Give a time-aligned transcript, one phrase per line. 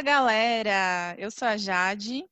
[0.00, 2.24] Fala galera, eu sou a Jade.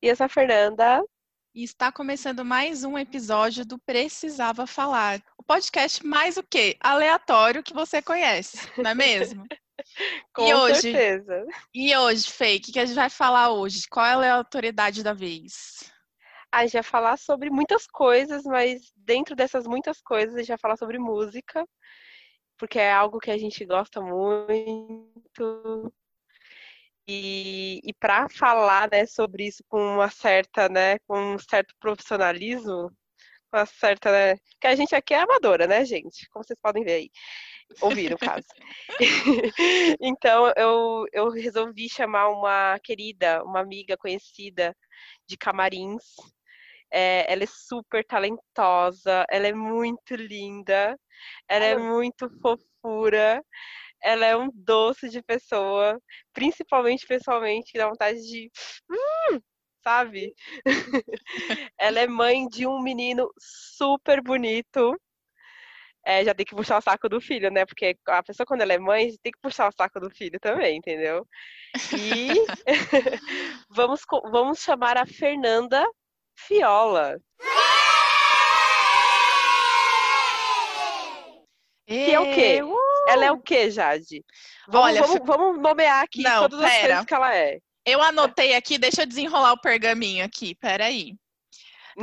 [0.00, 1.04] E eu sou a Fernanda.
[1.52, 5.20] E está começando mais um episódio do Precisava Falar.
[5.36, 6.76] O podcast mais o quê?
[6.78, 9.44] Aleatório que você conhece, não é mesmo?
[10.32, 11.44] Com e hoje, certeza.
[11.74, 13.88] E hoje, Fê, o que a gente vai falar hoje?
[13.90, 15.92] Qual é a aleatoriedade da vez?
[16.52, 20.58] A gente vai falar sobre muitas coisas, mas dentro dessas muitas coisas, a gente vai
[20.58, 21.66] falar sobre música,
[22.56, 25.92] porque é algo que a gente gosta muito.
[27.12, 32.88] E, e para falar né, sobre isso com uma certa, né, com um certo profissionalismo,
[33.50, 36.28] com uma certa, né, que a gente aqui é amadora, né, gente?
[36.30, 37.10] Como vocês podem ver aí,
[37.80, 38.46] ouvir no caso.
[40.00, 44.72] então eu, eu resolvi chamar uma querida, uma amiga conhecida
[45.26, 46.14] de Camarins.
[46.92, 50.96] É, ela é super talentosa, ela é muito linda,
[51.48, 53.42] ela é muito fofura
[54.02, 56.00] ela é um doce de pessoa,
[56.32, 58.50] principalmente pessoalmente, que dá vontade de.
[58.90, 59.40] Hum,
[59.82, 60.34] sabe?
[61.78, 64.96] ela é mãe de um menino super bonito.
[66.04, 67.66] É, já tem que puxar o saco do filho, né?
[67.66, 70.78] Porque a pessoa, quando ela é mãe, tem que puxar o saco do filho também,
[70.78, 71.26] entendeu?
[71.92, 72.28] E
[73.68, 75.86] vamos, vamos chamar a Fernanda
[76.34, 77.18] Fiola.
[81.86, 82.60] Que é o quê?
[83.12, 84.24] Ela é o quê, Jade?
[84.68, 86.70] Vamos, Olha, vamos, vamos nomear aqui Não, todas pera.
[86.70, 87.58] as coisas que ela é.
[87.84, 91.14] Eu anotei aqui, deixa eu desenrolar o pergaminho aqui, peraí.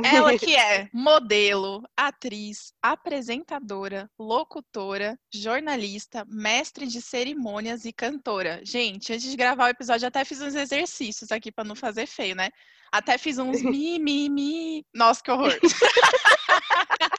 [0.04, 8.60] Ela que é modelo, atriz, apresentadora, locutora, jornalista, mestre de cerimônias e cantora.
[8.64, 12.36] Gente, antes de gravar o episódio, até fiz uns exercícios aqui para não fazer feio,
[12.36, 12.50] né?
[12.92, 14.86] Até fiz uns mi, mi, mi.
[14.94, 15.58] Nossa, que horror.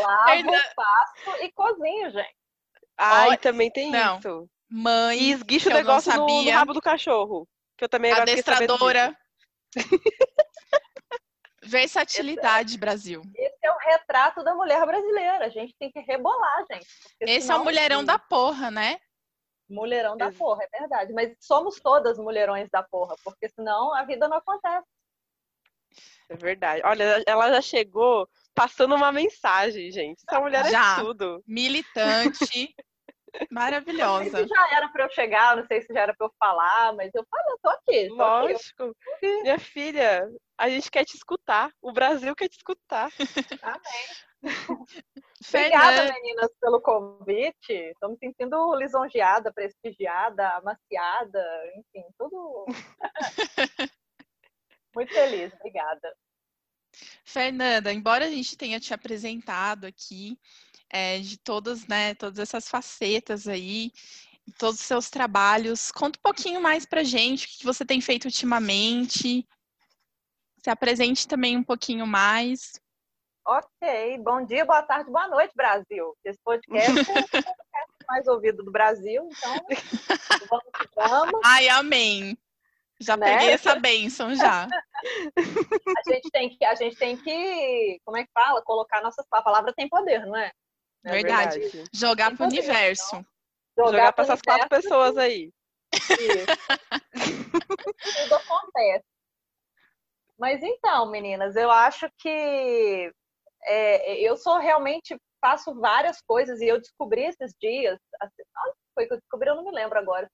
[0.00, 2.36] Lavo, faço e cozinho, gente.
[2.96, 4.18] Ai, Olha, também tem não.
[4.18, 4.50] isso.
[4.70, 7.48] Mãe, e esguicha o negócio no, no, rabo do cachorro.
[7.76, 9.16] Que eu também Adestradora.
[11.62, 13.22] Versatilidade, esse, Brasil.
[13.36, 15.46] Esse é o retrato da mulher brasileira.
[15.46, 16.86] A gente tem que rebolar, gente.
[17.20, 18.98] Esse é o mulherão da porra, né?
[19.68, 21.12] Mulherão da porra, é verdade.
[21.12, 24.86] Mas somos todas mulherões da porra, porque senão a vida não acontece.
[26.28, 26.82] É verdade.
[26.84, 28.28] Olha, ela já chegou
[28.58, 30.22] passando uma mensagem, gente.
[30.28, 31.42] Essa mulher é já, é tudo.
[31.46, 32.74] Militante.
[33.50, 34.24] Maravilhosa.
[34.24, 36.32] Não sei se já era para eu chegar, não sei se já era para eu
[36.38, 38.08] falar, mas eu falo, eu tô aqui.
[38.08, 38.96] Tô Lógico.
[39.14, 39.42] Aqui.
[39.42, 41.70] Minha filha, a gente quer te escutar.
[41.80, 43.10] O Brasil quer te escutar.
[43.62, 44.28] Amém.
[45.48, 47.72] Obrigada, meninas, pelo convite.
[47.72, 51.44] Estou me sentindo lisonjeada, prestigiada, amaciada,
[51.76, 52.66] enfim, tudo.
[54.94, 56.14] Muito feliz, obrigada.
[57.24, 60.38] Fernanda, embora a gente tenha te apresentado aqui
[60.90, 63.92] é, de todas, né, todas essas facetas aí,
[64.58, 68.26] todos os seus trabalhos, conta um pouquinho mais pra gente o que você tem feito
[68.26, 69.46] ultimamente.
[70.62, 72.80] Se apresente também um pouquinho mais.
[73.46, 76.14] Ok, bom dia, boa tarde, boa noite, Brasil.
[76.24, 77.54] Esse podcast é o podcast
[78.06, 79.56] mais ouvido do Brasil, então
[80.50, 81.40] vamos vamos.
[81.44, 82.36] Ai, amém.
[83.00, 83.32] Já né?
[83.32, 84.66] peguei essa bênção já.
[84.66, 88.62] a gente tem que, a gente tem que, como é que fala?
[88.62, 90.50] Colocar nossas a palavra tem poder, não é?
[91.04, 91.60] é verdade.
[91.60, 91.84] verdade.
[91.92, 93.16] Jogar para o universo.
[93.72, 95.52] Então, jogar, jogar para essas quatro pessoas aí.
[98.18, 99.04] Tudo acontece.
[100.36, 103.12] Mas então, meninas, eu acho que
[103.64, 107.98] é, eu sou realmente faço várias coisas e eu descobri esses dias.
[108.20, 108.42] Assim,
[108.94, 110.28] foi que eu descobri, eu não me lembro agora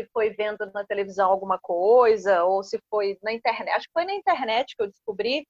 [0.00, 3.70] se foi vendo na televisão alguma coisa, ou se foi na internet.
[3.70, 5.46] Acho que foi na internet que eu descobri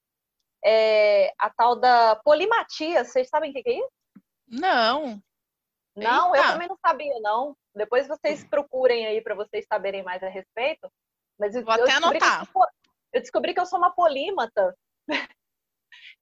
[0.64, 3.04] é, a tal da polimatia.
[3.04, 3.90] Vocês sabem o que é isso?
[4.48, 5.22] Não.
[5.96, 6.46] Não, Eita.
[6.46, 7.56] eu também não sabia, não.
[7.74, 10.90] Depois vocês procurem aí para vocês saberem mais a respeito.
[11.38, 12.48] Mas Vou eu até anotar.
[12.54, 12.62] Eu,
[13.14, 14.76] eu descobri que eu sou uma polímata.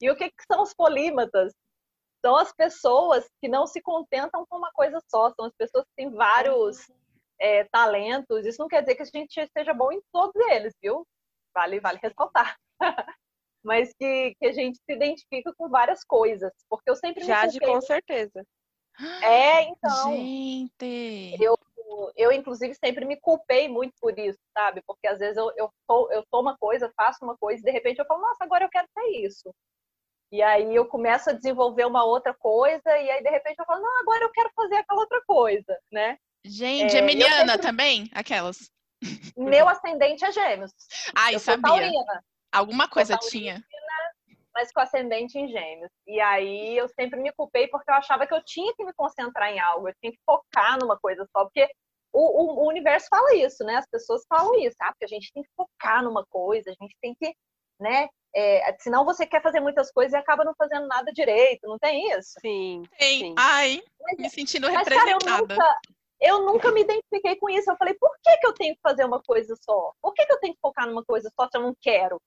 [0.01, 1.55] e o que, que são os polímatas?
[2.25, 5.95] São as pessoas que não se contentam com uma coisa só, são as pessoas que
[5.97, 6.79] têm vários
[7.41, 11.07] é, talentos, isso não quer dizer que a gente esteja bom em todos eles, viu?
[11.55, 12.57] Vale, vale ressaltar.
[13.63, 17.59] Mas que, que a gente se identifica com várias coisas, porque eu sempre Já me
[17.61, 18.45] com certeza.
[19.23, 20.13] É, então.
[20.13, 21.37] Gente!
[21.41, 21.59] Eu,
[22.17, 24.83] eu, inclusive, sempre me culpei muito por isso, sabe?
[24.87, 27.71] Porque às vezes eu, eu, tô, eu tô uma coisa, faço uma coisa, e de
[27.71, 29.55] repente eu falo, nossa, agora eu quero ser isso.
[30.31, 33.81] E aí eu começo a desenvolver uma outra coisa, e aí de repente eu falo,
[33.83, 36.19] não, agora eu quero fazer aquela outra coisa, né?
[36.45, 37.67] Gente, é, Emiliana sempre...
[37.67, 38.11] também?
[38.13, 38.71] Aquelas.
[39.37, 40.73] Meu ascendente é gêmeos.
[41.15, 41.63] Ah, eu sabia.
[41.63, 42.25] Taurina.
[42.53, 43.65] Alguma coisa taurina, tinha.
[44.55, 45.91] Mas com ascendente em gêmeos.
[46.07, 49.51] E aí eu sempre me culpei porque eu achava que eu tinha que me concentrar
[49.53, 51.45] em algo, eu tinha que focar numa coisa só.
[51.45, 51.69] Porque
[52.13, 53.77] o, o, universo fala isso, né?
[53.77, 56.97] As pessoas falam isso, ah, porque a gente tem que focar numa coisa, a gente
[57.01, 57.33] tem que,
[57.79, 58.09] né?
[58.35, 62.11] É, senão você quer fazer muitas coisas e acaba não fazendo nada direito, não tem
[62.13, 62.33] isso?
[62.41, 62.83] Sim.
[62.99, 63.21] Tem.
[63.21, 63.35] sim.
[63.39, 65.19] Ai, mas, me sentindo mas, representada.
[65.19, 65.79] Cara, eu, nunca,
[66.21, 67.71] eu nunca me identifiquei com isso.
[67.71, 69.93] Eu falei, por que, que eu tenho que fazer uma coisa só?
[70.03, 72.21] Por que, que eu tenho que focar numa coisa só se eu não quero?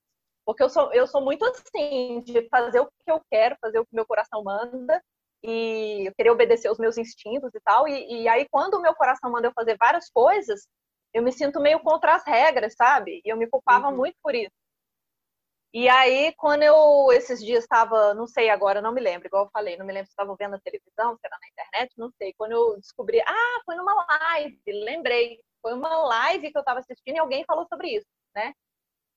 [0.46, 3.86] Porque eu sou, eu sou muito assim, de fazer o que eu quero, fazer o
[3.86, 5.02] que meu coração manda,
[5.44, 7.88] e eu queria obedecer os meus instintos e tal.
[7.88, 10.68] E, e aí, quando o meu coração manda eu fazer várias coisas,
[11.14, 13.22] eu me sinto meio contra as regras, sabe?
[13.26, 13.98] E eu me culpava uhum.
[13.98, 14.52] muito por isso.
[15.74, 19.52] E aí, quando eu, esses dias estava, não sei agora, não me lembro, igual eu
[19.52, 22.34] falei, não me lembro se estava vendo na televisão, se era na internet, não sei.
[22.38, 25.40] Quando eu descobri, ah, foi numa live, lembrei.
[25.62, 28.54] Foi uma live que eu estava assistindo e alguém falou sobre isso, né?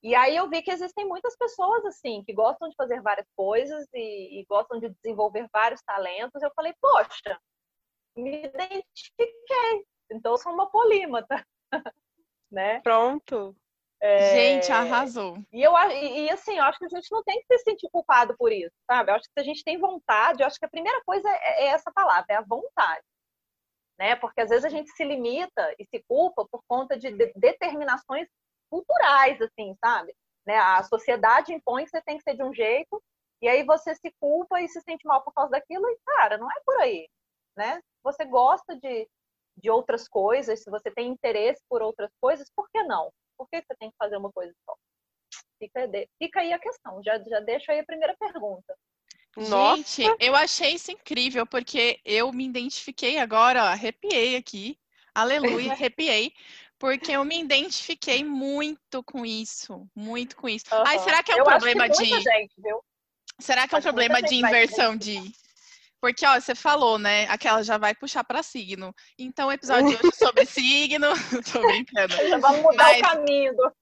[0.03, 3.89] E aí eu vi que existem muitas pessoas assim que gostam de fazer várias coisas
[3.95, 6.43] e, e gostam de desenvolver vários talentos.
[6.43, 7.41] Eu falei, poxa,
[8.15, 9.87] me identifiquei.
[10.13, 11.45] Então eu sou uma polímata,
[12.53, 12.81] né?
[12.83, 13.57] Pronto.
[14.05, 14.35] É...
[14.35, 15.39] Gente, arrasou.
[15.51, 17.89] E, eu, e, e, assim, eu acho que a gente não tem que se sentir
[17.91, 19.11] culpado por isso, sabe?
[19.11, 21.65] Eu acho que se a gente tem vontade, eu acho que a primeira coisa é,
[21.65, 23.03] é essa palavra, é a vontade.
[23.99, 24.15] Né?
[24.17, 28.29] Porque às vezes a gente se limita e se culpa por conta de, de determinações
[28.69, 30.15] culturais, assim, sabe?
[30.47, 30.59] Né?
[30.59, 33.03] A sociedade impõe que você tem que ser de um jeito,
[33.41, 36.51] e aí você se culpa e se sente mal por causa daquilo, e, cara, não
[36.51, 37.09] é por aí,
[37.57, 37.81] né?
[38.03, 39.09] Você gosta de,
[39.57, 43.11] de outras coisas, se você tem interesse por outras coisas, por que não?
[43.37, 44.75] Por que você tem que fazer uma coisa só?
[45.59, 45.81] Fica,
[46.19, 48.77] fica aí a questão, já, já deixo aí a primeira pergunta.
[49.37, 49.77] Nossa.
[49.77, 54.79] Gente, eu achei isso incrível, porque eu me identifiquei agora, ó, arrepiei aqui,
[55.15, 56.33] aleluia, arrepiei,
[56.79, 60.67] porque eu me identifiquei muito com isso, muito com isso.
[60.73, 60.85] Uhum.
[60.87, 62.05] Ai, será que é um eu problema de.
[62.05, 62.55] Gente,
[63.41, 65.17] será que é um problema de inversão de.
[66.05, 67.25] Porque, ó, você falou, né?
[67.31, 68.95] Aquela já vai puxar para signo.
[69.19, 71.07] Então, o episódio de hoje é sobre signo.
[71.51, 72.15] Tô brincando.
[72.29, 72.99] Já vamos mudar Mas...
[72.99, 73.57] o caminho.
[73.57, 73.73] Do...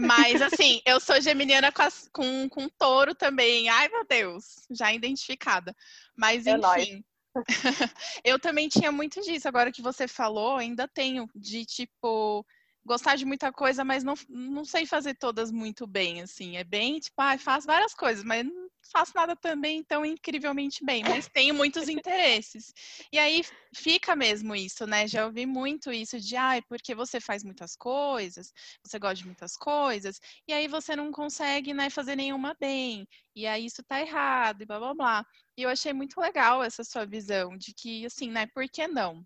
[0.00, 3.68] Mas, assim, eu sou geminiana com, as, com, com touro também.
[3.68, 5.76] Ai, meu Deus, já identificada.
[6.16, 7.04] Mas, é enfim.
[7.36, 9.46] É eu também tinha muito disso.
[9.46, 12.42] Agora que você falou, ainda tenho de tipo
[12.86, 16.56] gostar de muita coisa, mas não, não sei fazer todas muito bem, assim.
[16.56, 18.46] É bem, tipo, ah, faço várias coisas, mas
[18.90, 22.72] faço nada também tão incrivelmente bem, mas tenho muitos interesses.
[23.12, 23.42] E aí
[23.74, 25.06] fica mesmo isso, né?
[25.06, 28.52] Já ouvi muito isso de, ai, ah, porque você faz muitas coisas,
[28.84, 33.06] você gosta de muitas coisas, e aí você não consegue, né, fazer nenhuma bem.
[33.34, 35.26] E aí isso tá errado, e blá blá blá.
[35.56, 39.24] E eu achei muito legal essa sua visão de que, assim, né, por que não?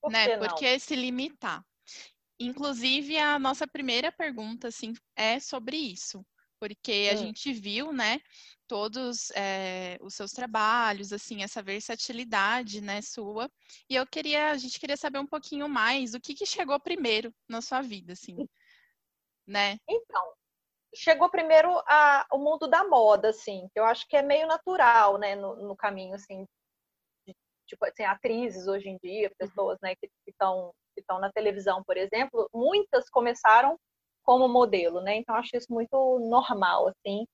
[0.00, 0.28] Por né?
[0.28, 0.48] Que não?
[0.48, 1.64] Porque se limitar.
[2.38, 6.24] Inclusive, a nossa primeira pergunta, assim, é sobre isso.
[6.60, 7.18] Porque a hum.
[7.18, 8.20] gente viu, né,
[8.66, 13.50] todos é, os seus trabalhos, assim, essa versatilidade, né, sua.
[13.88, 17.32] E eu queria, a gente queria saber um pouquinho mais o que, que chegou primeiro
[17.48, 18.48] na sua vida, assim,
[19.46, 19.76] né?
[19.88, 20.32] Então,
[20.94, 25.18] chegou primeiro a, o mundo da moda, assim, que eu acho que é meio natural,
[25.18, 26.44] né, no, no caminho, assim,
[27.26, 27.34] de,
[27.66, 29.34] tipo, assim, atrizes hoje em dia, uhum.
[29.38, 33.76] pessoas, né, que estão que estão na televisão, por exemplo, muitas começaram
[34.22, 35.16] como modelo, né?
[35.16, 37.26] Então acho isso muito normal, assim,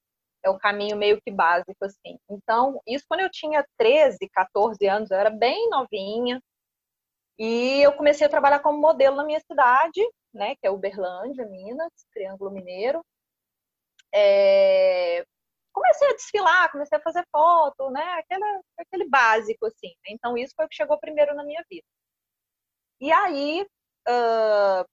[0.45, 2.19] é o caminho meio que básico, assim.
[2.29, 6.41] Então, isso quando eu tinha 13, 14 anos, eu era bem novinha,
[7.41, 10.01] e eu comecei a trabalhar como modelo na minha cidade,
[10.33, 13.03] né, que é Uberlândia, Minas, Triângulo Mineiro.
[14.15, 15.25] É...
[15.73, 18.45] Comecei a desfilar, comecei a fazer foto, né, aquele,
[18.79, 19.95] aquele básico, assim.
[20.09, 21.87] Então, isso foi o que chegou primeiro na minha vida.
[23.01, 23.67] E aí,
[24.09, 24.85] uh,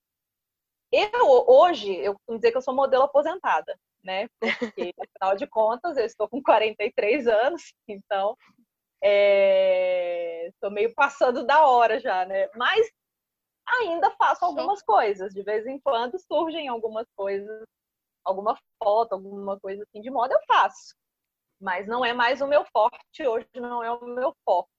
[0.91, 4.27] eu hoje, eu costumo dizer que eu sou modelo aposentada, né?
[4.39, 8.35] Porque, afinal de contas, eu estou com 43 anos, então
[9.01, 12.49] estou é, meio passando da hora já, né?
[12.55, 12.89] Mas
[13.67, 15.33] ainda faço algumas coisas.
[15.33, 17.63] De vez em quando surgem algumas coisas,
[18.23, 20.95] alguma foto, alguma coisa assim de moda, eu faço.
[21.59, 24.69] Mas não é mais o meu forte, hoje não é o meu foco.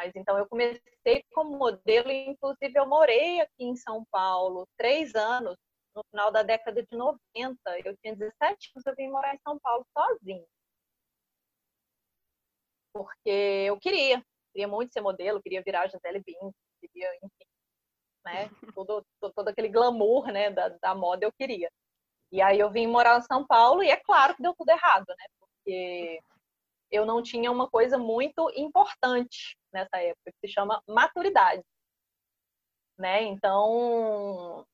[0.00, 5.56] Mas então eu comecei como modelo, inclusive eu morei aqui em São Paulo três anos,
[5.94, 7.58] no final da década de 90.
[7.84, 10.46] Eu tinha 17 anos, eu vim morar em São Paulo sozinha.
[12.92, 13.30] Porque
[13.68, 17.46] eu queria, queria muito ser modelo, queria virar Gisele Bündchen, queria, enfim,
[18.24, 18.50] né?
[18.74, 21.70] Todo, todo aquele glamour, né, da, da moda eu queria.
[22.32, 25.06] E aí eu vim morar em São Paulo e é claro que deu tudo errado,
[25.08, 25.26] né?
[25.38, 26.20] Porque
[26.90, 31.62] eu não tinha uma coisa muito importante nessa época, que se chama maturidade.
[32.98, 33.22] Né?
[33.22, 34.66] Então,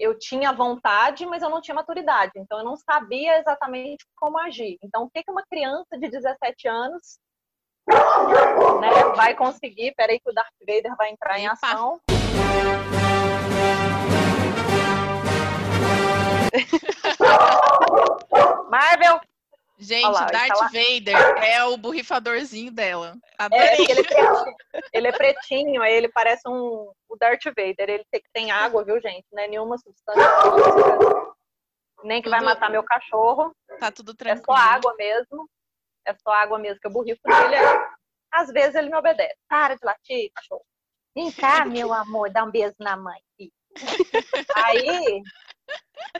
[0.00, 2.32] eu tinha vontade, mas eu não tinha maturidade.
[2.34, 4.78] Então, eu não sabia exatamente como agir.
[4.82, 7.18] Então, o que, que uma criança de 17 anos
[7.86, 9.92] né, vai conseguir?
[9.94, 12.00] Peraí que o Darth Vader vai entrar em ação.
[18.70, 19.20] Marvel!
[19.80, 20.64] Gente, lá, Darth tá lá.
[20.68, 23.16] Vader é o borrifadorzinho dela.
[23.38, 23.76] É, Adorei.
[23.76, 24.54] porque ele é pretinho,
[24.92, 27.88] ele é pretinho, aí ele parece um o Darth Vader.
[27.88, 29.24] Ele tem, tem água, viu, gente?
[29.32, 30.22] Não é nenhuma substância
[32.02, 33.54] nem que vai Tudo- matar meu cachorro.
[33.78, 34.44] Tá tudo É tranquilo.
[34.46, 35.48] só água mesmo.
[36.06, 37.56] É só água mesmo que eu borrifo nele.
[37.56, 37.78] aí,
[38.32, 39.36] Às vezes ele me obedece.
[39.48, 40.64] Para de latir, cachorro.
[41.14, 43.20] Vem cá, meu amor, dá um beijo na mãe.
[44.56, 45.22] Aí.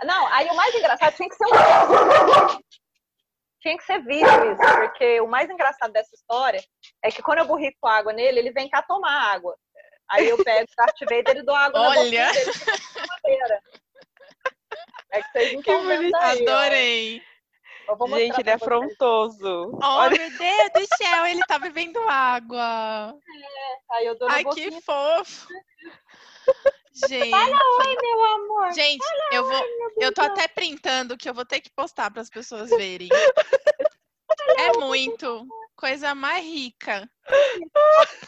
[0.04, 2.60] Não, aí o mais engraçado tinha que ser um
[3.60, 6.62] tinha que ser vídeo isso, porque o mais engraçado dessa história
[7.02, 9.56] é que quando eu borrifo água nele, ele vem cá tomar água.
[10.10, 12.00] Aí eu pego o Darth Vader e dou água na Olha!
[12.02, 13.62] boquinha dele fica com madeira.
[15.12, 16.16] É que vocês não Que bonito.
[16.16, 16.42] aí.
[16.42, 17.22] Adorei.
[17.88, 19.70] Eu vou mostrar Gente, ele é afrontoso.
[19.82, 23.14] Oh, Olha, meu Deus do céu, ele tá bebendo água.
[23.90, 24.70] Aí eu dou na Ai, boquinha.
[24.70, 25.48] que fofo.
[27.08, 28.72] Gente, Oi, meu amor.
[28.72, 29.64] gente, eu vou,
[29.98, 33.08] eu tô até printando que eu vou ter que postar para as pessoas verem.
[34.58, 37.10] É muito coisa mais rica.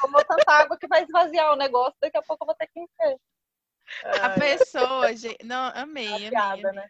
[0.00, 2.80] Tomou tanta água que vai esvaziar o negócio, daqui a pouco eu vou ter que
[2.80, 3.18] encher.
[4.04, 6.30] A Ai, pessoa, gente, não, amei, é amei.
[6.30, 6.72] piada, amei.
[6.72, 6.88] né?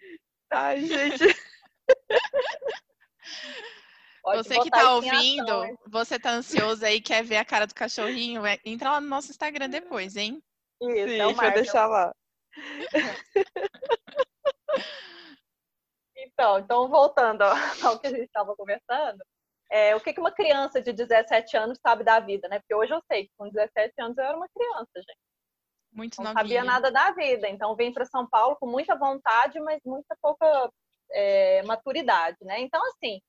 [0.50, 1.24] ai, gente.
[4.22, 7.74] Pode Você que tá ouvindo, ação, você tá ansioso aí, quer ver a cara do
[7.74, 10.40] cachorrinho, é- entra lá no nosso Instagram depois, hein?
[10.82, 12.12] Isso, Sim, é o deixar lá.
[16.24, 17.52] Então, então, voltando ao
[17.94, 19.22] ao que a gente estava conversando,
[19.70, 22.58] é, o que, que uma criança de 17 anos sabe da vida, né?
[22.60, 25.18] Porque hoje eu sei que com 17 anos eu era uma criança, gente.
[25.92, 26.42] Muito Não novinha.
[26.42, 27.48] sabia nada da vida.
[27.48, 30.70] Então, vim para São Paulo com muita vontade, mas muita pouca
[31.10, 32.60] é, maturidade, né?
[32.60, 33.20] Então, assim,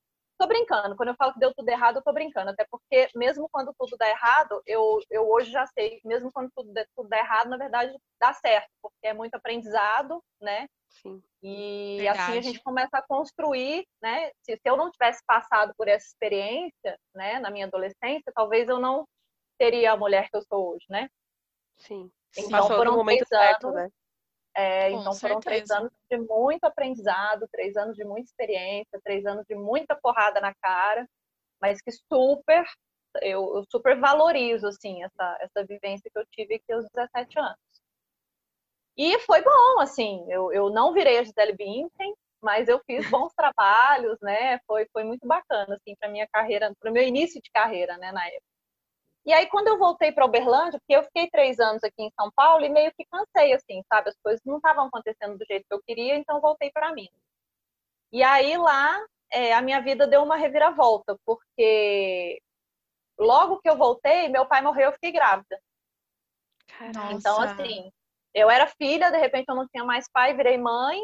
[0.44, 0.96] tô brincando.
[0.96, 2.50] Quando eu falo que deu tudo errado, eu tô brincando.
[2.50, 6.50] Até porque, mesmo quando tudo dá errado, eu, eu hoje já sei que mesmo quando
[6.54, 8.68] tudo, dá- tudo dá errado, na verdade, dá certo.
[8.82, 10.66] Porque é muito aprendizado, né?
[10.88, 11.22] Sim.
[11.42, 12.18] E Verdade.
[12.20, 14.30] assim a gente começa a construir, né?
[14.42, 18.78] Se, se eu não tivesse passado por essa experiência, né, na minha adolescência, talvez eu
[18.78, 19.06] não
[19.58, 21.08] teria a mulher que eu sou hoje, né?
[21.76, 22.10] Sim.
[22.36, 23.90] Então Passou foram no momento certo, anos, né?
[24.56, 29.44] É, então foram três anos de muito aprendizado, três anos de muita experiência, três anos
[29.46, 31.08] de muita porrada na cara,
[31.60, 32.64] mas que super
[33.22, 37.58] eu, eu super valorizo assim essa essa vivência que eu tive aqui aos 17 anos.
[38.96, 43.32] E foi bom, assim, eu, eu não virei a Gisele Bündchen, mas eu fiz bons
[43.34, 44.60] trabalhos, né?
[44.66, 48.12] Foi, foi muito bacana, assim, para minha carreira, para o meu início de carreira, né,
[48.12, 48.53] na época.
[49.26, 52.30] E aí, quando eu voltei para Uberlândia, porque eu fiquei três anos aqui em São
[52.36, 54.10] Paulo e meio que cansei, assim, sabe?
[54.10, 57.22] As coisas não estavam acontecendo do jeito que eu queria, então voltei para Minas.
[58.12, 59.02] E aí, lá,
[59.32, 62.38] é, a minha vida deu uma reviravolta, porque
[63.18, 65.58] logo que eu voltei, meu pai morreu, eu fiquei grávida.
[66.78, 67.12] Caraca.
[67.12, 67.62] Então, Nossa.
[67.62, 67.90] assim,
[68.34, 71.00] eu era filha, de repente eu não tinha mais pai, virei mãe.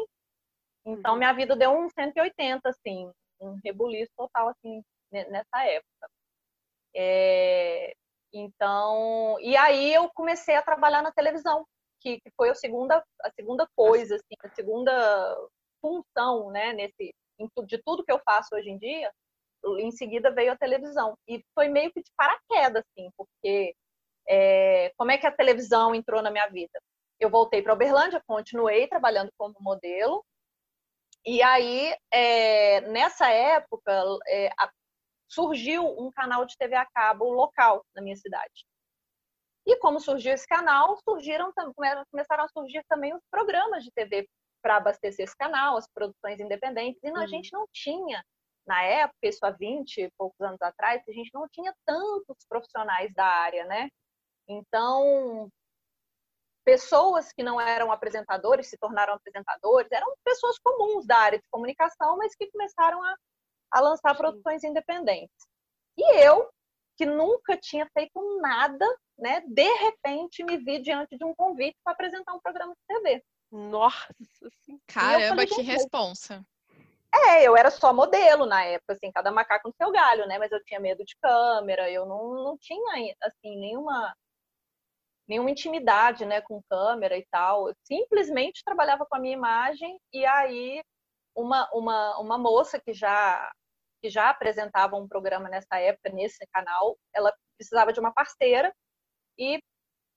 [0.85, 1.17] Então, Uhum.
[1.17, 6.09] minha vida deu um 180, assim, um rebuliço total, assim, ne- nessa época.
[6.95, 7.95] É,
[8.33, 11.65] Então, e aí eu comecei a trabalhar na televisão,
[11.99, 15.37] que, que foi a segunda, a segunda coisa, assim, a segunda
[15.81, 17.13] função, né, nesse,
[17.65, 19.11] de tudo que eu faço hoje em dia.
[19.79, 21.15] Em seguida veio a televisão.
[21.27, 23.75] E foi meio que de paraquedas, assim, porque
[24.27, 26.79] é, como é que a televisão entrou na minha vida?
[27.19, 30.23] Eu voltei para Uberlândia, continuei trabalhando como modelo.
[31.23, 33.91] E aí, é, nessa época,
[34.27, 34.71] é, a-
[35.31, 38.65] surgiu um canal de TV a cabo local na minha cidade.
[39.65, 41.53] E como surgiu esse canal, surgiram
[42.11, 44.27] começaram a surgir também os programas de TV
[44.61, 47.01] para abastecer esse canal, as produções independentes.
[47.03, 47.27] E a Uhum.
[47.27, 48.23] gente não tinha,
[48.67, 53.13] na época, isso há 20 e poucos anos atrás, a gente não tinha tantos profissionais
[53.13, 53.89] da área, né?
[54.47, 55.49] Então,
[56.65, 62.17] pessoas que não eram apresentadores se tornaram apresentadores, eram pessoas comuns da área de comunicação,
[62.17, 63.15] mas que começaram a,
[63.71, 65.47] a lançar produções independentes.
[65.97, 66.49] E eu,
[66.97, 68.85] que nunca tinha feito nada,
[69.17, 73.23] né, de repente me vi diante de um convite para apresentar um programa de TV.
[73.51, 74.13] Nossa,
[74.45, 74.79] assim.
[74.87, 76.43] Caramba, falei, que responsa.
[77.13, 80.39] É, eu era só modelo na época, assim, cada macaco no seu galho, né?
[80.39, 84.15] Mas eu tinha medo de câmera, eu não, não tinha, assim, nenhuma,
[85.27, 87.67] nenhuma intimidade, né, com câmera e tal.
[87.67, 90.81] Eu simplesmente trabalhava com a minha imagem e aí
[91.35, 93.51] uma, uma, uma moça que já,
[94.01, 98.73] que já apresentava um programa nessa época, nesse canal, ela precisava de uma parceira
[99.37, 99.59] e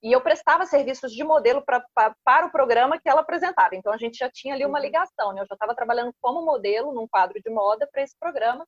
[0.03, 3.75] e eu prestava serviços de modelo pra, pra, para o programa que ela apresentava.
[3.75, 4.85] Então a gente já tinha ali uma Uhum.
[4.85, 5.41] ligação, né?
[5.41, 8.67] Eu já estava trabalhando como modelo num quadro de moda para esse programa.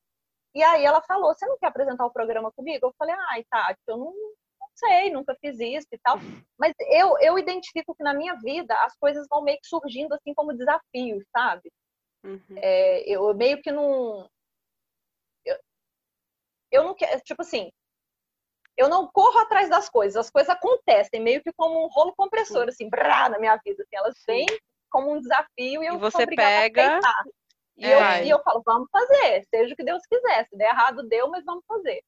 [0.54, 2.86] E aí ela falou: Você não quer apresentar o programa comigo?
[2.86, 6.16] Eu falei: Ai, Tati, eu não, não sei, nunca fiz isso e tal.
[6.58, 10.34] Mas eu, eu identifico que na minha vida as coisas vão meio que surgindo assim
[10.34, 11.70] como desafios, sabe?
[12.24, 12.40] Uhum.
[12.56, 14.28] É, eu meio que não.
[16.70, 17.20] Eu, não quero.
[17.20, 17.70] Tipo assim,
[18.76, 22.68] eu não corro atrás das coisas, as coisas acontecem meio que como um rolo compressor,
[22.68, 23.82] assim, brá, na minha vida.
[23.82, 24.46] Assim, elas vêm
[24.90, 27.00] como um desafio e eu e você pega
[27.78, 28.20] e, é.
[28.20, 30.46] eu, e eu falo, vamos fazer, seja o que Deus quiser.
[30.48, 32.02] Se der errado, deu, mas vamos fazer.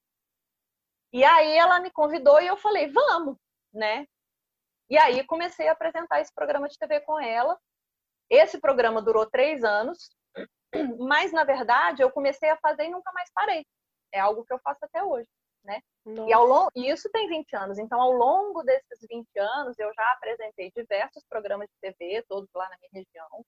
[1.12, 3.36] E aí ela me convidou e eu falei, vamos,
[3.72, 4.04] né?
[4.88, 7.56] E aí comecei a apresentar esse programa de TV com ela.
[8.28, 10.10] Esse programa durou três anos,
[10.98, 13.64] mas na verdade eu comecei a fazer e nunca mais parei.
[14.12, 15.28] É algo que eu faço até hoje,
[15.64, 15.80] né?
[16.06, 17.78] E, ao longo, e isso tem 20 anos.
[17.78, 22.68] Então, ao longo desses 20 anos, eu já apresentei diversos programas de TV, todos lá
[22.68, 23.44] na minha região.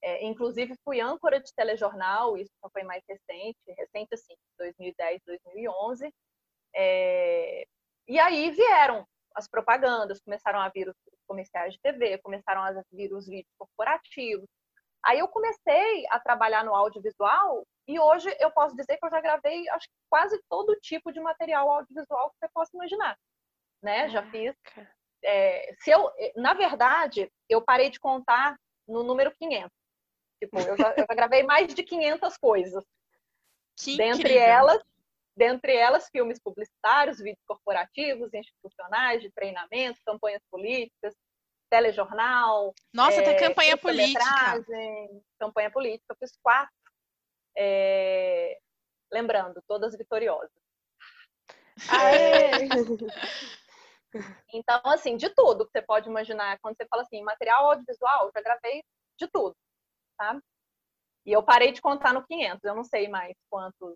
[0.00, 6.14] É, inclusive, fui âncora de telejornal, isso só foi mais recente, recente assim, 2010, 2011.
[6.74, 7.66] É,
[8.06, 10.96] e aí vieram as propagandas, começaram a vir os
[11.26, 14.48] comerciais de TV, começaram a vir os vídeos corporativos.
[15.04, 19.20] Aí eu comecei a trabalhar no audiovisual e hoje eu posso dizer que eu já
[19.20, 23.18] gravei acho quase todo tipo de material audiovisual que você possa imaginar,
[23.82, 24.08] né?
[24.08, 24.54] Já fiz.
[25.24, 29.70] É, se eu, na verdade, eu parei de contar no número 500.
[30.40, 32.84] Tipo, eu já, eu já gravei mais de 500 coisas.
[33.76, 34.42] Que dentre incrível.
[34.42, 34.82] elas,
[35.36, 41.14] dentre elas filmes publicitários, vídeos corporativos, institucionais, de treinamento, campanhas políticas,
[41.70, 42.74] telejornal.
[42.92, 44.64] Nossa, é, tem campanha política.
[45.38, 46.72] Campanha política, eu fiz quatro.
[47.56, 48.58] É,
[49.12, 50.50] lembrando, todas vitoriosas.
[54.54, 58.32] Então, assim, de tudo que você pode imaginar, quando você fala assim, material audiovisual, eu
[58.34, 58.82] já gravei
[59.18, 59.54] de tudo
[60.18, 60.38] tá?
[61.24, 63.94] E eu parei de contar no 500, eu não sei mais quantos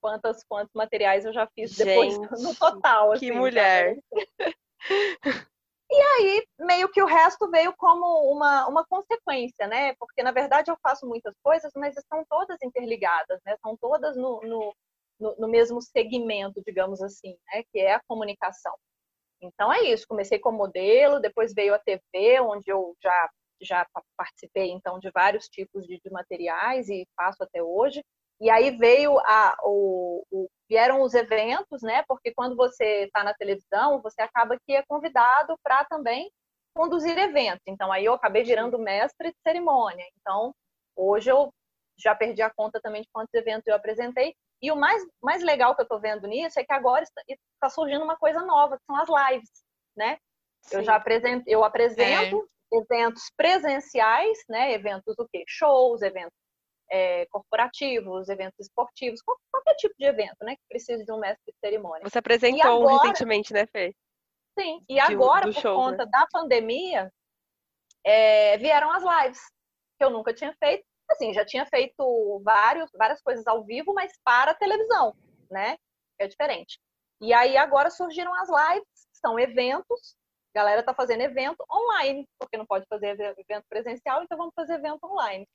[0.00, 3.10] quantos quantos materiais eu já fiz depois Gente, no total.
[3.10, 3.96] Que assim, mulher!
[5.94, 9.94] E aí, meio que o resto veio como uma, uma consequência, né?
[9.96, 13.52] Porque, na verdade, eu faço muitas coisas, mas estão todas interligadas, né?
[13.54, 14.74] Estão todas no, no,
[15.20, 17.62] no, no mesmo segmento, digamos assim, né?
[17.70, 18.74] Que é a comunicação.
[19.42, 20.06] Então, é isso.
[20.08, 23.30] Comecei como modelo, depois veio a TV, onde eu já
[23.64, 28.02] já participei então de vários tipos de, de materiais e faço até hoje.
[28.42, 32.02] E aí veio a, o, o, vieram os eventos, né?
[32.08, 36.28] Porque quando você está na televisão, você acaba que é convidado para também
[36.74, 37.62] conduzir eventos.
[37.68, 40.04] Então aí eu acabei virando mestre de cerimônia.
[40.18, 40.52] Então
[40.96, 41.54] hoje eu
[41.96, 44.34] já perdi a conta também de quantos eventos eu apresentei.
[44.60, 47.70] E o mais, mais legal que eu estou vendo nisso é que agora está, está,
[47.70, 49.50] surgindo uma coisa nova, que são as lives,
[49.96, 50.18] né?
[50.62, 50.78] Sim.
[50.78, 54.72] Eu já apresento, eu apresento é eventos presenciais, né?
[54.72, 55.44] Eventos o quê?
[55.46, 56.41] Shows, eventos
[56.92, 60.56] é, corporativos, eventos esportivos, qualquer tipo de evento, né?
[60.56, 62.06] Que precise de um mestre de cerimônia.
[62.06, 63.94] Você apresentou agora, recentemente, né, Fê?
[64.58, 66.10] Sim, e agora, por show, conta né?
[66.12, 67.10] da pandemia,
[68.04, 69.40] é, vieram as lives,
[69.98, 70.84] que eu nunca tinha feito.
[71.10, 75.16] Assim, já tinha feito vários, várias coisas ao vivo, mas para televisão,
[75.50, 75.78] né?
[76.18, 76.78] É diferente.
[77.22, 80.16] E aí agora surgiram as lives, são eventos
[80.54, 84.74] a galera está fazendo evento online, porque não pode fazer evento presencial, então vamos fazer
[84.74, 85.48] evento online.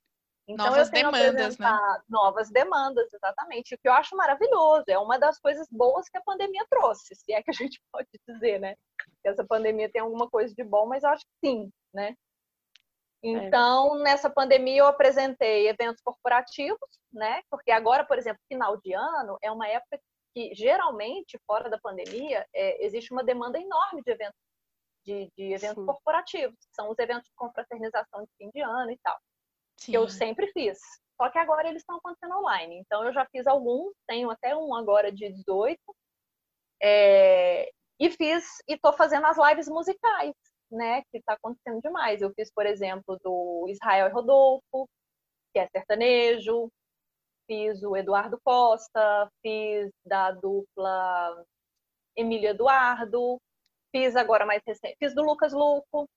[0.48, 1.68] Então, novas demandas, né?
[2.08, 3.74] Novas demandas, exatamente.
[3.74, 7.34] O que eu acho maravilhoso, é uma das coisas boas que a pandemia trouxe, se
[7.34, 8.74] é que a gente pode dizer, né?
[9.22, 12.14] Que essa pandemia tem alguma coisa de bom, mas eu acho que sim, né?
[13.22, 13.28] É.
[13.28, 14.02] Então, é.
[14.04, 17.42] nessa pandemia, eu apresentei eventos corporativos, né?
[17.50, 20.00] Porque agora, por exemplo, final de ano é uma época
[20.34, 24.40] que, geralmente, fora da pandemia, é, existe uma demanda enorme de eventos
[25.04, 25.86] de, de eventos Sim.
[25.86, 29.18] corporativos, são os eventos de confraternização de fim de ano e tal,
[29.78, 29.92] Sim.
[29.92, 30.78] que eu sempre fiz.
[31.20, 32.78] Só que agora eles estão acontecendo online.
[32.80, 35.78] Então eu já fiz alguns, tenho até um agora de 18,
[36.82, 40.34] é, e fiz e estou fazendo as lives musicais,
[40.70, 41.02] né?
[41.10, 42.22] Que está acontecendo demais.
[42.22, 44.88] Eu fiz, por exemplo, do Israel Rodolfo,
[45.52, 46.70] que é sertanejo,
[47.46, 51.44] fiz o Eduardo Costa, fiz da dupla
[52.16, 53.40] Emília Eduardo,
[53.90, 56.08] Fiz agora mais recente, fiz do Lucas Luco.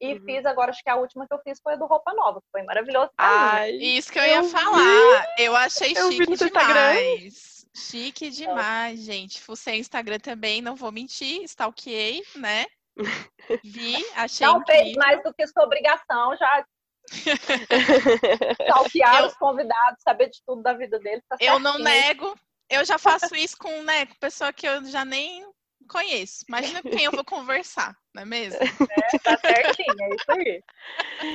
[0.00, 0.24] E uhum.
[0.24, 2.48] fiz agora, acho que a última que eu fiz foi a do Roupa Nova, que
[2.50, 3.10] foi maravilhoso.
[3.18, 5.26] Ai, isso que eu, eu ia falar.
[5.38, 7.66] Eu achei eu chique demais.
[7.76, 9.12] Chique demais, é.
[9.12, 9.40] gente.
[9.40, 12.64] Fucei Instagram também, não vou mentir, stalkeei, né?
[13.64, 14.84] Vi, achei Não incrível.
[14.84, 16.64] fez mais do que sua obrigação, já
[18.62, 19.26] stalkear eu...
[19.26, 21.24] os convidados, saber de tudo da vida deles.
[21.28, 22.34] Tá eu não nego,
[22.68, 25.49] eu já faço isso com, né, com pessoa que eu já nem
[25.90, 26.44] conheço.
[26.48, 28.58] Imagina com quem eu vou conversar, não é mesmo?
[28.90, 30.62] É, tá certinho, é isso aí.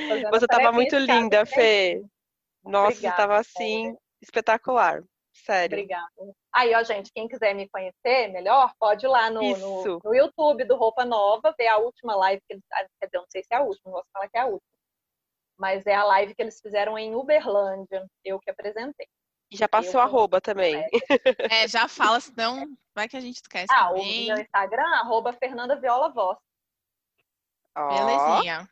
[0.08, 2.02] Fazendo você tava muito linda, Fê.
[2.64, 5.02] Nossa, Obrigada, você tava assim, espetacular.
[5.44, 5.76] Sério.
[5.76, 6.10] Obrigada.
[6.52, 10.64] Aí, ó, gente, quem quiser me conhecer melhor, pode ir lá no, no, no, YouTube
[10.64, 12.64] do Roupa Nova, ver a última live que eles.
[12.72, 14.46] Ah, quer dizer, não sei se é a última, não vou falar que é a
[14.46, 14.76] última.
[15.58, 19.06] Mas é a live que eles fizeram em Uberlândia, eu que apresentei.
[19.50, 20.74] E já passou eu, arroba também.
[21.50, 23.66] É, já fala, senão vai que a gente esquece.
[23.70, 24.24] Ah, também.
[24.24, 26.38] o meu Instagram, arroba Fernanda Viola Voz.
[27.76, 27.88] Oh.
[27.88, 28.68] Belezinha.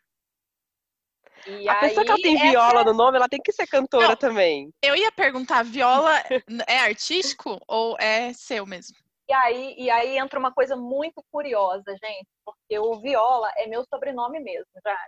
[1.46, 2.84] E a aí, pessoa que ela tem viola essa...
[2.84, 4.72] no nome, ela tem que ser cantora Não, também.
[4.82, 6.22] Eu ia perguntar, viola
[6.66, 8.96] é artístico ou é seu mesmo?
[9.28, 13.82] E aí, e aí entra uma coisa muito curiosa, gente, porque o Viola é meu
[13.84, 14.98] sobrenome mesmo, já.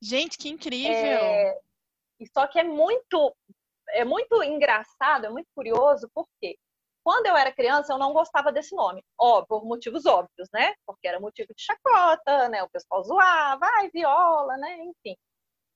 [0.00, 0.94] Gente, que incrível!
[0.94, 1.58] É...
[2.32, 3.34] Só que é muito,
[3.90, 6.56] é muito engraçado, é muito curioso, porque
[7.04, 9.04] quando eu era criança, eu não gostava desse nome.
[9.18, 10.74] Ó, por motivos óbvios, né?
[10.86, 12.62] Porque era motivo de chacota, né?
[12.62, 14.78] O pessoal zoava, ai, viola, né?
[14.78, 15.14] Enfim.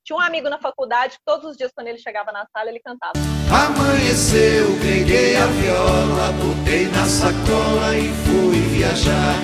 [0.04, 2.80] Tinha um amigo na faculdade que todos os dias, quando ele chegava na sala, ele
[2.80, 3.12] cantava.
[3.52, 9.36] Amanheceu, peguei a viola, botei na sacola e fui viajar.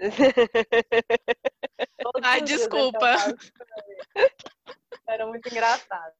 [2.24, 3.14] Ai, desculpa.
[5.06, 6.16] Era muito engraçado.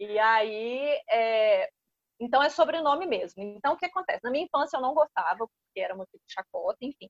[0.00, 1.68] E aí, é...
[2.20, 3.42] então é sobrenome mesmo.
[3.42, 4.20] Então, o que acontece?
[4.22, 7.08] Na minha infância eu não gostava, porque era muito de chacota, enfim.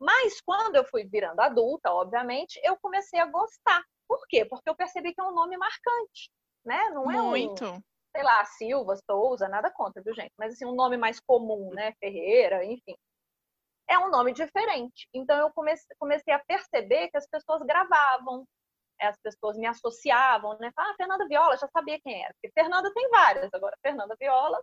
[0.00, 3.82] Mas quando eu fui virando adulta, obviamente, eu comecei a gostar.
[4.08, 4.44] Por quê?
[4.44, 6.30] Porque eu percebi que é um nome marcante,
[6.64, 6.90] né?
[6.90, 7.64] Não é Muito.
[7.64, 7.82] Um,
[8.14, 10.32] sei lá, Silva, Souza, nada contra, viu, gente?
[10.38, 11.92] Mas assim, um nome mais comum, né?
[11.98, 12.96] Ferreira, enfim.
[13.88, 15.08] É um nome diferente.
[15.12, 18.46] Então eu comecei, comecei a perceber que as pessoas gravavam,
[19.00, 20.70] as pessoas me associavam, né?
[20.76, 22.34] Ah, Fernanda Viola, já sabia quem era.
[22.34, 24.62] Porque Fernanda tem várias, agora Fernanda Viola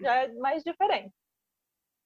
[0.00, 1.12] já é mais diferente.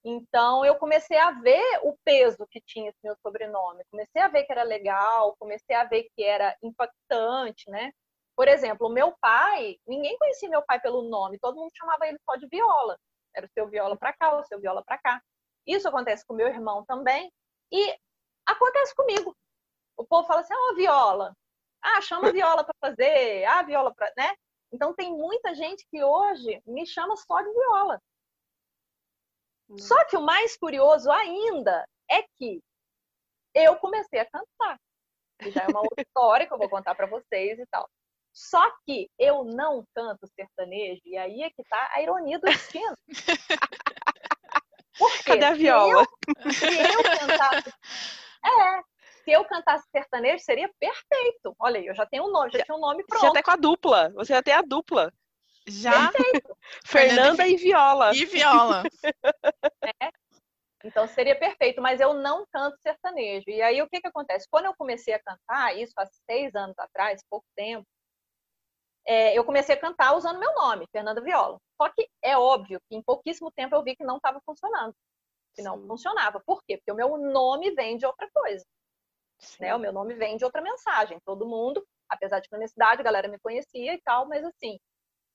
[0.04, 3.84] Então, eu comecei a ver o peso que tinha esse meu sobrenome.
[3.90, 7.92] Comecei a ver que era legal, comecei a ver que era impactante, né?
[8.36, 12.36] Por exemplo, meu pai, ninguém conhecia meu pai pelo nome, todo mundo chamava ele só
[12.36, 12.96] de Viola.
[13.34, 15.20] Era o seu Viola para cá, o seu Viola para cá.
[15.66, 17.30] Isso acontece com meu irmão também.
[17.72, 17.94] E
[18.46, 19.36] acontece comigo.
[19.96, 21.36] O povo fala assim: ó, oh, Viola.
[21.82, 23.44] Ah, chama Viola para fazer.
[23.44, 24.12] Ah, Viola para.
[24.16, 24.34] Né?
[24.72, 28.00] Então, tem muita gente que hoje me chama só de Viola.
[29.78, 32.62] Só que o mais curioso ainda é que
[33.54, 34.78] eu comecei a cantar.
[35.38, 37.88] Que já é uma outra história que eu vou contar para vocês e tal.
[38.32, 42.94] Só que eu não canto sertanejo, e aí é que tá a ironia do destino.
[44.98, 46.04] Por Cadê a viola?
[46.52, 47.72] Se eu, se eu cantasse.
[48.40, 48.82] É,
[49.28, 51.54] se eu cantasse sertanejo, seria perfeito.
[51.58, 53.20] Olha aí, eu já tenho um nome, já, já tinha um nome pronto.
[53.20, 54.10] Você até com a dupla.
[54.14, 55.12] Você até a dupla.
[55.66, 56.10] Já?
[56.86, 58.16] Fernanda e Viola.
[58.16, 58.84] E Viola.
[60.02, 60.10] É.
[60.84, 63.50] Então seria perfeito, mas eu não canto sertanejo.
[63.50, 64.46] E aí o que, que acontece?
[64.50, 67.84] Quando eu comecei a cantar, isso há seis anos atrás, pouco tempo,
[69.06, 71.58] é, eu comecei a cantar usando meu nome, Fernanda Viola.
[71.80, 74.94] Só que é óbvio que em pouquíssimo tempo eu vi que não estava funcionando.
[75.54, 75.86] Que não Sim.
[75.88, 76.40] funcionava.
[76.46, 76.76] Por quê?
[76.78, 78.64] Porque o meu nome vem de outra coisa.
[79.60, 79.74] Né?
[79.74, 81.20] O meu nome vem de outra mensagem.
[81.24, 84.78] Todo mundo, apesar de cidade, a galera me conhecia e tal, mas assim,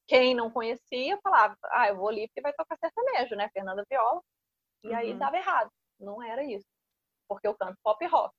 [0.08, 3.50] quem não conhecia falava, ah, eu vou ali porque vai tocar sertanejo, né?
[3.54, 4.22] Fernanda Viola.
[4.84, 4.96] E uhum.
[4.96, 5.72] aí dava errado.
[6.00, 6.66] Não era isso.
[7.28, 8.34] Porque eu canto pop rock.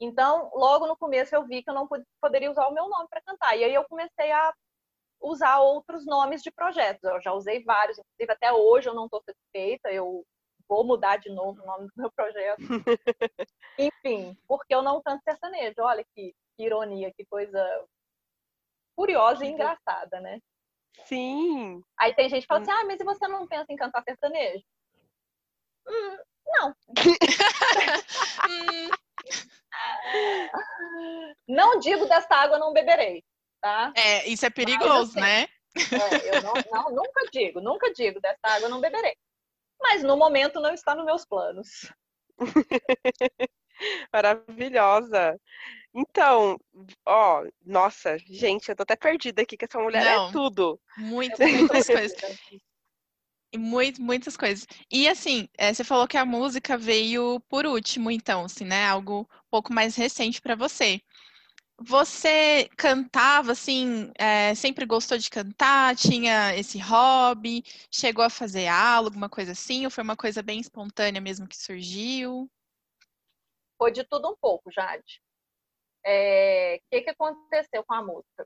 [0.00, 1.88] Então, logo no começo eu vi que eu não
[2.20, 3.56] poderia usar o meu nome para cantar.
[3.56, 4.54] E aí eu comecei a
[5.20, 7.02] usar outros nomes de projetos.
[7.02, 10.24] Eu já usei vários, inclusive até hoje eu não estou satisfeita, eu
[10.68, 12.58] vou mudar de novo o nome do meu projeto.
[13.78, 15.80] Enfim, porque eu não canto sertanejo.
[15.80, 17.86] Olha que, que ironia, que coisa
[18.96, 20.40] curiosa e engraçada, né?
[21.04, 21.82] Sim.
[21.98, 24.64] Aí tem gente que fala assim, ah, mas e você não pensa em cantar sertanejo?
[25.86, 26.74] Hum, não.
[31.48, 33.24] não digo desta água não beberei,
[33.60, 33.92] tá?
[33.96, 35.46] É, isso é perigoso, né?
[35.76, 39.16] É, eu não, não, nunca digo, nunca digo desta água não beberei.
[39.80, 41.92] Mas no momento não está nos meus planos.
[44.12, 45.40] Maravilhosa.
[45.94, 46.58] Então,
[47.06, 50.80] ó, nossa, gente, eu tô até perdida aqui, que essa mulher é Não, é tudo.
[50.96, 52.12] Muitas, muitas coisas.
[53.56, 54.66] Muito, muitas coisas.
[54.90, 58.86] E assim, é, você falou que a música veio por último, então, assim, né?
[58.86, 61.00] Algo um pouco mais recente para você.
[61.80, 65.94] Você cantava, assim, é, sempre gostou de cantar?
[65.94, 67.62] Tinha esse hobby?
[67.88, 69.84] Chegou a fazer aula, alguma coisa assim?
[69.84, 72.50] Ou foi uma coisa bem espontânea mesmo que surgiu?
[73.78, 75.22] Foi de tudo um pouco, Jade.
[76.04, 78.44] O é, que, que aconteceu com a música?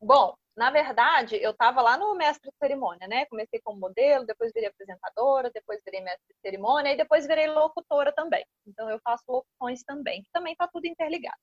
[0.00, 3.26] Bom, na verdade, eu estava lá no mestre de cerimônia, né?
[3.26, 8.12] Comecei como modelo, depois virei apresentadora, depois virei mestre de cerimônia e depois virei locutora
[8.14, 8.46] também.
[8.66, 11.36] Então eu faço locuções também, que também está tudo interligado.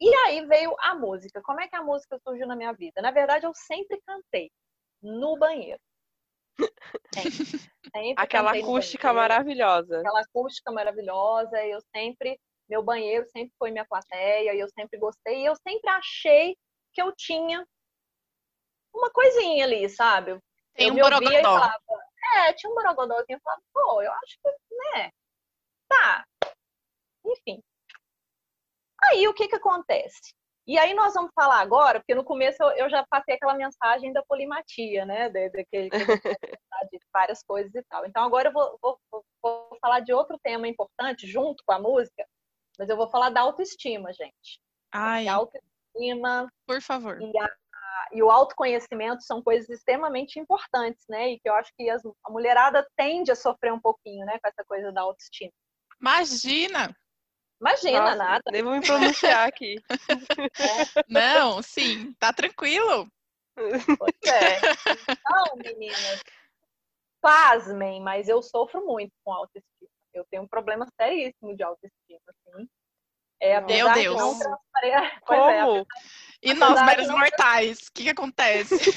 [0.00, 1.42] E aí veio a música.
[1.42, 3.02] Como é que a música surgiu na minha vida?
[3.02, 4.50] Na verdade, eu sempre cantei
[5.02, 5.80] no banheiro.
[7.14, 10.00] Sempre Aquela cantei no acústica banheiro, maravilhosa.
[10.00, 11.66] Aquela acústica maravilhosa.
[11.66, 15.42] Eu sempre, meu banheiro sempre foi minha plateia, e eu sempre gostei.
[15.42, 16.56] E eu sempre achei
[16.92, 17.66] que eu tinha
[18.94, 20.40] uma coisinha ali, sabe?
[20.74, 21.42] Tem eu um e borogodó.
[21.42, 21.78] falava,
[22.36, 23.36] é, tinha um borogodózinho.
[23.36, 25.10] Eu falava, pô, eu acho que, né,
[25.88, 26.24] tá.
[27.24, 27.62] Enfim.
[29.04, 30.34] Aí, o que que acontece?
[30.66, 34.22] E aí nós vamos falar agora, porque no começo eu, já passei aquela mensagem da
[34.22, 35.28] polimatia, né?
[35.28, 36.20] De, de, vai falar
[36.92, 38.06] de várias coisas e tal.
[38.06, 38.98] Então agora eu vou, vou,
[39.42, 42.24] vou- falar de outro tema importante, junto com a música,
[42.78, 44.60] mas eu vou falar da autoestima, gente.
[44.92, 47.20] Ai, a autoestima por favor.
[47.20, 47.50] e, a-
[48.12, 51.30] e o autoconhecimento são coisas extremamente importantes, né?
[51.30, 54.38] E que eu acho que as- a mulherada tende a sofrer um pouquinho, né?
[54.38, 55.50] Com essa coisa da autoestima.
[56.00, 56.94] Imagina!
[57.60, 58.42] Imagina, Nossa, nada.
[58.50, 59.76] Nem vou me pronunciar aqui.
[61.08, 63.06] Não, sim, tá tranquilo.
[63.54, 64.58] Pois é.
[64.88, 66.20] Então, meninas,
[67.20, 69.90] pasmem, mas eu sofro muito com autoestima.
[70.14, 72.68] Eu tenho um problema seríssimo de autoestima, assim.
[73.38, 74.16] É, Meu Deus.
[74.16, 75.86] não é, Como?
[76.42, 78.90] E nós, meros não- mortais, o que, que acontece?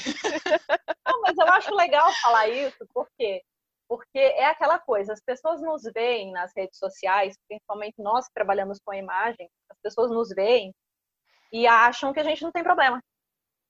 [1.06, 3.42] Não, mas eu acho legal falar isso, por quê?
[3.88, 8.78] Porque é aquela coisa, as pessoas nos veem nas redes sociais, principalmente nós que trabalhamos
[8.84, 10.74] com a imagem, as pessoas nos veem
[11.52, 13.02] e acham que a gente não tem problema.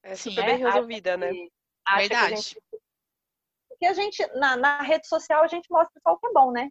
[0.02, 1.32] É Sim, super é, bem resolvida, né?
[1.32, 1.50] que-
[1.86, 2.36] acha que a Verdade.
[2.42, 2.60] gente-
[3.68, 6.52] Porque a gente, na, na rede social, a gente mostra só o que é bom,
[6.52, 6.68] né?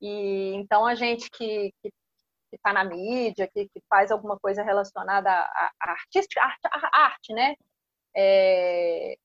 [0.00, 4.62] E então a gente que, que, que tá na mídia, que, que faz alguma coisa
[4.62, 7.54] relacionada à, à artística, arte, à arte, né?
[8.14, 9.18] É,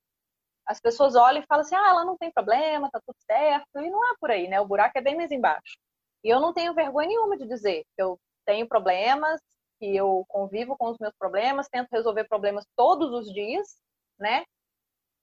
[0.65, 3.89] as pessoas olham e falam assim, ah, ela não tem problema, tá tudo certo, e
[3.89, 4.59] não é por aí, né?
[4.61, 5.77] O buraco é bem mais embaixo.
[6.23, 9.41] E eu não tenho vergonha nenhuma de dizer que eu tenho problemas,
[9.79, 13.77] que eu convivo com os meus problemas, tento resolver problemas todos os dias,
[14.19, 14.45] né?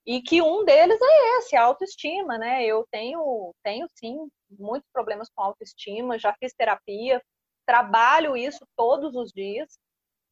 [0.05, 2.65] E que um deles é esse, a autoestima, né?
[2.65, 7.23] Eu tenho, tenho sim, muitos problemas com autoestima, já fiz terapia,
[7.67, 9.79] trabalho isso todos os dias.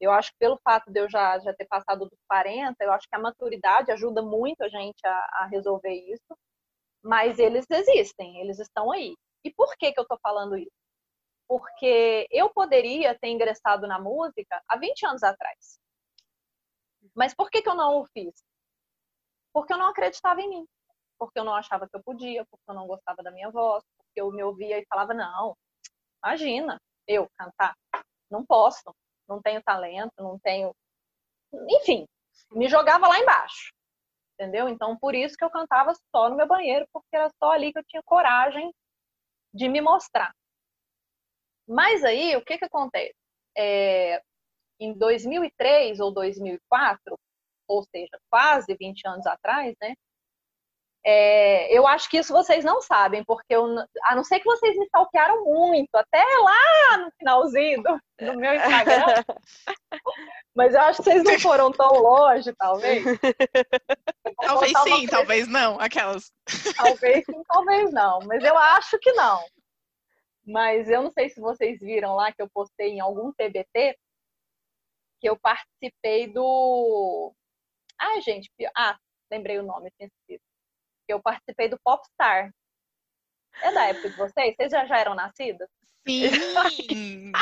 [0.01, 3.09] Eu acho que pelo fato de eu já, já ter passado dos 40, eu acho
[3.09, 6.37] que a maturidade ajuda muito a gente a, a resolver isso.
[7.03, 9.15] Mas eles existem, eles estão aí.
[9.45, 10.71] E por que, que eu estou falando isso?
[11.49, 15.79] Porque eu poderia ter ingressado na música há 20 anos atrás.
[17.15, 18.35] Mas por que, que eu não o fiz?
[19.53, 20.67] Porque eu não acreditava em mim.
[21.19, 24.21] Porque eu não achava que eu podia, porque eu não gostava da minha voz, porque
[24.21, 25.57] eu me ouvia e falava, não,
[26.23, 27.75] imagina, eu cantar.
[28.31, 28.93] Não posso,
[29.29, 30.75] não tenho talento, não tenho.
[31.71, 32.07] Enfim,
[32.53, 33.73] me jogava lá embaixo.
[34.35, 34.69] Entendeu?
[34.69, 37.79] Então, por isso que eu cantava só no meu banheiro, porque era só ali que
[37.79, 38.71] eu tinha coragem
[39.53, 40.35] de me mostrar.
[41.67, 43.15] Mas aí, o que que acontece?
[43.57, 44.23] É,
[44.79, 47.19] em 2003 ou 2004,
[47.67, 49.95] ou seja, quase 20 anos atrás, né?
[51.09, 53.65] É, eu acho que isso vocês não sabem, porque eu,
[54.07, 58.53] a não ser que vocês me stalkearam muito, até lá no finalzinho do, do meu
[58.53, 59.05] Instagram,
[60.53, 63.05] mas eu acho que vocês não foram tão longe, talvez.
[64.39, 65.81] Talvez sim, talvez não.
[65.81, 66.31] Aquelas.
[66.77, 68.19] Talvez sim, talvez não.
[68.27, 69.43] Mas eu acho que não.
[70.47, 73.97] Mas eu não sei se vocês viram lá que eu postei em algum TBT
[75.21, 77.33] que eu participei do.
[77.99, 78.97] Ah, gente, ah,
[79.31, 80.46] lembrei o nome, tinha esquecido.
[81.07, 82.53] Que eu participei do Popstar.
[83.63, 84.55] É da época de vocês?
[84.57, 85.69] Vocês já, já eram nascidas?
[86.07, 87.33] Sim!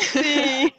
[0.00, 0.72] Sim.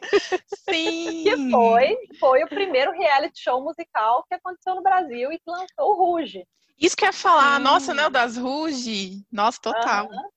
[0.46, 1.24] Sim!
[1.24, 5.68] Que foi, foi o primeiro reality show musical que aconteceu no Brasil e que lançou
[5.78, 6.46] o Ruge.
[6.78, 7.64] Isso que eu ia falar, Sim.
[7.64, 8.06] nossa, né?
[8.06, 9.24] O das Ruge.
[9.30, 10.06] Nossa, total.
[10.06, 10.28] Aham,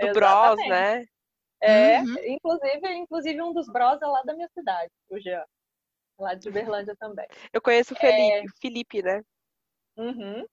[0.00, 0.68] Do Bros, exatamente.
[0.68, 1.04] né?
[1.62, 2.16] É, Uhum.
[2.26, 5.44] inclusive, inclusive um dos bros é lá da minha cidade, o Jean.
[6.18, 7.26] Lá de Uberlândia também.
[7.52, 9.22] Eu conheço o Felipe, o Felipe, né?
[9.96, 10.44] Uhum.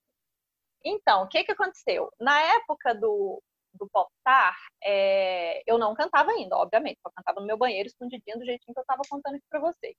[0.84, 2.10] Então, o que que aconteceu?
[2.20, 3.42] Na época do,
[3.74, 6.98] do Popstar, é, eu não cantava ainda, obviamente.
[7.04, 9.96] Eu cantava no meu banheiro, escondidinho, do jeitinho que eu estava contando aqui para vocês.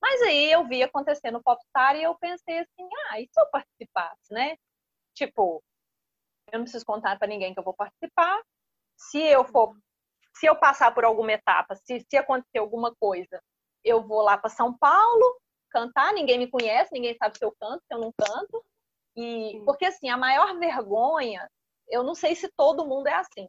[0.00, 3.46] Mas aí eu vi acontecer no Popstar e eu pensei assim, ah, e se eu
[3.50, 4.56] participasse, né?
[5.14, 5.62] Tipo,
[6.52, 8.40] eu não preciso contar para ninguém que eu vou participar.
[8.96, 9.76] Se eu for,
[10.36, 13.42] se eu passar por alguma etapa, se, se acontecer alguma coisa,
[13.84, 17.82] eu vou lá para São Paulo cantar, ninguém me conhece, ninguém sabe se eu canto,
[17.86, 18.64] se eu não canto.
[19.18, 21.50] E porque assim, a maior vergonha,
[21.88, 23.48] eu não sei se todo mundo é assim,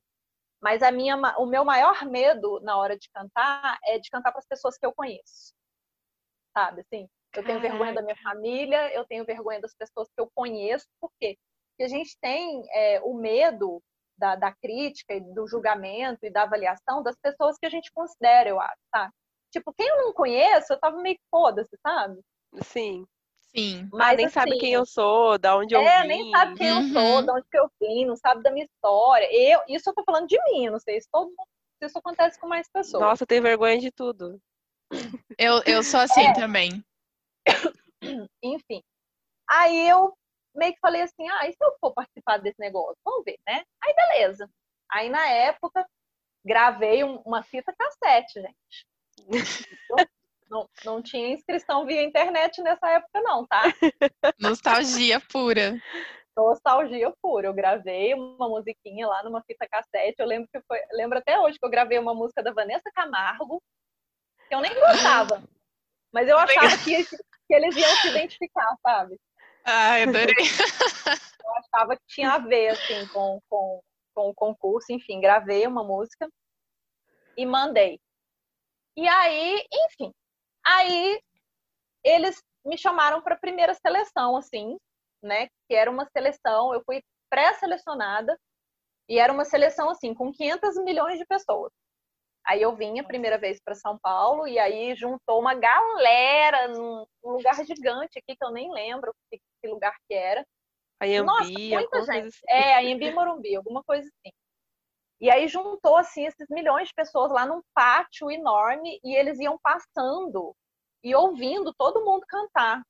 [0.59, 4.39] mas a minha, o meu maior medo na hora de cantar é de cantar para
[4.39, 5.53] as pessoas que eu conheço.
[6.57, 10.29] Sabe, assim, eu tenho vergonha da minha família, eu tenho vergonha das pessoas que eu
[10.33, 11.37] conheço, por quê?
[11.71, 13.81] Porque a gente tem é, o medo
[14.17, 18.49] da, da crítica e do julgamento e da avaliação das pessoas que a gente considera,
[18.49, 19.13] eu acho, sabe?
[19.51, 22.19] Tipo, quem eu não conheço, eu tava meio foda-se, sabe?
[22.63, 23.05] Sim.
[23.55, 23.89] Sim.
[23.93, 26.07] Ah, Mas, nem sabe assim, quem eu sou, da onde eu É, vim.
[26.07, 26.93] nem sabe quem eu Uhum.
[26.93, 29.27] sou, de onde que eu vim, não sabe da minha história.
[29.31, 31.47] Eu, isso eu tô falando de mim, eu não sei se todo mundo,
[31.81, 33.01] isso acontece com mais pessoas.
[33.01, 34.39] Nossa, eu tenho vergonha de tudo.
[35.37, 36.33] Eu, eu sou assim É.
[36.33, 36.83] também.
[38.43, 38.83] Enfim.
[39.49, 40.13] Aí eu
[40.53, 42.97] meio que falei assim, ah, e se eu for participar desse negócio?
[43.03, 43.63] Vamos ver, né?
[43.83, 44.49] Aí beleza.
[44.91, 45.87] Aí na época,
[46.45, 48.87] gravei um- uma fita cassete, gente.
[50.49, 53.61] Não, não tinha inscrição via internet nessa época, não, tá?
[54.39, 55.79] Nostalgia pura.
[56.35, 57.47] nostalgia pura.
[57.47, 60.15] Eu gravei uma musiquinha lá numa fita cassete.
[60.17, 63.61] Eu lembro que foi, lembro até hoje que eu gravei uma música da Vanessa Camargo,
[64.47, 65.43] que eu nem gostava,
[66.11, 69.15] mas eu achava que, que eles iam se identificar, sabe?
[69.63, 70.33] Ai, adorei.
[71.49, 73.81] Eu achava que tinha a ver assim com, com,
[74.13, 76.29] com o concurso, enfim, gravei uma música
[77.35, 77.99] e mandei.
[78.95, 80.11] E aí, enfim,
[80.65, 81.21] aí
[82.03, 84.77] eles me chamaram para a primeira seleção, assim,
[85.21, 85.47] né?
[85.67, 88.37] Que era uma seleção, eu fui pré-selecionada
[89.07, 91.71] e era uma seleção assim com 500 milhões de pessoas.
[92.45, 97.05] Aí eu vim a primeira vez para São Paulo e aí juntou uma galera num
[97.23, 100.45] lugar gigante aqui que eu nem lembro que, que lugar que era.
[100.99, 102.27] A Nossa, Yambi, muita gente.
[102.27, 102.39] assim.
[102.47, 104.33] É, a Embi Morumbi, alguma coisa assim.
[105.21, 109.57] E aí juntou assim esses milhões de pessoas lá num pátio enorme e eles iam
[109.61, 110.55] passando
[111.03, 112.81] e ouvindo todo mundo cantar,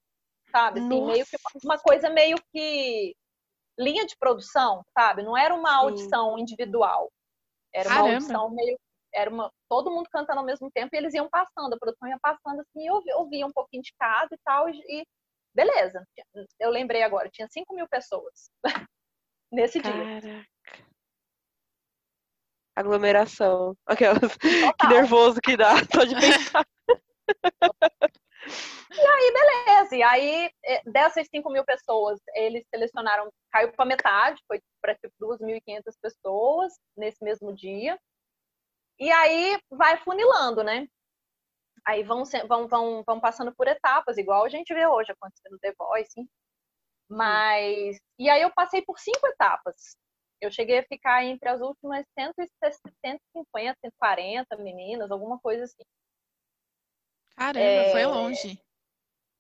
[0.52, 0.80] sabe?
[0.80, 3.16] Assim, meio que uma coisa meio que
[3.78, 5.24] linha de produção, sabe?
[5.24, 5.76] Não era uma Sim.
[5.78, 7.12] audição individual.
[7.74, 8.14] Era uma Caramba.
[8.14, 8.78] audição meio
[9.12, 12.20] era uma todo mundo cantando ao mesmo tempo e eles iam passando, a produção ia
[12.22, 15.04] passando assim, e eu ouvi- ouvia um pouquinho de cada e tal e, e
[15.52, 16.06] beleza.
[16.60, 18.52] Eu lembrei agora, tinha 5 mil pessoas
[19.52, 20.06] nesse dia.
[22.80, 23.76] Aglomeração.
[23.86, 24.20] Aquelas.
[24.40, 24.90] Que Total.
[24.90, 26.66] nervoso que dá, só de pensar.
[29.80, 34.96] Beleza, e aí eh, dessas 5 mil pessoas, eles selecionaram, caiu para metade, foi para
[34.96, 38.00] tipo 2.500 pessoas nesse mesmo dia.
[39.00, 40.88] E aí vai funilando, né?
[41.86, 45.60] Aí vão, vão, vão, vão passando por etapas, igual a gente vê hoje acontecendo no
[45.60, 46.30] The Voice.
[47.10, 47.98] Mas.
[48.20, 49.96] E aí eu passei por cinco etapas.
[50.42, 53.22] Eu cheguei a ficar entre as últimas 150,
[53.54, 55.84] 140 meninas, alguma coisa assim.
[57.36, 58.08] Caramba, foi É.
[58.08, 58.64] longe.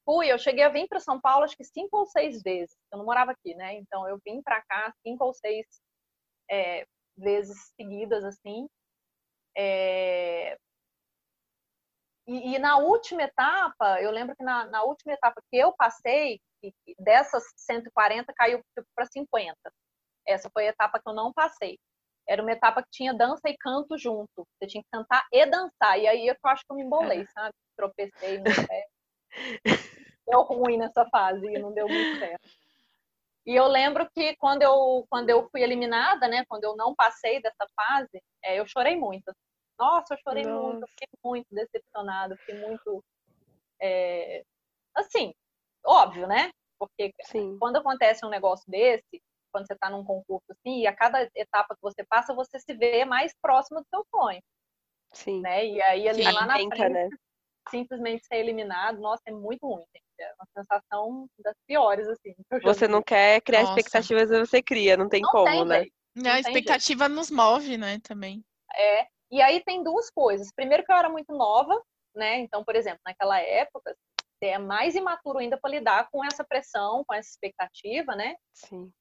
[0.05, 2.75] Fui, eu cheguei a vir para São Paulo acho que cinco ou seis vezes.
[2.91, 3.75] Eu não morava aqui, né?
[3.75, 5.65] Então eu vim para cá cinco ou seis
[6.49, 6.85] é,
[7.17, 8.67] vezes seguidas, assim.
[9.55, 10.57] É,
[12.29, 16.39] E, e na última etapa, eu lembro que na, na última etapa que eu passei,
[16.99, 18.62] dessas 140 caiu
[18.95, 19.57] para 50.
[20.30, 21.78] Essa foi a etapa que eu não passei.
[22.28, 24.48] Era uma etapa que tinha dança e canto junto.
[24.54, 26.00] Você tinha que cantar e dançar.
[26.00, 27.54] E aí eu acho que eu me embolei, sabe?
[27.76, 28.88] Tropecei no pé.
[30.28, 32.48] Deu ruim nessa fase e não deu muito certo.
[33.48, 36.46] E eu lembro que quando eu, quando eu fui eliminada, né?
[36.48, 39.34] Quando eu não passei dessa fase, é, eu chorei muito.
[39.80, 40.88] Nossa, eu chorei muito, eu Nossa.
[40.92, 43.04] fiquei muito decepcionada, fiquei muito.
[43.82, 44.44] é,
[44.94, 45.34] Assim,
[45.84, 46.52] óbvio, né?
[46.78, 47.58] Porque Sim.
[47.58, 51.75] quando acontece um negócio desse, quando você está num concurso assim, e a cada etapa
[51.75, 54.41] que você passa, você se vê mais próximo do seu sonho,
[55.13, 55.41] Sim.
[55.41, 55.65] né?
[55.65, 56.31] E aí ali Sim.
[56.31, 57.09] lá na frente, né?
[57.69, 60.03] simplesmente ser eliminado, nossa, é muito ruim, gente.
[60.19, 62.35] É uma sensação das piores, assim.
[62.63, 63.79] Você não quer criar Nossa.
[63.79, 65.75] expectativas, você cria, não tem Não como, tem né?
[65.79, 65.93] jeito.
[66.27, 68.43] A expectativa nos move, né, também.
[68.75, 70.51] É, e aí tem duas coisas.
[70.53, 71.81] Primeiro que eu era muito nova,
[72.15, 72.39] né?
[72.39, 73.95] Então, por exemplo, naquela época,
[74.39, 78.35] você é mais imaturo ainda para lidar com essa pressão, com essa expectativa, né?
[78.53, 78.91] Sim.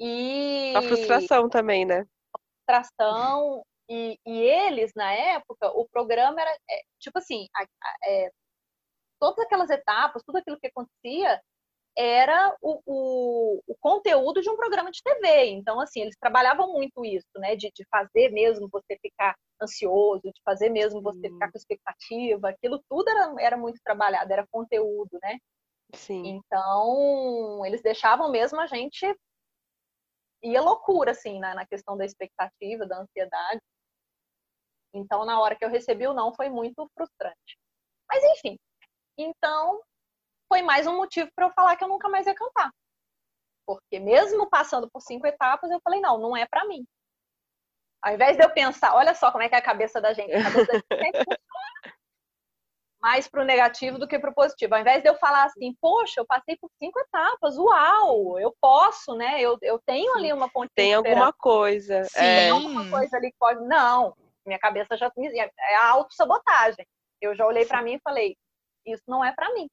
[0.00, 2.04] E A frustração também, né?
[2.66, 3.64] frustração.
[3.90, 8.30] E, e eles, na época, o programa era, é, tipo assim, a- a- é,
[9.20, 11.40] todas aquelas etapas, tudo aquilo que acontecia
[11.96, 15.46] era o, o, o conteúdo de um programa de TV.
[15.50, 17.56] Então, assim, eles trabalhavam muito isso, né?
[17.56, 21.32] De, de fazer mesmo você ficar ansioso, de fazer mesmo você Sim.
[21.34, 22.50] ficar com expectativa.
[22.50, 25.38] Aquilo tudo era, era muito trabalhado, era conteúdo, né?
[25.94, 26.24] Sim.
[26.24, 29.06] Então, eles deixavam mesmo a gente
[30.42, 33.60] ia loucura, assim, na, na questão da expectativa, da ansiedade.
[34.94, 37.58] Então, na hora que eu recebi o não, foi muito frustrante.
[38.08, 38.58] Mas, enfim.
[39.18, 39.82] Então,
[40.48, 42.70] foi mais um motivo para eu falar que eu nunca mais ia cantar.
[43.66, 46.86] Porque mesmo passando por cinco etapas, eu falei, não, não é para mim.
[48.02, 50.32] Ao invés de eu pensar, olha só como é que é a cabeça da gente.
[50.32, 51.97] A cabeça da gente sempre funciona
[53.00, 54.74] mais pro negativo do que pro positivo.
[54.74, 59.14] Ao invés de eu falar assim, poxa, eu passei por cinco etapas, uau, eu posso,
[59.14, 59.40] né?
[59.40, 62.04] Eu, eu tenho ali uma ponte Tem alguma coisa.
[62.04, 62.18] Sim.
[62.18, 63.64] É, tem alguma coisa ali que pode.
[63.66, 66.86] Não, minha cabeça já é a autossabotagem.
[67.20, 68.36] Eu já olhei para mim e falei,
[68.84, 69.68] isso não é para mim.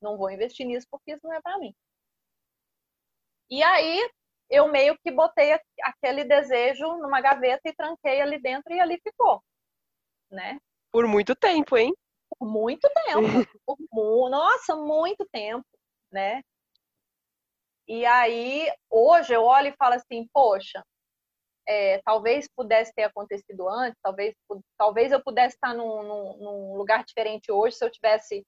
[0.00, 1.74] Não vou investir nisso porque isso não é para mim.
[3.50, 4.10] E aí
[4.50, 9.42] eu meio que botei aquele desejo numa gaveta e tranquei ali dentro e ali ficou,
[10.30, 10.58] né?
[10.90, 11.94] Por muito tempo, hein?
[12.30, 13.22] Por muito tempo.
[13.90, 15.66] Por, nossa, muito tempo,
[16.12, 16.42] né?
[17.86, 20.84] E aí, hoje eu olho e falo assim, poxa,
[21.66, 24.34] é, talvez pudesse ter acontecido antes, talvez,
[24.76, 28.44] talvez eu pudesse estar num, num, num lugar diferente hoje se eu tivesse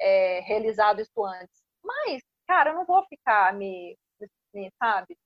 [0.00, 1.62] é, realizado isso antes.
[1.82, 3.96] Mas, cara, eu não vou ficar me,
[4.54, 5.16] me sabe,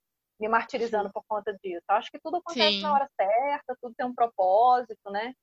[0.41, 1.13] me martirizando Sim.
[1.13, 1.85] por conta disso.
[1.89, 2.83] Eu acho que tudo acontece Sim.
[2.83, 5.35] na hora certa, tudo tem um propósito, né?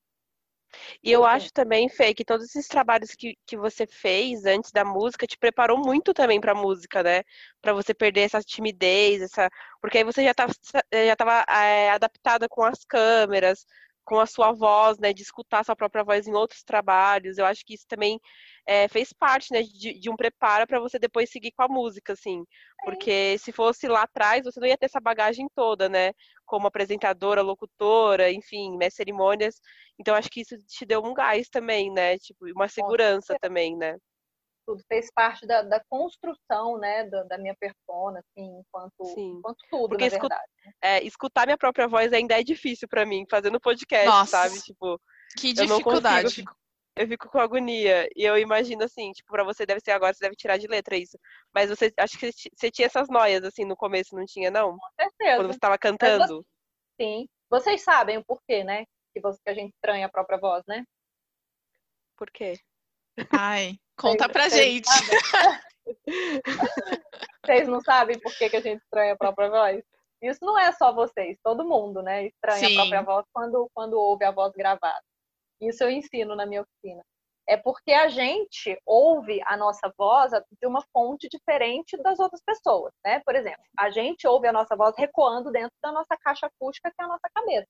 [1.03, 4.83] E eu acho também, Fê, que todos esses trabalhos que, que você fez antes da
[4.85, 7.23] música te preparou muito também pra música, né?
[7.61, 9.49] Pra você perder essa timidez, essa.
[9.81, 10.53] Porque aí você já estava
[11.07, 13.65] já tava, é, adaptada com as câmeras,
[14.09, 15.13] com a sua voz, né?
[15.13, 17.37] De escutar sua própria voz em outros trabalhos.
[17.37, 18.19] Eu acho que isso também
[18.65, 19.61] é, fez parte, né?
[19.61, 22.43] De, de um preparo para você depois seguir com a música, assim.
[22.83, 26.11] Porque se fosse lá atrás, você não ia ter essa bagagem toda, né?
[26.43, 28.89] Como apresentadora, locutora, enfim, né?
[28.89, 29.61] Cerimônias.
[29.99, 32.17] Então, acho que isso te deu um gás também, né?
[32.17, 33.95] Tipo, uma segurança também, né?
[34.69, 39.37] Tudo fez parte da, da construção, né, da, da, minha persona, assim, enquanto, Sim.
[39.37, 40.51] enquanto tudo, Porque na escuta, verdade.
[40.63, 40.73] Né.
[40.79, 44.61] É, escutar minha própria voz ainda é difícil para mim, fazendo podcast, Nossa, sabe?
[44.61, 45.01] Tipo,
[45.35, 46.25] que dificuldade.
[46.25, 46.55] Eu, fico,
[46.95, 48.07] eu fico com agonia.
[48.15, 50.95] E eu imagino assim, tipo, para você deve ser agora, você deve tirar de letra
[50.95, 51.17] isso.
[51.51, 54.77] Mas você acho que você tinha essas noias assim no começo, não tinha, não?
[54.77, 55.37] Com certeza.
[55.37, 56.27] Quando você estava cantando.
[56.27, 57.27] Você, sim.
[57.49, 58.85] Vocês sabem o porquê, né?
[59.15, 60.85] Que, você, que a gente estranha a própria voz, né?
[62.15, 62.53] Por quê?
[63.31, 64.89] Ai, conta pra vocês gente.
[67.45, 69.83] Vocês não sabem por que, que a gente estranha a própria voz?
[70.21, 72.27] Isso não é só vocês, todo mundo, né?
[72.27, 72.73] Estranha Sim.
[72.73, 75.01] a própria voz quando, quando ouve a voz gravada.
[75.61, 77.03] Isso eu ensino na minha oficina.
[77.47, 80.31] É porque a gente ouve a nossa voz
[80.61, 83.21] de uma fonte diferente das outras pessoas, né?
[83.25, 87.01] Por exemplo, a gente ouve a nossa voz recuando dentro da nossa caixa acústica, que
[87.01, 87.67] é a nossa cabeça.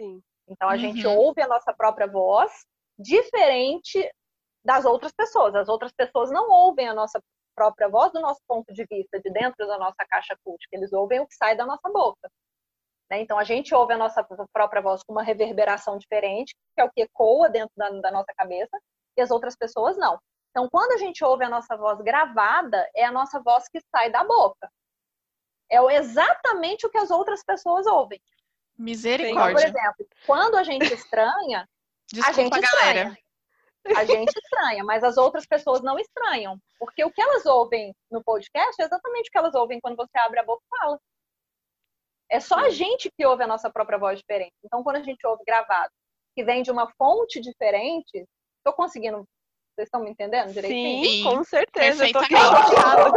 [0.00, 0.22] Sim.
[0.46, 0.78] Então a uhum.
[0.78, 2.52] gente ouve a nossa própria voz
[2.96, 4.08] diferente
[4.64, 5.54] das outras pessoas.
[5.54, 7.22] As outras pessoas não ouvem a nossa
[7.54, 10.76] própria voz do nosso ponto de vista, de dentro da nossa caixa acústica.
[10.76, 12.30] Eles ouvem o que sai da nossa boca.
[13.10, 13.20] Né?
[13.20, 16.90] Então, a gente ouve a nossa própria voz com uma reverberação diferente, que é o
[16.90, 18.78] que ecoa dentro da, da nossa cabeça,
[19.16, 20.18] e as outras pessoas não.
[20.50, 24.10] Então, quando a gente ouve a nossa voz gravada, é a nossa voz que sai
[24.10, 24.70] da boca.
[25.70, 28.20] É exatamente o que as outras pessoas ouvem.
[28.78, 29.68] Misericórdia.
[29.68, 31.66] Então, por exemplo, quando a gente estranha,
[32.10, 32.94] Desculpa, a gente estranha.
[32.94, 33.18] Galera.
[33.96, 36.56] A gente estranha, mas as outras pessoas não estranham.
[36.78, 40.18] Porque o que elas ouvem no podcast é exatamente o que elas ouvem quando você
[40.18, 40.98] abre a boca e fala.
[42.30, 44.54] É só a gente que ouve a nossa própria voz diferente.
[44.64, 45.90] Então, quando a gente ouve gravado,
[46.34, 48.24] que vem de uma fonte diferente,
[48.58, 49.24] estou conseguindo.
[49.74, 51.04] Vocês estão me entendendo direitinho?
[51.04, 52.06] Sim, com certeza.
[52.06, 53.10] Eu tô chocada.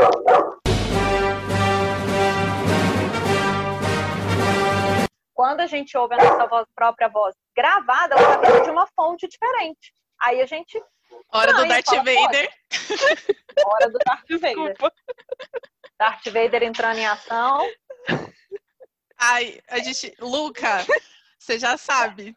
[5.33, 8.87] Quando a gente ouve a nossa voz, própria voz gravada, ela está vindo de uma
[8.95, 9.93] fonte diferente.
[10.21, 10.81] Aí a gente.
[11.31, 12.49] Hora do Darth fala, Vader.
[13.65, 14.77] Hora do Darth Vader.
[15.99, 17.65] Darth Vader entrando em ação.
[19.17, 20.13] Ai, a gente.
[20.19, 20.85] Luca,
[21.39, 22.35] você já sabe.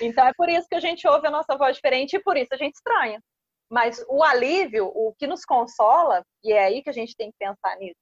[0.00, 2.54] Então é por isso que a gente ouve a nossa voz diferente e por isso
[2.54, 3.20] a gente estranha.
[3.70, 7.36] Mas o alívio, o que nos consola, e é aí que a gente tem que
[7.38, 8.00] pensar nisso,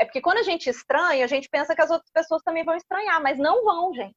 [0.00, 2.74] é porque quando a gente estranha, a gente pensa que as outras pessoas também vão
[2.74, 4.16] estranhar, mas não vão, gente.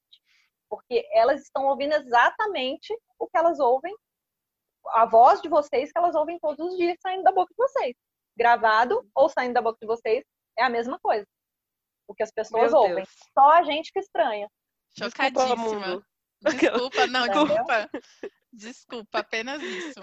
[0.69, 3.93] Porque elas estão ouvindo exatamente o que elas ouvem,
[4.91, 7.97] a voz de vocês que elas ouvem todos os dias saindo da boca de vocês.
[8.37, 10.23] Gravado ou saindo da boca de vocês
[10.57, 11.27] é a mesma coisa.
[12.07, 12.95] O que as pessoas Meu ouvem.
[12.95, 13.09] Deus.
[13.37, 14.47] Só a gente que estranha.
[14.97, 16.01] Chocadíssima.
[16.41, 17.89] Desculpa, não, desculpa.
[18.53, 19.99] Desculpa, apenas isso.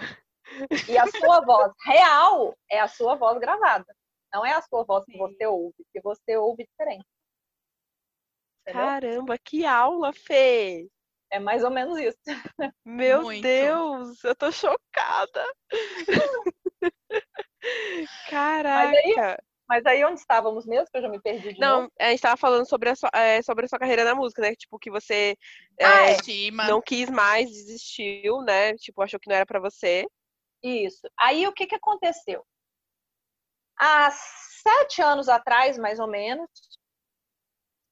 [0.87, 3.95] E a sua voz real é a sua voz gravada.
[4.33, 7.05] Não é a sua voz que você ouve, que você ouve diferente.
[8.61, 8.81] Entendeu?
[8.81, 10.87] Caramba, que aula, Fê!
[11.31, 12.17] É mais ou menos isso.
[12.85, 13.41] Meu Muito.
[13.41, 15.45] Deus, eu tô chocada.
[18.29, 18.91] Caraca.
[18.91, 19.37] Mas aí,
[19.71, 20.85] mas aí, onde estávamos mesmo?
[20.91, 21.93] Que eu já me perdi de Não, novo.
[21.97, 24.53] a gente estava falando sobre a, sua, é, sobre a sua carreira na música, né?
[24.53, 25.37] Tipo, que você
[25.79, 26.67] ah, é, é.
[26.67, 28.75] não quis mais, desistiu, né?
[28.75, 30.05] Tipo, achou que não era para você.
[30.61, 31.09] Isso.
[31.17, 32.45] Aí, o que que aconteceu?
[33.83, 36.47] Há sete anos atrás, mais ou menos,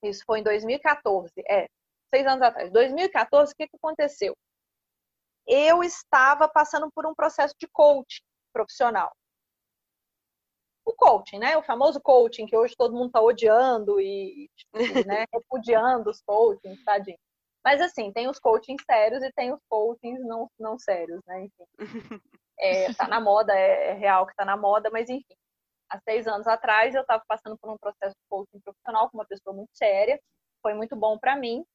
[0.04, 1.68] isso foi em 2014, é,
[2.14, 4.36] seis anos atrás, 2014, o que, que aconteceu?
[5.48, 8.22] Eu estava passando por um processo de coaching
[8.54, 9.12] profissional.
[10.86, 11.58] O coaching, né?
[11.58, 14.48] O famoso coaching que hoje todo mundo está odiando e,
[15.08, 17.18] né, repudiando os coachings, tadinho.
[17.66, 21.46] Mas assim, tem os coachings sérios e tem os coachings não, não sérios, né?
[21.46, 21.66] Enfim.
[22.62, 25.34] É, tá na moda, é, é real que tá na moda, mas enfim.
[25.90, 29.26] Há seis anos atrás eu estava passando por um processo de coaching profissional com uma
[29.26, 30.22] pessoa muito séria.
[30.62, 31.66] Foi muito bom para mim.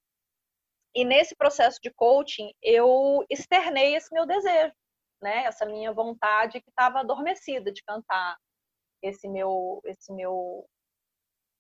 [0.95, 4.73] E nesse processo de coaching, eu externei esse meu desejo,
[5.21, 5.45] né?
[5.45, 8.37] Essa minha vontade que estava adormecida de cantar,
[9.03, 10.65] esse meu, esse meu,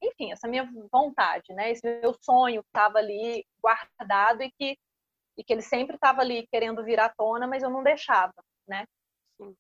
[0.00, 1.72] enfim, essa minha vontade, né?
[1.72, 4.78] Esse meu sonho que estava ali guardado e que
[5.36, 8.32] e que ele sempre estava ali querendo vir à tona, mas eu não deixava,
[8.68, 8.86] né?
[9.36, 9.56] Sim.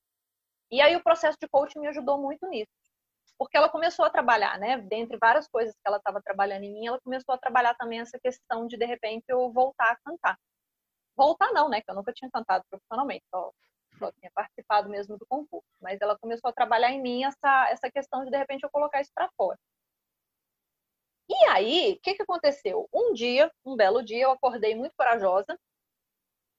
[0.70, 2.83] E aí o processo de coaching me ajudou muito nisso
[3.38, 4.78] porque ela começou a trabalhar, né?
[4.78, 8.18] Dentre várias coisas que ela estava trabalhando em mim, ela começou a trabalhar também essa
[8.18, 10.38] questão de, de repente, eu voltar a cantar.
[11.16, 11.80] Voltar não, né?
[11.80, 13.52] Que eu nunca tinha cantado profissionalmente, só,
[13.98, 15.66] só tinha participado mesmo do concurso.
[15.80, 19.00] Mas ela começou a trabalhar em mim essa, essa questão de, de repente, eu colocar
[19.00, 19.58] isso para fora.
[21.28, 22.88] E aí, o que, que aconteceu?
[22.92, 25.58] Um dia, um belo dia, eu acordei muito corajosa.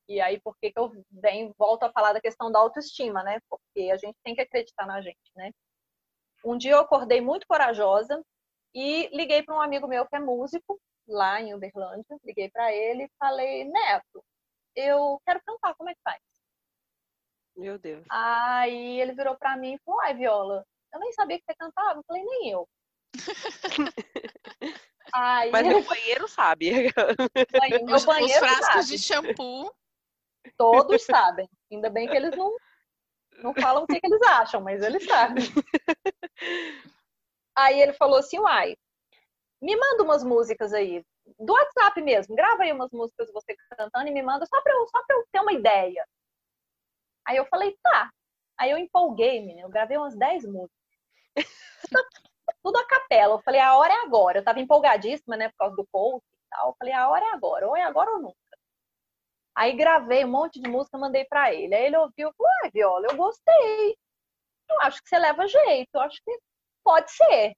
[0.08, 3.40] E aí, por que, que eu venho, volto a falar da questão da autoestima, né?
[3.50, 5.52] Porque a gente tem que acreditar na gente, né?
[6.46, 8.24] Um dia eu acordei muito corajosa
[8.72, 12.20] e liguei para um amigo meu que é músico, lá em Uberlândia.
[12.24, 14.24] Liguei para ele e falei: Neto,
[14.76, 16.22] eu quero cantar, como é que faz?
[17.56, 18.06] Meu Deus.
[18.12, 21.98] Aí ele virou para mim e falou: Ai, Viola, eu nem sabia que você cantava.
[22.00, 22.70] Eu falei: Nem eu.
[25.14, 25.50] Aí...
[25.50, 26.72] Mas meu banheiro sabe.
[27.84, 28.86] Meu os, banheiro os frascos sabe.
[28.86, 29.74] de shampoo.
[30.58, 31.50] Todos sabem.
[31.72, 32.56] Ainda bem que eles não
[33.42, 35.44] não falam o que, que eles acham, mas eles sabem.
[37.58, 38.76] Aí ele falou assim, uai,
[39.62, 41.04] me manda umas músicas aí,
[41.40, 44.88] do WhatsApp mesmo, grava aí umas músicas você cantando e me manda só pra eu,
[44.88, 46.06] só pra eu ter uma ideia.
[47.26, 48.12] Aí eu falei, tá.
[48.58, 50.78] Aí eu empolguei, menina, eu gravei umas 10 músicas.
[52.64, 53.36] Tudo a capela.
[53.36, 54.40] Eu falei, a hora é agora.
[54.40, 56.70] Eu tava empolgadíssima, né, por causa do coach e tal.
[56.70, 58.38] Eu falei, a hora é agora, ou é agora ou nunca.
[59.56, 61.74] Aí gravei um monte de música, mandei para ele.
[61.74, 63.98] Aí ele ouviu, falou, ah, Viola, eu gostei.
[64.70, 66.40] Eu acho que você leva jeito, eu acho que
[66.84, 67.56] pode ser.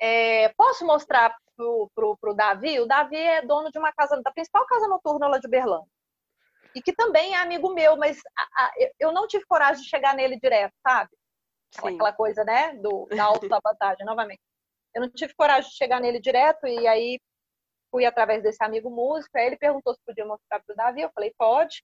[0.00, 2.80] É, posso mostrar pro, pro, pro Davi?
[2.80, 5.88] O Davi é dono de uma casa, da principal casa noturna lá de Berlândia.
[6.74, 10.14] E que também é amigo meu, mas a, a, eu não tive coragem de chegar
[10.14, 11.10] nele direto, sabe?
[11.70, 11.94] Sim.
[11.94, 12.74] Aquela coisa, né?
[12.74, 14.40] Do, da autossabotagem, novamente.
[14.92, 17.20] Eu não tive coragem de chegar nele direto, e aí
[17.94, 21.12] fui através desse amigo músico, aí ele perguntou se podia mostrar para o Davi, eu
[21.14, 21.80] falei, pode.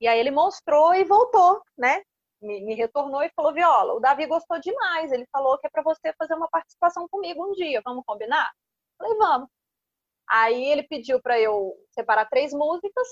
[0.00, 2.02] E aí ele mostrou e voltou, né?
[2.40, 5.82] Me, me, retornou e falou, Viola, o Davi gostou demais, ele falou que é para
[5.82, 8.50] você fazer uma participação comigo um dia, vamos combinar?
[8.98, 9.48] Eu falei, vamos.
[10.26, 13.06] Aí ele pediu para eu separar três músicas,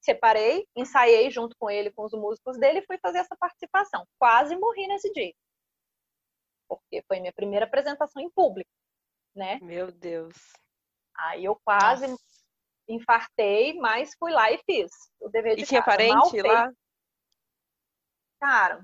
[0.00, 4.06] separei, ensaiei junto com ele, com os músicos dele, e fui fazer essa participação.
[4.18, 5.34] Quase morri nesse dia.
[6.66, 8.70] Porque foi minha primeira apresentação em público,
[9.34, 9.58] né?
[9.60, 10.34] Meu Deus.
[11.18, 12.22] Aí eu quase Nossa.
[12.88, 14.90] infartei, mas fui lá e fiz
[15.20, 15.96] o dever de E tinha casa.
[15.96, 16.72] parente lá?
[18.40, 18.82] Cara,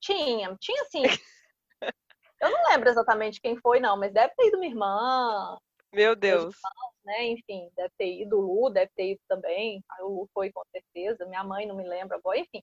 [0.00, 1.02] tinha, tinha sim.
[2.40, 5.58] eu não lembro exatamente quem foi, não, mas deve ter ido minha irmã.
[5.92, 6.54] Meu Deus.
[6.54, 7.24] Irmãos, né?
[7.26, 9.84] Enfim, deve ter ido o Lu, deve ter ido também.
[9.90, 11.26] Aí o Lu foi com certeza.
[11.26, 12.62] Minha mãe não me lembra agora, enfim.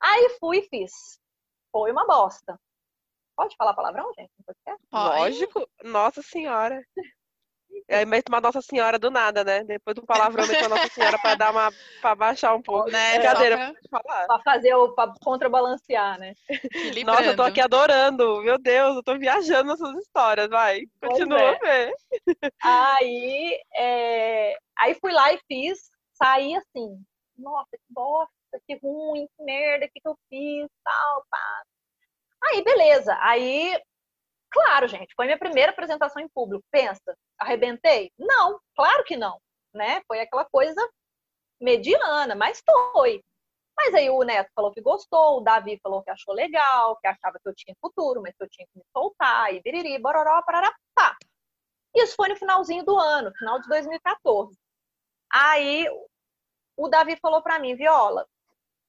[0.00, 1.20] Aí fui e fiz.
[1.70, 2.58] Foi uma bosta.
[3.42, 4.30] Pode falar palavrão, gente?
[4.92, 5.68] Lógico.
[5.82, 6.80] Nossa Senhora.
[7.88, 9.64] É, mas uma Nossa Senhora do nada, né?
[9.64, 12.88] Depois do palavrão com a Nossa Senhora para dar uma para baixar um pouco.
[12.88, 13.18] Né?
[13.18, 14.00] Brincadeira, pra...
[14.00, 14.26] falar.
[14.26, 16.36] Pra fazer o pra contrabalancear, né?
[17.04, 18.42] Nossa, eu tô aqui adorando.
[18.42, 20.82] Meu Deus, eu tô viajando nessas histórias, vai.
[21.00, 21.48] Continua é.
[21.48, 21.92] a ver.
[22.62, 24.56] Aí, é...
[24.78, 26.96] aí fui lá e fiz, saí assim,
[27.36, 28.32] nossa, que bosta,
[28.68, 31.62] que ruim, que merda, que, que eu fiz, tal, pá.
[32.44, 33.16] Aí, beleza.
[33.20, 33.80] Aí,
[34.50, 36.64] claro, gente, foi minha primeira apresentação em público.
[36.70, 38.12] Pensa, arrebentei?
[38.18, 39.40] Não, claro que não,
[39.74, 40.02] né?
[40.06, 40.80] Foi aquela coisa
[41.60, 42.62] mediana, mas
[42.92, 43.22] foi.
[43.76, 47.38] Mas aí o Neto falou que gostou, o Davi falou que achou legal, que achava
[47.42, 50.72] que eu tinha futuro, mas que eu tinha que me soltar, e biriri, bororó, parará,
[50.94, 51.16] tá.
[51.94, 54.56] Isso foi no finalzinho do ano, final de 2014.
[55.32, 55.86] Aí
[56.76, 58.26] o Davi falou para mim, Viola,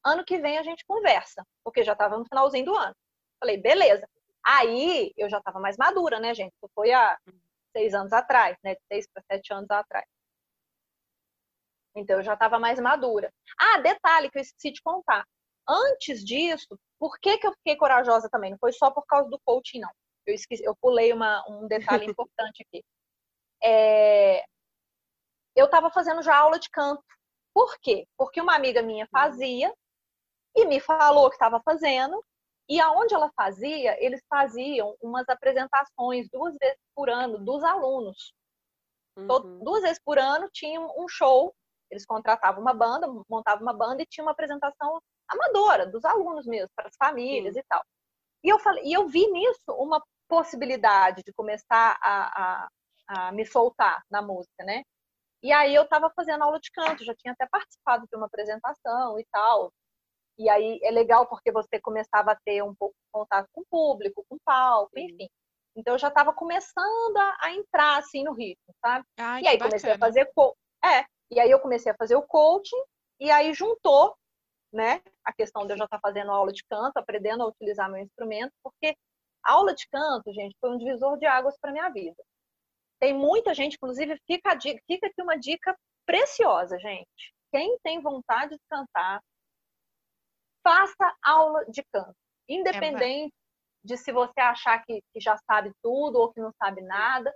[0.05, 2.95] ano que vem a gente conversa, porque já estava no finalzinho do ano.
[3.43, 4.07] Falei, beleza.
[4.41, 6.53] Aí eu já estava mais madura, né, gente?
[6.53, 7.19] Isso foi há
[7.75, 8.73] seis anos atrás, né?
[8.87, 10.07] Seis para sete anos atrás.
[11.93, 13.33] Então eu já estava mais madura.
[13.59, 15.27] Ah, detalhe que eu esqueci de contar.
[15.67, 18.51] Antes disso, por que, que eu fiquei corajosa também?
[18.51, 19.91] Não foi só por causa do coaching, não.
[20.25, 22.81] Eu, esqueci, eu pulei uma, um detalhe importante aqui.
[23.61, 24.45] É,
[25.53, 27.03] eu estava fazendo já aula de canto.
[27.53, 28.07] Por quê?
[28.17, 29.73] Porque uma amiga minha fazia
[30.55, 32.23] e me falou que estava fazendo
[32.73, 38.33] e aonde ela fazia, eles faziam umas apresentações duas vezes por ano dos alunos.
[39.15, 39.63] Uhum.
[39.63, 41.53] duas vezes por ano tinha um show.
[41.91, 46.71] Eles contratavam uma banda, montavam uma banda e tinha uma apresentação amadora dos alunos mesmo,
[46.75, 47.83] para as famílias e tal.
[48.43, 52.69] E eu falei, e eu vi nisso uma possibilidade de começar a, a,
[53.07, 54.81] a me soltar na música, né?
[55.43, 59.19] E aí eu estava fazendo aula de canto, já tinha até participado de uma apresentação
[59.19, 59.71] e tal.
[60.37, 63.65] E aí é legal porque você começava a ter um pouco de contato com o
[63.69, 65.05] público, com o palco, Sim.
[65.05, 65.29] enfim.
[65.75, 69.05] Então eu já estava começando a, a entrar assim no ritmo, sabe?
[69.17, 70.05] Ai, E aí comecei a bacana.
[70.07, 72.81] fazer co é, e aí eu comecei a fazer o coaching
[73.19, 74.15] e aí juntou,
[74.71, 78.01] né, a questão de eu já estar fazendo aula de canto, aprendendo a utilizar meu
[78.01, 78.95] instrumento, porque
[79.45, 82.21] a aula de canto, gente, foi um divisor de águas para minha vida.
[82.99, 85.75] Tem muita gente, inclusive, fica, a dica, fica aqui uma dica
[86.05, 87.33] preciosa, gente.
[87.51, 89.21] Quem tem vontade de cantar,
[90.63, 92.15] faça aula de canto.
[92.47, 93.33] Independente
[93.83, 97.33] de se você achar que, que já sabe tudo ou que não sabe nada.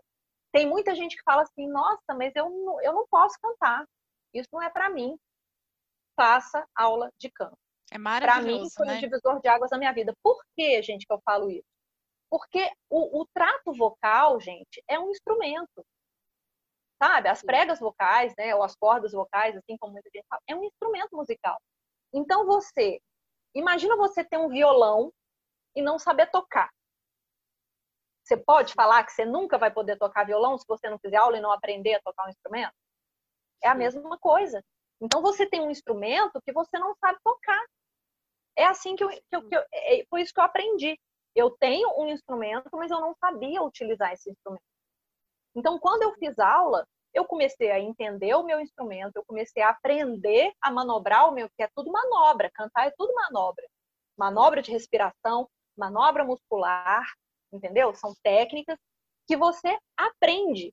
[0.52, 3.86] Tem muita gente que fala assim, nossa, mas eu não, eu não posso cantar.
[4.34, 5.18] Isso não é para mim.
[6.16, 7.58] Faça aula de canto.
[7.92, 9.00] É Para mim, maravilhoso, foi um né?
[9.00, 10.14] divisor de águas na minha vida.
[10.24, 11.68] Por que, gente, que eu falo isso?
[12.30, 15.86] Porque o, o trato vocal, gente, é um instrumento.
[17.02, 17.30] Sabe?
[17.30, 18.56] As pregas vocais, né?
[18.56, 21.58] Ou as cordas vocais, assim como muita gente fala, é um instrumento musical.
[22.14, 23.00] Então você,
[23.54, 25.12] imagina você ter um violão
[25.76, 26.70] e não saber tocar.
[28.24, 31.38] Você pode falar que você nunca vai poder tocar violão se você não fizer aula
[31.38, 32.74] e não aprender a tocar um instrumento?
[33.64, 34.62] É a mesma coisa.
[35.00, 37.64] Então você tem um instrumento que você não sabe tocar.
[38.56, 41.00] É assim que eu, que eu, que eu é, foi isso que eu aprendi.
[41.36, 44.64] Eu tenho um instrumento, mas eu não sabia utilizar esse instrumento.
[45.56, 46.86] Então, quando eu fiz aula,
[47.18, 51.50] eu comecei a entender o meu instrumento, eu comecei a aprender a manobrar o meu,
[51.50, 53.66] que é tudo manobra, cantar é tudo manobra.
[54.16, 57.04] Manobra de respiração, manobra muscular,
[57.52, 57.94] entendeu?
[57.96, 58.78] São técnicas
[59.28, 60.72] que você aprende.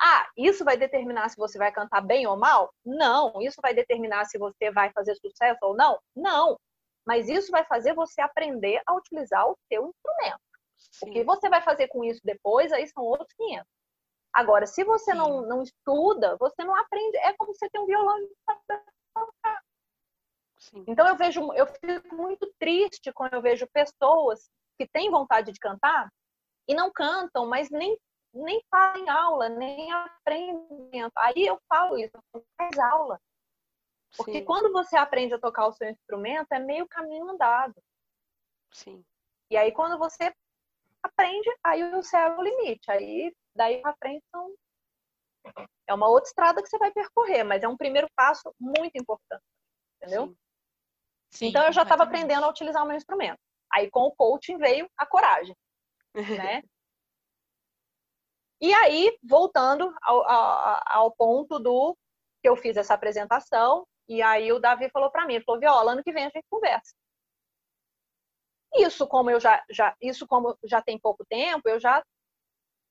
[0.00, 2.72] Ah, isso vai determinar se você vai cantar bem ou mal?
[2.84, 3.42] Não.
[3.42, 5.98] Isso vai determinar se você vai fazer sucesso ou não?
[6.16, 6.58] Não.
[7.06, 10.40] Mas isso vai fazer você aprender a utilizar o seu instrumento.
[11.02, 11.24] O que Sim.
[11.24, 13.66] você vai fazer com isso depois, aí são outros 500.
[14.38, 17.16] Agora, se você não, não estuda, você não aprende.
[17.16, 18.28] É como você ter um violão e
[19.12, 19.62] tocar.
[20.56, 20.84] Sim.
[20.86, 25.58] Então eu vejo, eu fico muito triste quando eu vejo pessoas que têm vontade de
[25.58, 26.08] cantar
[26.68, 27.98] e não cantam, mas nem
[28.32, 31.10] nem fazem aula, nem aprendem.
[31.16, 32.16] Aí eu falo isso,
[32.56, 33.20] faz aula.
[34.16, 34.44] Porque Sim.
[34.44, 37.74] quando você aprende a tocar o seu instrumento, é meio caminho andado.
[38.70, 39.04] Sim.
[39.50, 40.32] E aí quando você
[41.02, 42.88] aprende, aí o céu é o limite.
[42.88, 44.54] Aí daí pra frente são...
[45.86, 49.44] é uma outra estrada que você vai percorrer, mas é um primeiro passo muito importante,
[49.96, 50.28] entendeu?
[50.28, 50.36] Sim.
[51.30, 53.38] Sim, então eu já estava aprendendo a utilizar o meu instrumento.
[53.72, 55.54] Aí com o coaching veio a coragem,
[56.14, 56.62] né?
[58.60, 61.96] e aí, voltando ao, ao, ao ponto do
[62.42, 66.02] que eu fiz essa apresentação, e aí o Davi falou para mim, falou, Viola, ano
[66.02, 66.94] que vem a gente conversa.
[68.74, 72.02] Isso como eu já, já isso como já tem pouco tempo, eu já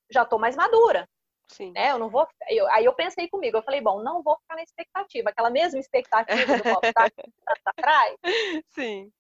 [0.10, 1.08] já tô mais madura,
[1.50, 1.72] Sim.
[1.72, 1.92] né?
[1.92, 4.64] Eu não vou, eu- aí eu pensei comigo, eu falei, bom, não vou ficar na
[4.64, 7.12] expectativa, aquela mesma expectativa do popstar
[7.66, 8.16] atrás,
[8.70, 9.12] Sim.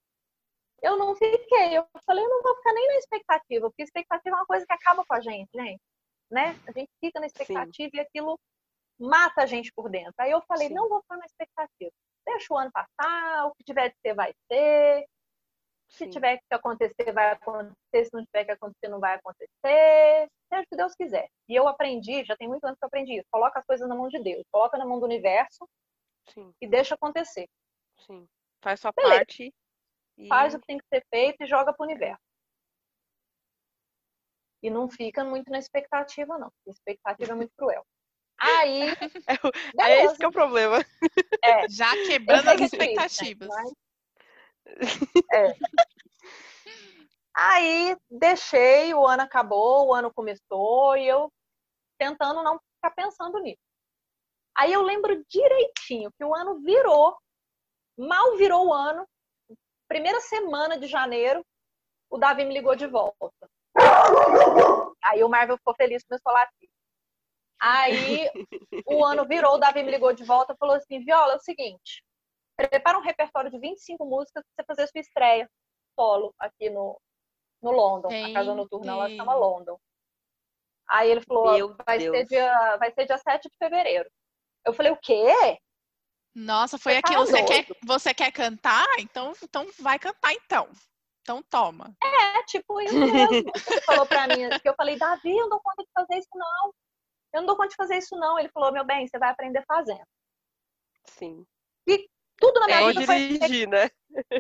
[0.82, 1.78] eu não fiquei.
[1.78, 4.74] Eu falei, eu não vou ficar nem na expectativa, porque expectativa é uma coisa que
[4.74, 5.82] acaba com a gente, gente.
[6.30, 6.56] Né?
[6.68, 8.38] A gente fica na expectativa e aquilo
[9.00, 10.14] mata a gente por dentro.
[10.18, 10.74] Aí eu falei, Sim.
[10.74, 11.92] não vou ficar na expectativa.
[12.26, 15.06] Deixa o ano passar, o que tiver de ser, vai ser.
[15.90, 16.10] Se Sim.
[16.10, 18.06] tiver que acontecer, vai acontecer.
[18.06, 20.28] Se não tiver que acontecer, não vai acontecer.
[20.50, 21.30] Seja o que Deus quiser.
[21.50, 23.28] E eu aprendi, já tem muito anos que eu aprendi isso.
[23.32, 24.44] Coloca as coisas na mão de Deus.
[24.52, 25.68] Coloca na mão do universo
[26.30, 26.54] Sim.
[26.62, 27.48] e deixa acontecer.
[28.06, 28.28] Sim.
[28.62, 29.16] Faz sua Beleza.
[29.18, 29.54] parte.
[30.18, 30.28] E...
[30.28, 32.22] faz o que tem que ser feito e joga pro universo.
[34.64, 36.48] E não fica muito na expectativa, não.
[36.68, 37.86] A expectativa é muito cruel.
[38.40, 38.82] Aí,
[39.28, 39.38] É
[39.76, 40.06] beleza.
[40.12, 40.78] esse que é o problema.
[41.70, 43.50] Já Eu quebrando as é triste, expectativas.
[43.50, 43.74] gente, mas-
[45.34, 45.54] É.
[47.40, 51.32] Aí, deixei, o ano acabou, o ano começou, e eu
[51.96, 53.62] tentando não ficar pensando nisso.
[54.58, 57.16] Aí eu lembro direitinho que o ano virou,
[57.96, 59.08] mal virou o ano,
[59.88, 61.46] primeira semana de janeiro,
[62.10, 63.32] o Davi me ligou de volta.
[65.04, 66.70] Aí o Marvel ficou feliz, começou a latir.
[67.62, 68.32] Aí
[68.88, 71.40] o ano virou, o Davi me ligou de volta e falou assim: Viola, é o
[71.40, 72.04] seguinte,
[72.56, 75.48] prepara um repertório de 25 músicas pra você fazer sua estreia
[75.96, 77.00] solo aqui no,
[77.62, 78.10] no London.
[78.10, 79.80] A casa noturna ela chama London.
[80.90, 82.16] Aí ele falou: Meu vai Deus.
[82.16, 84.10] ser, dia, vai ser dia 7 de fevereiro.
[84.66, 85.58] Eu falei: o quê?
[86.36, 87.26] Nossa, foi Você tá aquilo.
[87.26, 88.88] Você quer, você quer cantar?
[89.00, 90.70] Então, então vai cantar então.
[91.22, 91.94] Então toma.
[92.04, 93.34] É tipo isso mesmo.
[93.34, 96.30] Ele falou pra mim, que eu falei: Davi, eu não dou conta de fazer isso,
[96.34, 96.74] não.
[97.34, 98.40] Eu não dou conta de fazer isso, não.
[98.40, 100.08] Ele falou, meu bem, você vai aprender fazendo.
[101.06, 101.46] Sim.
[101.88, 103.78] E tudo na minha é vida dirigir, foi...
[103.80, 103.90] né?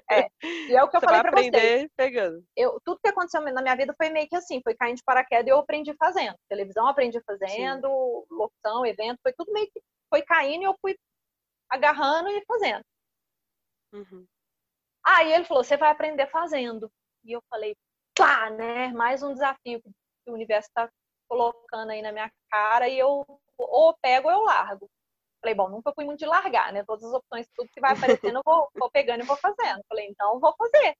[0.09, 0.27] É.
[0.43, 1.91] E é o que eu você falei vai pra aprender vocês.
[1.95, 2.43] pegando.
[2.55, 5.47] Eu, tudo que aconteceu na minha vida foi meio que assim, foi caindo de paraquedas
[5.47, 6.35] e eu aprendi fazendo.
[6.49, 8.35] Televisão aprendi fazendo, Sim.
[8.35, 10.97] locução, evento, foi tudo meio que foi caindo e eu fui
[11.69, 12.81] agarrando e fazendo.
[13.93, 14.25] Uhum.
[15.05, 16.91] Aí ele falou, você vai aprender fazendo.
[17.23, 17.75] E eu falei,
[18.15, 18.89] pá, né?
[18.89, 20.89] Mais um desafio que o universo está
[21.29, 23.25] colocando aí na minha cara e eu
[23.57, 24.89] ou pego ou eu largo.
[25.47, 26.83] Falei, bom, nunca fui muito de largar, né?
[26.83, 29.81] Todas as opções, tudo que vai aparecendo, eu vou, vou pegando e vou fazendo.
[29.87, 30.93] Falei, então vou fazer.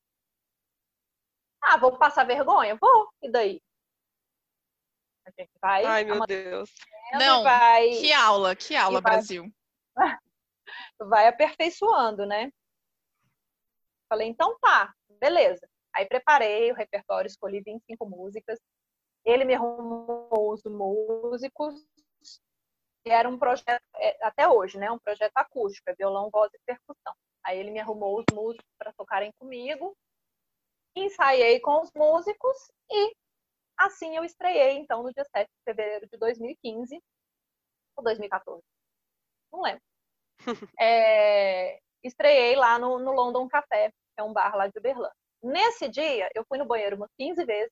[1.61, 2.77] Ah, vou passar vergonha?
[2.79, 3.09] Vou.
[3.21, 3.61] E daí?
[5.25, 5.83] A gente vai.
[5.83, 6.73] Ai, meu Deus.
[7.19, 9.53] Não, vai, que aula, que aula, vai, Brasil.
[10.99, 12.51] Vai aperfeiçoando, né?
[14.09, 15.67] Falei, então tá, beleza.
[15.93, 18.59] Aí preparei o repertório, escolhi 25 músicas.
[19.25, 21.85] Ele me arrumou os músicos.
[23.09, 23.81] Era um projeto,
[24.21, 24.91] até hoje, né?
[24.91, 27.13] Um projeto acústico, é violão, voz e percussão.
[27.43, 29.95] Aí ele me arrumou os músicos para tocarem comigo.
[30.95, 32.57] Ensaiei com os músicos
[32.89, 33.15] e
[33.77, 36.99] assim eu estreiei, então, no dia 7 de fevereiro de 2015
[37.95, 38.61] ou 2014.
[39.51, 39.81] Não lembro.
[40.79, 45.15] é, estreiei lá no, no London Café, que é um bar lá de Uberlândia.
[45.41, 47.71] Nesse dia, eu fui no banheiro umas 15 vezes.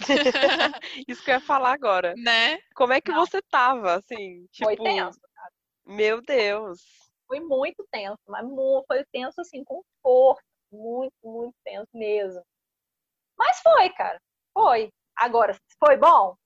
[1.08, 2.14] Isso que eu ia falar agora.
[2.16, 2.58] Né?
[2.74, 3.24] Como é que Não.
[3.24, 4.46] você tava, assim?
[4.50, 5.52] Tipo, Foi tenso, cara.
[5.86, 6.80] Meu Deus.
[7.26, 8.46] Foi muito tenso, mas
[8.86, 10.42] foi tenso, assim, com força.
[10.72, 12.42] Muito, muito tenso mesmo.
[13.36, 14.20] Mas foi, cara.
[14.52, 14.92] Foi.
[15.16, 16.36] Agora, foi bom?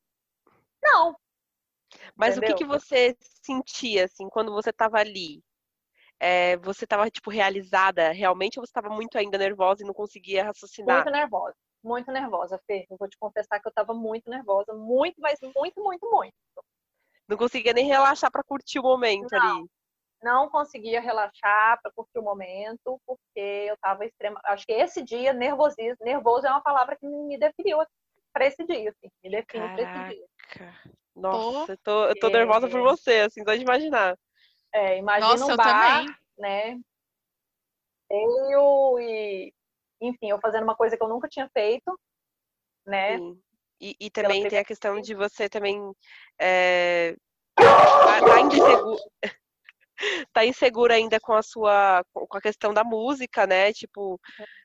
[0.83, 1.17] Não.
[2.17, 2.57] Mas o que, Entendeu?
[2.57, 5.43] que você sentia, assim, quando você tava ali?
[6.21, 10.45] É, você tava, tipo, realizada realmente ou você tava muito ainda nervosa e não conseguia
[10.45, 11.03] raciocinar?
[11.05, 11.57] Muito nervosa.
[11.85, 12.87] Muito nervosa, Fê.
[12.91, 14.73] Eu vou te confessar que eu tava muito nervosa.
[14.73, 16.35] Muito, mas muito, muito, muito.
[17.29, 19.57] Não conseguia nem relaxar pra curtir o momento Não.
[19.59, 19.67] ali.
[20.23, 24.41] não conseguia relaxar para curtir o momento, porque eu estava extrema.
[24.45, 27.79] Acho que esse dia, nervosismo, nervoso é uma palavra que me definiu
[28.33, 30.75] para esse dia, assim, me define para esse dia.
[31.15, 34.19] Nossa, eu tô, eu tô nervosa por você, assim, só de imaginar.
[34.73, 36.15] É, imagina Nossa, um eu bar, também.
[36.39, 36.81] né?
[38.11, 39.53] Eu e,
[40.07, 41.99] enfim, eu fazendo uma coisa que eu nunca tinha feito,
[42.87, 43.19] né?
[43.19, 43.41] Sim.
[43.81, 45.81] E, e também tem a questão de você também
[46.41, 47.15] é,
[47.55, 49.03] tá, tá insegura,
[50.33, 53.73] tá insegura ainda com a sua com a questão da música, né?
[53.73, 54.19] Tipo,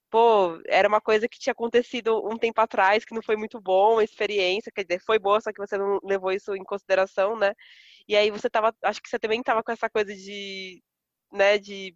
[0.10, 4.00] pô, era uma coisa que tinha acontecido um tempo atrás, que não foi muito bom,
[4.00, 7.54] a experiência, quer dizer, foi boa, só que você não levou isso em consideração, né?
[8.08, 10.82] E aí você tava, acho que você também tava com essa coisa de,
[11.32, 11.96] né, de,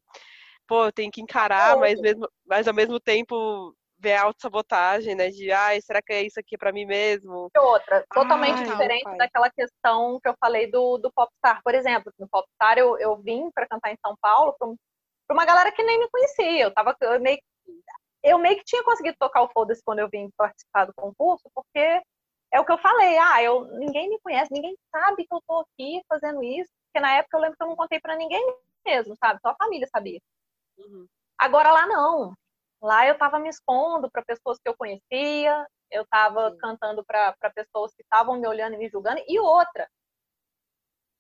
[0.68, 5.30] pô, eu tenho que encarar, mas mesmo, mas ao mesmo tempo ver a autossabotagem, né?
[5.30, 7.50] De, ai, será que é isso aqui pra mim mesmo?
[7.56, 9.18] E outra, totalmente Ai, diferente pai.
[9.18, 11.62] daquela questão que eu falei do, do Popstar.
[11.64, 14.68] Por exemplo, no Popstar eu, eu vim para cantar em São Paulo para
[15.34, 16.64] uma galera que nem me conhecia.
[16.64, 17.44] Eu, tava, eu, meio, que-
[18.24, 22.02] eu meio que tinha conseguido tocar o Foda-se quando eu vim participar do concurso, porque
[22.52, 23.18] é o que eu falei.
[23.18, 26.70] Ah, eu, ninguém me conhece, ninguém sabe que eu tô aqui fazendo isso.
[26.88, 28.44] Porque na época eu lembro que eu não contei para ninguém
[28.86, 29.40] mesmo, sabe?
[29.42, 30.20] Só a família sabia.
[30.78, 31.08] Uhum.
[31.38, 32.34] Agora lá não.
[32.82, 37.94] Lá eu estava me expondo para pessoas que eu conhecia, eu estava cantando para pessoas
[37.94, 39.24] que estavam me olhando e me julgando.
[39.28, 39.90] E outra,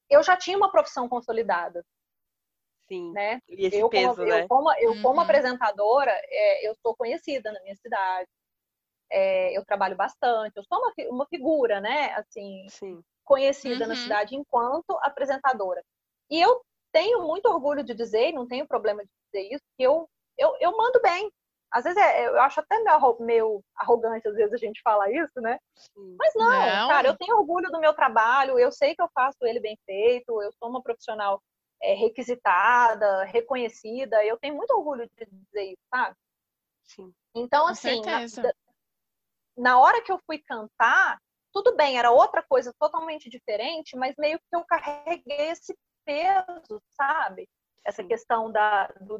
[0.09, 1.85] eu já tinha uma profissão consolidada,
[2.87, 3.13] Sim.
[3.13, 3.39] né?
[3.47, 4.41] E esse eu, peso, como, né?
[4.41, 5.23] eu, como, eu como Uhum.
[5.23, 8.29] apresentadora, é, eu sou conhecida na minha cidade.
[9.09, 12.13] É, eu trabalho bastante, eu sou uma, uma figura, né?
[12.15, 13.03] Assim, Sim.
[13.23, 13.99] conhecida na Uhum.
[14.01, 15.83] cidade enquanto apresentadora.
[16.29, 19.83] E eu tenho muito orgulho de dizer, e não tenho problema de dizer isso, que
[19.83, 20.07] eu,
[20.37, 21.31] eu, eu mando bem.
[21.71, 25.41] Às vezes é, eu acho até meio, meio arrogante, às vezes a gente fala isso,
[25.41, 25.57] né?
[26.19, 26.87] Mas não, Não.
[26.87, 30.39] cara, eu tenho orgulho do meu trabalho, eu sei que eu faço ele bem feito,
[30.41, 31.41] eu sou uma profissional
[31.81, 36.15] é, requisitada, reconhecida, eu tenho muito orgulho de dizer isso, sabe?
[36.83, 37.11] Sim.
[37.33, 38.53] Então, Com assim, na,
[39.57, 41.17] na hora que eu fui cantar,
[41.51, 45.75] tudo bem, era outra coisa totalmente diferente, mas meio que eu carreguei esse
[46.05, 47.47] peso, sabe?
[47.85, 48.07] Essa Sim.
[48.07, 49.19] questão da, do,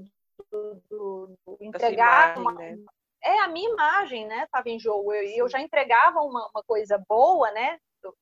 [0.51, 2.79] do, do- do entregar imagem, uma, né?
[3.23, 4.47] é a minha imagem, né?
[4.51, 5.13] Tava em jogo.
[5.13, 7.79] E eu, já entregava uma, uma coisa boa, né?
[8.01, 8.15] Do,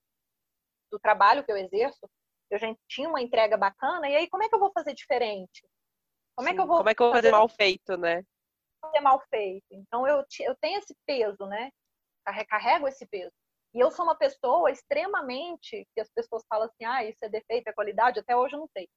[0.91, 2.09] do trabalho que eu exerço.
[2.49, 4.09] Eu já tinha uma entrega bacana.
[4.09, 5.63] E aí, como é que eu vou fazer diferente?
[6.35, 6.67] Como é que eu Sim.
[6.67, 8.23] vou Como é que eu vou fazer mal feito, né?
[8.81, 9.65] fazer mal feito?
[9.71, 11.71] Então, eu, eu tenho esse peso, né?
[12.25, 13.31] Carre- Carrego esse peso.
[13.73, 17.67] E eu sou uma pessoa extremamente, que as pessoas falam assim, ah, isso é defeito,
[17.69, 18.89] é qualidade, até hoje eu não sei.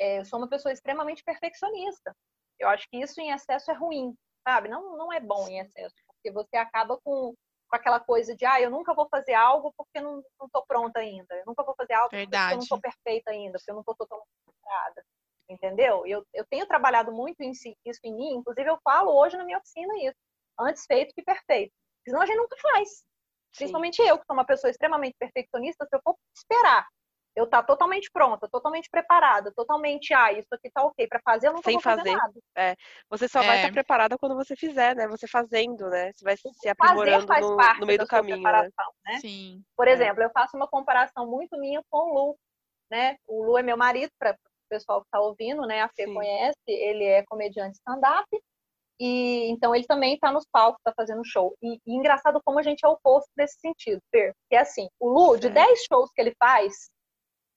[0.00, 2.16] É, eu sou uma pessoa extremamente perfeccionista.
[2.58, 4.66] Eu acho que isso em excesso é ruim, sabe?
[4.66, 7.34] Não, não é bom em excesso, porque você acaba com,
[7.68, 11.00] com aquela coisa de, ah, eu nunca vou fazer algo porque não, não tô pronta
[11.00, 11.34] ainda.
[11.34, 12.54] Eu nunca vou fazer algo Verdade.
[12.54, 15.04] porque eu não tô perfeita ainda, porque eu não tô totalmente preparada.
[15.50, 16.06] Entendeu?
[16.06, 19.44] Eu, eu tenho trabalhado muito em si, isso em mim, inclusive eu falo hoje na
[19.44, 20.16] minha oficina isso.
[20.58, 21.74] Antes feito que perfeito.
[22.08, 22.88] Senão a gente nunca faz.
[22.88, 23.04] Sim.
[23.56, 26.86] Principalmente eu, que sou uma pessoa extremamente perfeccionista, se eu for esperar
[27.36, 31.52] eu tá totalmente pronta, totalmente preparada, totalmente, ah, isso aqui tá ok para fazer, eu
[31.52, 32.16] nunca Sem vou fazer, fazer.
[32.16, 32.32] nada.
[33.08, 33.56] Você só vai É.
[33.56, 35.06] estar preparada quando você fizer, né?
[35.08, 36.12] Você fazendo, né?
[36.12, 38.50] Você vai se Fazer aprimorando faz no, parte no meio da do sua caminho, né?
[38.50, 39.18] preparação, né?
[39.20, 39.62] Sim.
[39.76, 39.92] Por É.
[39.92, 42.36] exemplo, eu faço uma comparação muito minha com o Lu,
[42.90, 43.16] né?
[43.26, 45.82] O Lu é meu marido, para o pessoal que está ouvindo, né?
[45.82, 46.14] A Fê Sim.
[46.14, 48.26] conhece, ele é comediante stand-up,
[49.00, 51.54] e então ele também está nos palcos, está fazendo show.
[51.62, 55.08] E, e engraçado como a gente é oposto nesse sentido, Fer, que é assim, o
[55.08, 55.54] Lu, de Certo.
[55.54, 56.90] 10 shows que ele faz,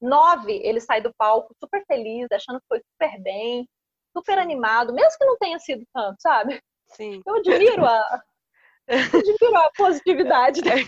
[0.03, 3.67] nove ele sai do palco super feliz, achando que foi super bem,
[4.15, 6.61] super animado, mesmo que não tenha sido tanto, sabe?
[6.87, 7.21] Sim.
[7.25, 8.23] Eu admiro a,
[8.87, 10.85] eu admiro a positividade dele.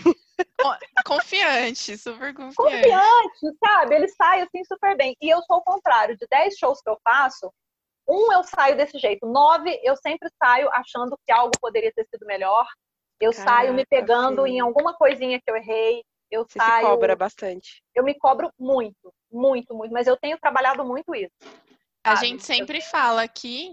[1.04, 2.54] Confiante, super confiante.
[2.56, 3.94] confiante, sabe?
[3.94, 5.16] Ele sai assim super bem.
[5.20, 6.16] E eu sou o contrário.
[6.16, 7.50] De 10 shows que eu faço,
[8.08, 9.26] um eu saio desse jeito.
[9.26, 12.66] Nove eu sempre saio achando que algo poderia ter sido melhor.
[13.20, 14.52] Eu saio me Caraca, pegando sim.
[14.52, 16.04] em alguma coisinha que eu errei.
[16.30, 16.86] Eu Você se saio.
[16.86, 17.82] cobra bastante.
[17.94, 19.92] Eu me cobro muito, muito, muito.
[19.92, 21.34] Mas eu tenho trabalhado muito isso.
[22.04, 22.26] A sabe?
[22.26, 23.72] gente sempre fala aqui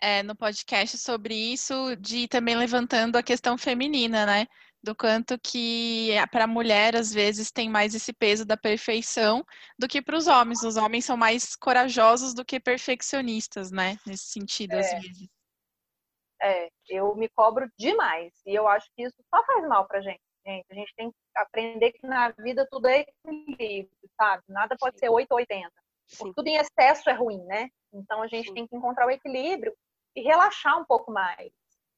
[0.00, 4.46] é, no podcast sobre isso, de também levantando a questão feminina, né?
[4.82, 9.44] Do quanto que para a mulher, às vezes, tem mais esse peso da perfeição
[9.78, 10.64] do que para os homens.
[10.64, 13.96] Os homens são mais corajosos do que perfeccionistas, né?
[14.04, 14.98] Nesse sentido, às É.
[14.98, 15.28] vezes.
[16.42, 18.32] É, eu me cobro demais.
[18.44, 20.20] E eu acho que isso só faz mal pra gente.
[20.46, 20.66] Gente.
[20.70, 24.42] A gente tem que aprender que na vida tudo é equilíbrio, sabe?
[24.48, 25.70] Nada pode ser 8 ou 80.
[26.08, 26.32] Sim.
[26.34, 27.70] tudo em excesso é ruim, né?
[27.92, 28.54] Então a gente Sim.
[28.54, 29.74] tem que encontrar o equilíbrio
[30.14, 31.52] e relaxar um pouco mais,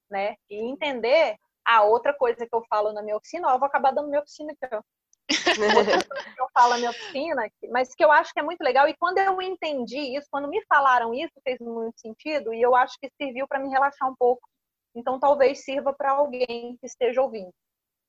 [0.08, 0.36] né?
[0.48, 3.90] E entender a outra coisa que eu falo na minha oficina, ó, eu vou acabar
[3.90, 4.54] dando minha oficina
[5.26, 8.94] que eu falo na minha oficina, mas que eu acho que é muito legal, e
[8.94, 13.10] quando eu entendi isso, quando me falaram isso, fez muito sentido, e eu acho que
[13.16, 14.46] serviu para me relaxar um pouco.
[14.94, 17.52] Então talvez sirva para alguém que esteja ouvindo.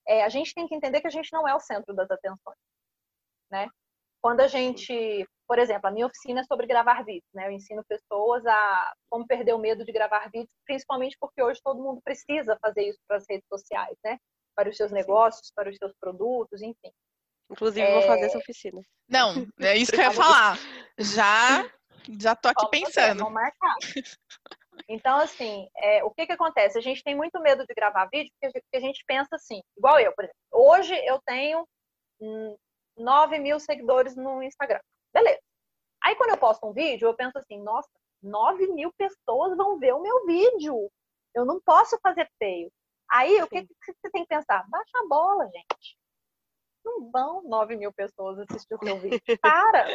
[0.07, 2.57] É, a gente tem que entender que a gente não é o centro das atenções,
[3.51, 3.67] né?
[4.21, 7.47] Quando a gente, por exemplo, a minha oficina é sobre gravar vídeos, né?
[7.47, 11.81] Eu ensino pessoas a como perder o medo de gravar vídeos, principalmente porque hoje todo
[11.81, 14.17] mundo precisa fazer isso para as redes sociais, né?
[14.55, 14.95] Para os seus Sim.
[14.95, 16.91] negócios, para os seus produtos, enfim.
[17.51, 18.25] Inclusive, vou fazer É.
[18.25, 18.81] essa oficina.
[19.07, 20.57] Não, é isso que eu ia falar.
[20.97, 21.69] Já,
[22.19, 23.19] já tô aqui Vamos fazer, pensando.
[23.19, 23.75] Vamos marcar.
[24.87, 26.77] Então, assim, é, o que que acontece?
[26.77, 30.13] A gente tem muito medo de gravar vídeo porque a gente, pensa assim, igual eu,
[30.13, 30.39] por exemplo.
[30.51, 31.67] Hoje eu tenho
[32.19, 32.55] hum,
[32.97, 34.79] 9 mil seguidores no Instagram.
[35.11, 35.39] Beleza.
[36.03, 37.89] Aí quando eu posto um vídeo, eu penso assim, nossa,
[38.21, 40.89] 9 mil pessoas vão ver o meu vídeo.
[41.33, 42.71] Eu não posso fazer feio.
[43.09, 43.67] Aí o que, Sim.
[43.67, 44.67] que você tem que pensar?
[44.69, 45.97] Baixa a bola, gente.
[46.85, 49.19] Não vão 9 mil pessoas assistir o seu vídeo.
[49.41, 49.87] Para!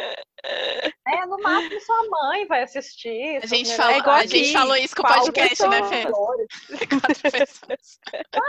[0.43, 3.41] É, no máximo sua mãe vai assistir.
[3.43, 6.03] A gente, igual a gente falou isso com o podcast, né, Fê?
[7.01, 7.99] Quatro pessoas.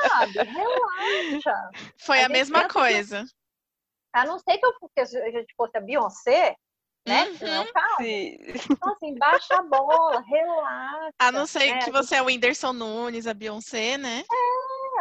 [0.10, 0.40] Sabe?
[0.44, 1.70] Relaxa.
[2.00, 3.26] Foi A a mesma pensa que- coisa.
[4.14, 6.56] A não ser que, eu, que a gente fosse a Beyoncé,
[7.08, 7.30] né?
[7.30, 7.38] Uhum.
[7.48, 8.04] Não é.
[8.04, 8.38] Sim.
[8.70, 11.14] Então, assim, baixa a bola, relaxa.
[11.20, 11.80] A não ser né?
[11.80, 14.24] que você é o Whindersson Nunes, a Beyoncé, né?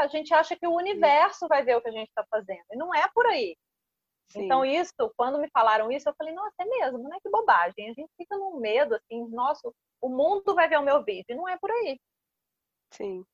[0.01, 2.65] A gente acha que o universo vai ver o que a gente está fazendo.
[2.73, 3.57] E não é por aí.
[4.29, 4.45] Sim.
[4.45, 7.17] Então, isso, quando me falaram isso, eu falei, nossa, é mesmo, né?
[7.23, 7.91] Que bobagem.
[7.91, 9.61] A gente fica num medo, assim, nossa,
[10.01, 11.27] o mundo vai ver o meu vídeo.
[11.31, 11.99] E não é por aí.
[12.93, 13.25] Sim.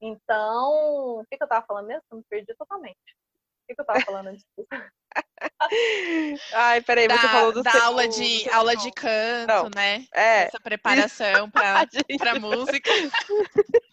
[0.00, 2.02] Então, o que, que eu tava falando mesmo?
[2.10, 2.96] Eu me perdi totalmente.
[2.96, 4.68] O que, que eu tava falando antes disso?
[6.54, 9.70] Ai, peraí, você Da, falou do da seu- aula de, seu aula de canto, Não.
[9.74, 10.04] né?
[10.12, 10.44] É.
[10.44, 11.84] Essa preparação pra
[12.40, 12.90] música.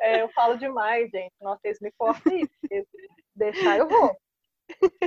[0.00, 1.34] É, eu falo demais, gente.
[1.40, 2.52] Nossa, vocês me cortam isso.
[2.60, 2.86] porque
[3.34, 4.16] Deixar eu vou.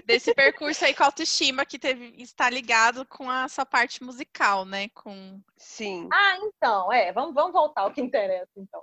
[0.05, 4.65] Desse percurso aí com a autoestima que teve, está ligado com a sua parte musical,
[4.65, 4.89] né?
[4.89, 5.41] Com...
[5.57, 6.07] Sim.
[6.11, 8.81] Ah, então, é, vamos, vamos voltar ao que interessa, então.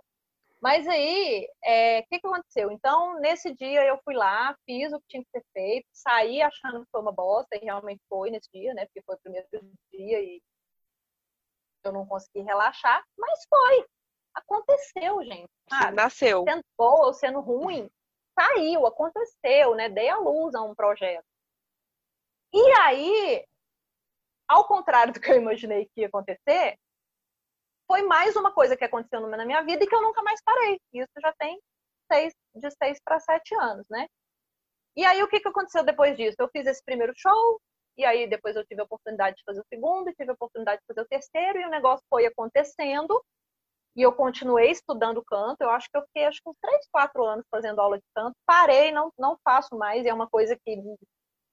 [0.60, 2.70] Mas aí, é, o que, que aconteceu?
[2.70, 6.80] Então, nesse dia eu fui lá, fiz o que tinha que ser feito, saí achando
[6.84, 8.84] que foi uma bosta, e realmente foi nesse dia, né?
[8.86, 9.46] Porque foi o primeiro
[9.92, 10.42] dia e
[11.84, 13.86] eu não consegui relaxar, mas foi.
[14.36, 15.96] Aconteceu, gente, sabe?
[15.96, 16.44] Nasceu.
[16.44, 17.90] Sendo boa ou sendo ruim,
[18.38, 19.88] saiu, aconteceu, né?
[19.88, 21.24] Dei a luz a um projeto.
[22.52, 23.46] E aí,
[24.46, 26.78] ao contrário do que eu imaginei que ia acontecer,
[27.86, 30.78] foi mais uma coisa que aconteceu na minha vida e que eu nunca mais parei.
[30.92, 31.58] Isso já tem
[32.12, 34.06] seis, de seis para sete anos, né?
[34.96, 36.36] E aí, o que, que aconteceu depois disso?
[36.38, 37.60] Eu fiz esse primeiro show,
[37.96, 40.80] e aí depois eu tive a oportunidade de fazer o segundo, e tive a oportunidade
[40.80, 43.22] de fazer o terceiro, e o negócio foi acontecendo.
[43.96, 45.62] E eu continuei estudando canto.
[45.62, 48.36] Eu acho que eu fiquei acho que uns 3, 4 anos fazendo aula de canto.
[48.44, 50.76] Parei, não, não faço mais, e é uma coisa que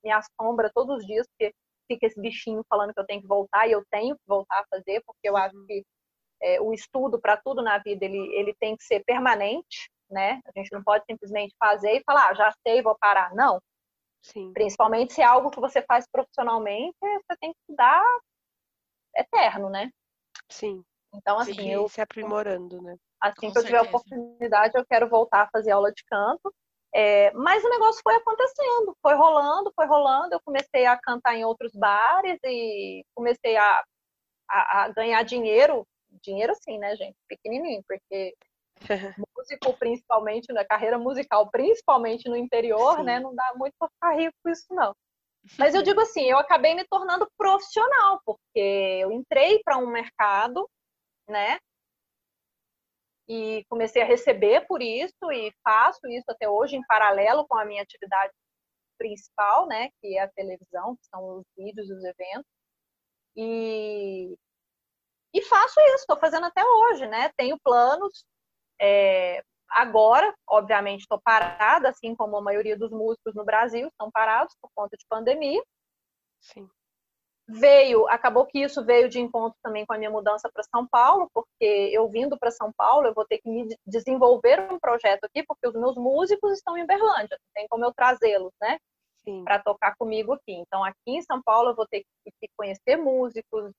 [0.04, 1.54] me assombra todos os dias, porque
[1.88, 4.66] fica esse bichinho falando que eu tenho que voltar, e eu tenho que voltar a
[4.70, 5.66] fazer, porque eu acho uhum.
[5.66, 5.84] que
[6.42, 10.42] é, o estudo para tudo na vida ele, ele tem que ser permanente, né?
[10.46, 13.34] A gente não pode simplesmente fazer e falar, ah, já sei, vou parar.
[13.34, 13.62] Não.
[14.22, 14.52] Sim.
[14.54, 18.04] Principalmente se é algo que você faz profissionalmente, você tem que estudar
[19.16, 19.90] eterno, né?
[20.50, 20.84] Sim.
[21.14, 21.88] Então, assim, Sim, eu.
[21.88, 22.96] Se aprimorando, né?
[23.22, 23.60] Assim Com que certeza.
[23.60, 26.54] eu tiver a oportunidade, eu quero voltar a fazer aula de canto.
[26.96, 30.36] É, mas o negócio foi acontecendo, foi rolando, foi rolando.
[30.36, 33.84] Eu comecei a cantar em outros bares e comecei a,
[34.50, 35.88] a, a ganhar dinheiro.
[36.22, 37.16] Dinheiro, sim, né, gente?
[37.28, 38.36] Pequenininho, porque
[39.36, 43.04] músico, principalmente na carreira musical, principalmente no interior, sim.
[43.04, 43.20] né?
[43.20, 44.94] Não dá muito para ficar rico com isso, não.
[45.58, 50.70] Mas eu digo assim, eu acabei me tornando profissional, porque eu entrei para um mercado
[51.28, 51.60] né?
[53.28, 57.66] E comecei a receber por isso e faço isso até hoje em paralelo com a
[57.66, 58.34] minha atividade
[58.98, 59.90] principal, né?
[60.02, 62.52] Que é a televisão, que são os vídeos, os eventos.
[63.36, 64.36] E,
[65.34, 67.32] e faço isso, estou fazendo até hoje, né?
[67.38, 68.26] Tenho planos.
[68.80, 74.56] É, agora, obviamente, estou parada, assim como a maioria dos músicos no Brasil estão parados
[74.62, 75.64] por conta de pandemia.
[76.42, 76.70] Sim
[77.48, 81.30] veio, acabou que isso veio de encontro também com a minha mudança para São Paulo,
[81.34, 85.44] porque eu vindo para São Paulo, eu vou ter que me desenvolver um projeto aqui,
[85.44, 88.78] porque os meus músicos estão em Berlândia, não tem como eu trazê-los, né?
[89.44, 90.54] Para tocar comigo aqui.
[90.54, 93.72] Então, aqui em São Paulo, eu vou ter que conhecer músicos,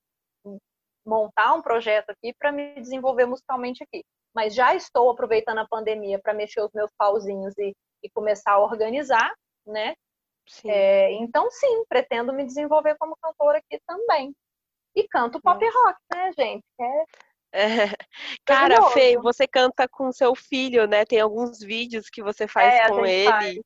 [1.05, 4.03] montar um projeto aqui para me desenvolver musicalmente aqui.
[4.33, 8.59] Mas já estou aproveitando a pandemia para mexer os meus pauzinhos e, e começar a
[8.59, 9.33] organizar,
[9.65, 9.93] né?
[10.47, 10.69] Sim.
[10.69, 14.33] É, então, sim, pretendo me desenvolver como cantora aqui também.
[14.95, 15.79] E canto pop Nossa.
[15.79, 16.65] rock, né, gente?
[16.79, 17.03] É...
[17.55, 17.65] É.
[18.45, 21.05] Cara, Fê, você canta com seu filho, né?
[21.05, 23.59] Tem alguns vídeos que você faz é, com ele faz.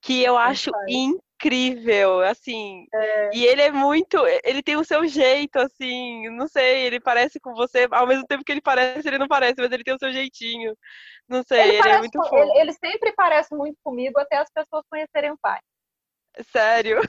[0.00, 2.86] que eu acho incrível, assim.
[2.92, 3.30] É.
[3.34, 7.54] E ele é muito, ele tem o seu jeito, assim, não sei, ele parece com
[7.54, 10.10] você, ao mesmo tempo que ele parece, ele não parece, mas ele tem o seu
[10.10, 10.74] jeitinho.
[11.28, 14.50] Não sei, ele, ele é muito com, ele, ele, sempre parece muito comigo até as
[14.50, 15.60] pessoas conhecerem o pai.
[16.50, 17.00] Sério?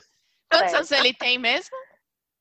[0.50, 1.76] Quantos anos ele tem mesmo?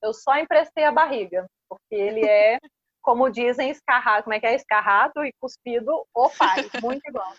[0.02, 2.58] Eu só emprestei a barriga, porque ele é,
[3.02, 4.24] como dizem, escarrado.
[4.24, 4.56] Como é que é?
[4.56, 6.70] Escarrado e cuspido o pai.
[6.82, 7.34] Muito igual.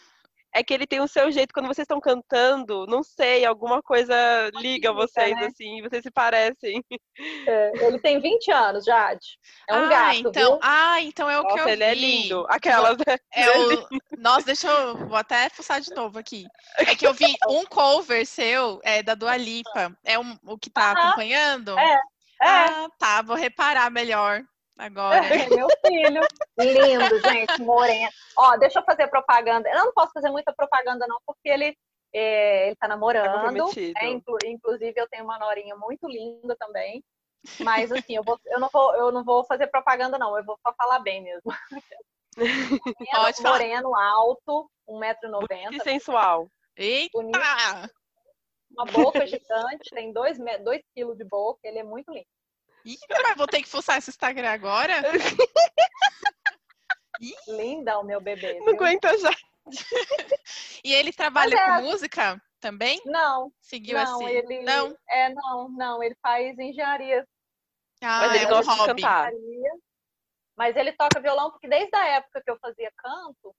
[0.53, 4.15] É que ele tem o seu jeito quando vocês estão cantando, não sei, alguma coisa
[4.55, 5.47] liga vocês, né?
[5.47, 6.85] assim, vocês se parecem.
[7.47, 9.39] É, ele tem 20 anos, Jade.
[9.69, 10.17] É um ah, gato.
[10.17, 10.59] Então, viu?
[10.63, 12.05] Ah, então é o Nossa, que eu ele é vi.
[12.05, 12.47] é lindo.
[12.49, 12.97] Aquelas.
[12.97, 13.19] Né?
[13.33, 13.89] É, é o...
[14.19, 14.97] Nossa, deixa eu.
[15.07, 16.47] Vou até fuçar de novo aqui.
[16.79, 19.97] É que eu vi um cover seu é, da Dua Lipa.
[20.05, 21.79] É um, o que tá acompanhando?
[21.79, 22.01] É.
[22.43, 22.49] É.
[22.49, 24.43] Ah, tá, vou reparar melhor
[24.81, 25.25] agora.
[25.27, 26.23] É meu filho.
[26.59, 28.11] Lindo, gente, moreno.
[28.37, 29.69] Ó, deixa eu fazer propaganda.
[29.69, 31.77] Eu não posso fazer muita propaganda, não, porque ele,
[32.13, 33.71] é, ele tá namorando.
[33.97, 37.05] É, inclu inclusive, eu tenho uma norinha muito linda também.
[37.61, 40.37] Mas assim, eu, vou, eu, não vou, eu não vou fazer propaganda, não.
[40.37, 41.53] Eu vou só falar bem mesmo.
[43.13, 45.73] Pode moreno, alto, 1,90m.
[45.73, 46.49] E sensual.
[46.77, 47.11] Eita!
[47.13, 47.39] Bonito.
[48.71, 50.39] Uma boca gigante, tem 2
[50.95, 52.27] quilos de boca, ele é muito lindo.
[52.85, 54.95] Ih, mas vou ter que fuçar esse Instagram agora?
[57.49, 58.59] Linda o meu bebê.
[58.61, 59.31] Não aguenta já.
[60.83, 61.67] e ele trabalha é.
[61.67, 63.01] com música também?
[63.05, 63.53] Não.
[63.61, 64.27] Seguiu não, assim?
[64.29, 64.97] Ele, não?
[65.09, 66.03] É, não, não.
[66.03, 67.27] Ele faz engenharia.
[68.03, 69.31] Ah, mas ele é gosta de cantar.
[70.57, 73.55] Mas ele toca violão porque desde a época que eu fazia canto,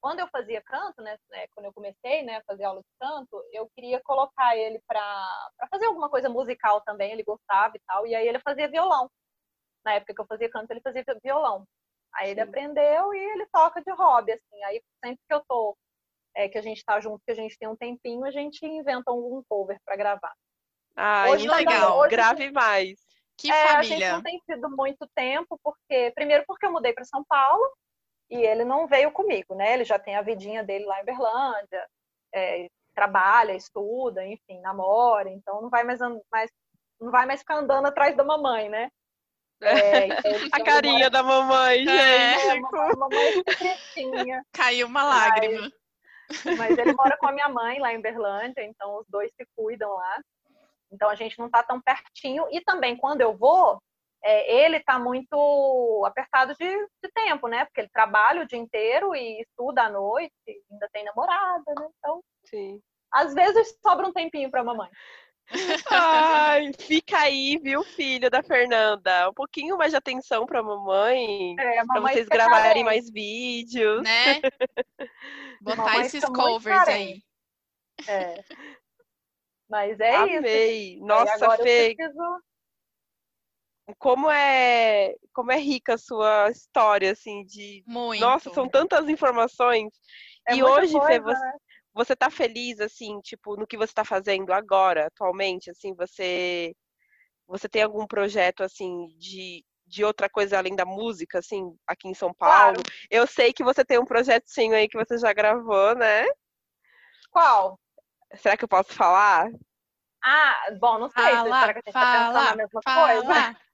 [0.00, 3.42] quando eu fazia canto, né, né, quando eu comecei, né, a fazer aula de canto,
[3.52, 8.14] eu queria colocar ele para fazer alguma coisa musical também, ele gostava e tal, e
[8.14, 9.10] aí ele fazia violão.
[9.84, 11.64] Na época que eu fazia canto, ele fazia violão.
[12.14, 12.30] Aí Sim.
[12.32, 14.64] ele aprendeu e ele toca de hobby, assim.
[14.64, 15.76] Aí sempre que eu tô,
[16.34, 19.10] é, que a gente tá junto, que a gente tem um tempinho, a gente inventa
[19.10, 20.32] algum cover para gravar.
[20.96, 21.98] Ah, hoje legal.
[21.98, 22.98] Hoje, Grave mais.
[23.38, 23.78] Que é, família.
[23.78, 27.70] A gente não tem tido muito tempo, porque primeiro porque eu mudei para São Paulo,
[28.30, 29.74] e ele não veio comigo, né?
[29.74, 31.86] Ele já tem a vidinha dele lá em Berlândia,
[32.34, 36.00] é, trabalha, estuda, enfim, namora, então não vai mais,
[36.30, 36.50] mais
[37.00, 38.90] não vai mais ficar andando atrás da mamãe, né?
[39.62, 41.10] É, então a carinha mora...
[41.10, 41.86] da mamãe, gente.
[42.46, 45.70] É, a mamãe, mamãe Caiu uma lágrima.
[46.44, 49.46] Mas, mas ele mora com a minha mãe lá em Berlândia, então os dois se
[49.54, 50.20] cuidam lá.
[50.90, 52.46] Então a gente não tá tão pertinho.
[52.50, 53.80] E também quando eu vou,
[54.22, 57.64] é, ele está muito apertado de, de, tempo, né?
[57.64, 60.32] Porque ele trabalha o dia inteiro e estuda à noite,
[60.70, 61.88] ainda tem namorada, né?
[61.98, 62.80] Então, Sim.
[63.12, 64.88] às vezes sobra um tempinho para a mamãe.
[65.90, 69.30] Ai, fica aí, viu, filho da Fernanda?
[69.30, 71.54] Um pouquinho mais de atenção pra mamãe.
[71.58, 72.84] É, Pra mamãe vocês fica gravarem carente.
[72.84, 74.02] mais vídeos.
[74.02, 74.40] Né?
[75.60, 77.22] Botar Mamãe esses covers aí.
[78.08, 78.42] É.
[79.68, 80.38] Mas é isso.
[80.38, 81.00] Amei.
[81.00, 82.42] Nossa, agora Fê, eu preciso...
[83.94, 87.84] como é, como é rica a sua história, assim, de.
[87.86, 88.20] Muito.
[88.20, 89.92] Nossa, são tantas informações.
[90.48, 91.52] É e hoje, Fê, coisa, você, né?
[91.94, 95.70] você tá feliz, assim, tipo, no que você tá fazendo agora, atualmente?
[95.70, 96.74] Assim, você.
[97.46, 102.14] Você tem algum projeto, assim, de, de outra coisa além da música, assim, aqui em
[102.14, 102.74] São Paulo?
[102.74, 102.82] Claro.
[103.08, 106.26] Eu sei que você tem um projetinho aí que você já gravou, né?
[107.30, 107.78] Qual?
[108.34, 109.48] Será que eu posso falar?
[110.24, 111.22] Ah, bom, não sei.
[111.22, 113.56] Fala, Será que a gente tá pensando fala, na mesma coisa?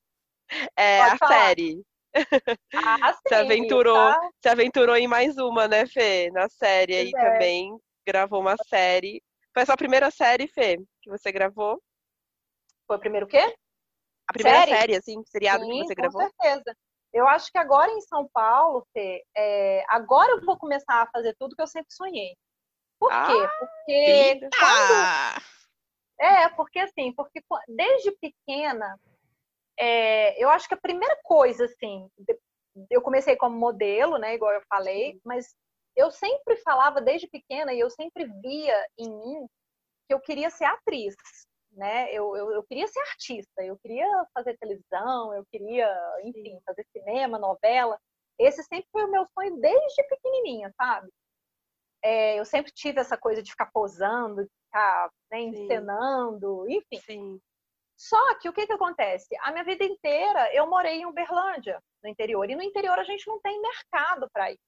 [0.76, 1.48] É Pode a falar.
[1.48, 1.82] série.
[2.14, 3.20] Ah, sim.
[3.28, 4.30] Se aventurou, tá?
[4.42, 6.30] se aventurou em mais uma, né, Fê?
[6.30, 7.32] Na série aí é.
[7.32, 7.76] também.
[8.06, 9.22] Gravou uma série.
[9.54, 11.82] Foi a sua primeira série, Fê, que você gravou?
[12.86, 13.54] Foi o primeiro o quê?
[14.26, 14.70] A primeira Série?
[14.76, 16.20] série, assim, seriado Sim, que você com gravou?
[16.22, 16.76] certeza.
[17.12, 21.36] Eu acho que agora em São Paulo, Fê, é, agora eu vou começar a fazer
[21.38, 22.34] tudo que eu sempre sonhei.
[22.98, 23.48] Por Ah, quê?
[23.58, 25.42] Porque quando
[26.18, 28.98] É, porque assim, porque qu- desde pequena,
[29.78, 32.08] é, eu acho que a primeira coisa, assim,
[32.90, 35.54] eu comecei como modelo, né, igual eu falei, mas
[35.96, 39.46] eu sempre falava desde pequena e eu sempre via em mim
[40.08, 41.14] que eu queria ser atriz,
[41.72, 45.88] né, eu, eu, eu queria ser artista, eu queria fazer televisão, eu queria,
[46.24, 47.98] enfim, fazer cinema, novela.
[48.38, 51.08] Esse sempre foi o meu sonho desde pequenininha, sabe?
[52.02, 57.00] É, eu sempre tive essa coisa de ficar posando, de ficar né, encenando, enfim.
[57.00, 57.40] Sim.
[58.02, 59.28] Só que o que, que acontece?
[59.42, 63.28] A minha vida inteira eu morei em Uberlândia, no interior, e no interior a gente
[63.28, 64.58] não tem mercado para ir.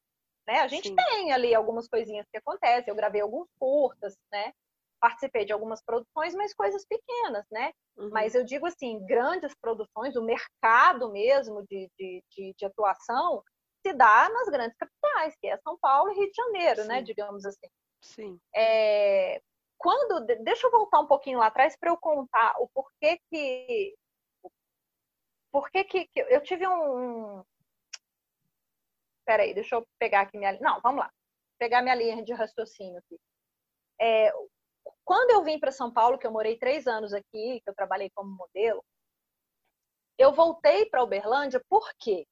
[0.46, 0.60] Né?
[0.60, 0.94] A gente Sim.
[0.94, 4.52] tem ali algumas coisinhas que acontecem, eu gravei alguns curtas, né?
[5.00, 7.72] Participei de algumas produções, mas coisas pequenas, né?
[7.96, 8.10] Uhum.
[8.10, 13.42] Mas eu digo assim, grandes produções, o mercado mesmo de, de, de, de atuação
[13.84, 16.98] se dá nas grandes capitais, que é São Paulo e Rio de Janeiro, né?
[16.98, 17.04] Sim.
[17.04, 17.68] Digamos assim.
[18.00, 18.38] Sim.
[18.54, 19.42] É,
[19.78, 23.96] quando de- deixa eu voltar um pouquinho lá atrás para eu contar o porquê que
[25.52, 27.44] porquê que, que eu tive um
[29.26, 31.10] Peraí, deixa eu pegar aqui minha não vamos lá
[31.58, 33.18] pegar minha linha de raciocínio aqui
[34.00, 34.32] É,
[35.04, 38.10] quando eu vim para São Paulo que eu morei três anos aqui que eu trabalhei
[38.10, 38.84] como modelo
[40.18, 42.26] eu voltei para Uberlândia por quê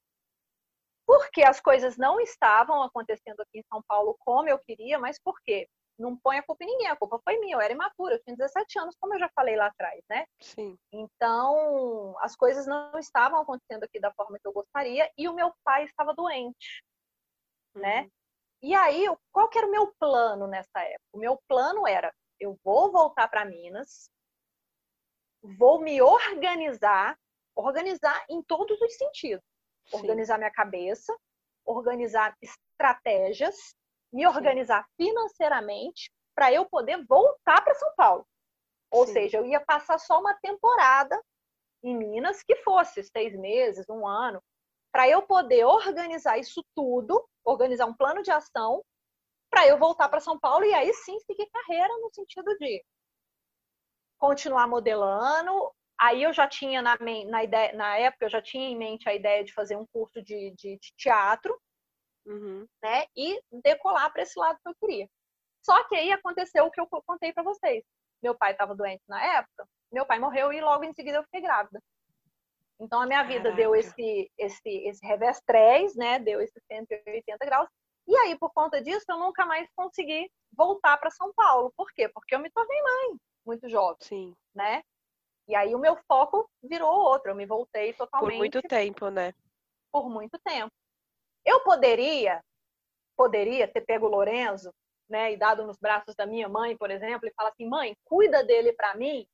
[1.07, 5.41] porque as coisas não estavam acontecendo aqui em São Paulo como eu queria, mas por
[5.43, 5.69] quê?
[6.03, 8.37] Não põe a culpa em ninguém, a culpa foi minha, eu era imatura, eu tinha
[8.37, 10.27] 17 anos, como eu já falei lá atrás, né?
[10.41, 10.77] Sim.
[10.93, 15.53] Então, as coisas não estavam acontecendo aqui da forma que eu gostaria e o meu
[15.65, 16.83] pai estava doente,
[17.75, 18.03] né?
[18.03, 18.11] Uhum.
[18.63, 21.09] E aí, qual que era o meu plano nessa época?
[21.13, 24.11] O meu plano era, eu vou voltar para Minas,
[25.59, 27.17] vou me organizar,
[27.55, 29.45] organizar em todos os sentidos
[29.87, 29.97] Sim.
[29.99, 31.17] organizar minha cabeça,
[31.65, 33.75] organizar estratégias,
[34.13, 38.27] me organizar financeiramente para eu poder voltar para São Paulo.
[38.91, 39.13] Ou Sim.
[39.13, 41.21] seja, eu ia passar só uma temporada
[41.83, 44.43] em Minas que fosse seis meses, um ano,
[44.93, 48.85] para eu poder organizar isso tudo, organizar um plano de ação
[49.51, 52.85] para eu voltar para São Paulo e aí sim seguir carreira no sentido de
[54.19, 56.97] continuar modelando, aí eu já tinha na,
[57.29, 60.23] na, ideia, na época eu já tinha em mente a ideia de fazer um curso
[60.23, 61.59] de, de, de teatro,
[62.27, 62.67] Uhum.
[62.83, 63.05] né?
[63.17, 65.09] E decolar para esse lado que eu queria.
[65.65, 67.85] Só que aí aconteceu o que eu co- contei para vocês.
[68.23, 71.41] Meu pai estava doente na época, meu pai morreu e logo em seguida eu fiquei
[71.41, 71.81] grávida.
[72.81, 76.19] Então a minha vida deu esse esse esse revés 3, né?
[76.19, 77.69] Deu esse 180 graus.
[78.07, 81.73] E aí por conta disso eu nunca mais consegui voltar para São Paulo.
[81.77, 82.09] Por quê?
[82.09, 83.17] Porque eu me tornei mãe
[83.47, 84.35] muito jovem Sim.
[84.55, 84.83] né?
[85.49, 89.35] E aí o meu foco virou outro, eu me voltei Por totalmente muito tempo, né?
[89.93, 90.73] por muito tempo.
[91.45, 92.43] Eu poderia,
[93.17, 94.73] poderia ter pego o Lorenzo,
[95.09, 98.43] né, e dado nos braços da minha mãe, por exemplo, e falar assim, mãe, cuida
[98.45, 99.27] dele para mim,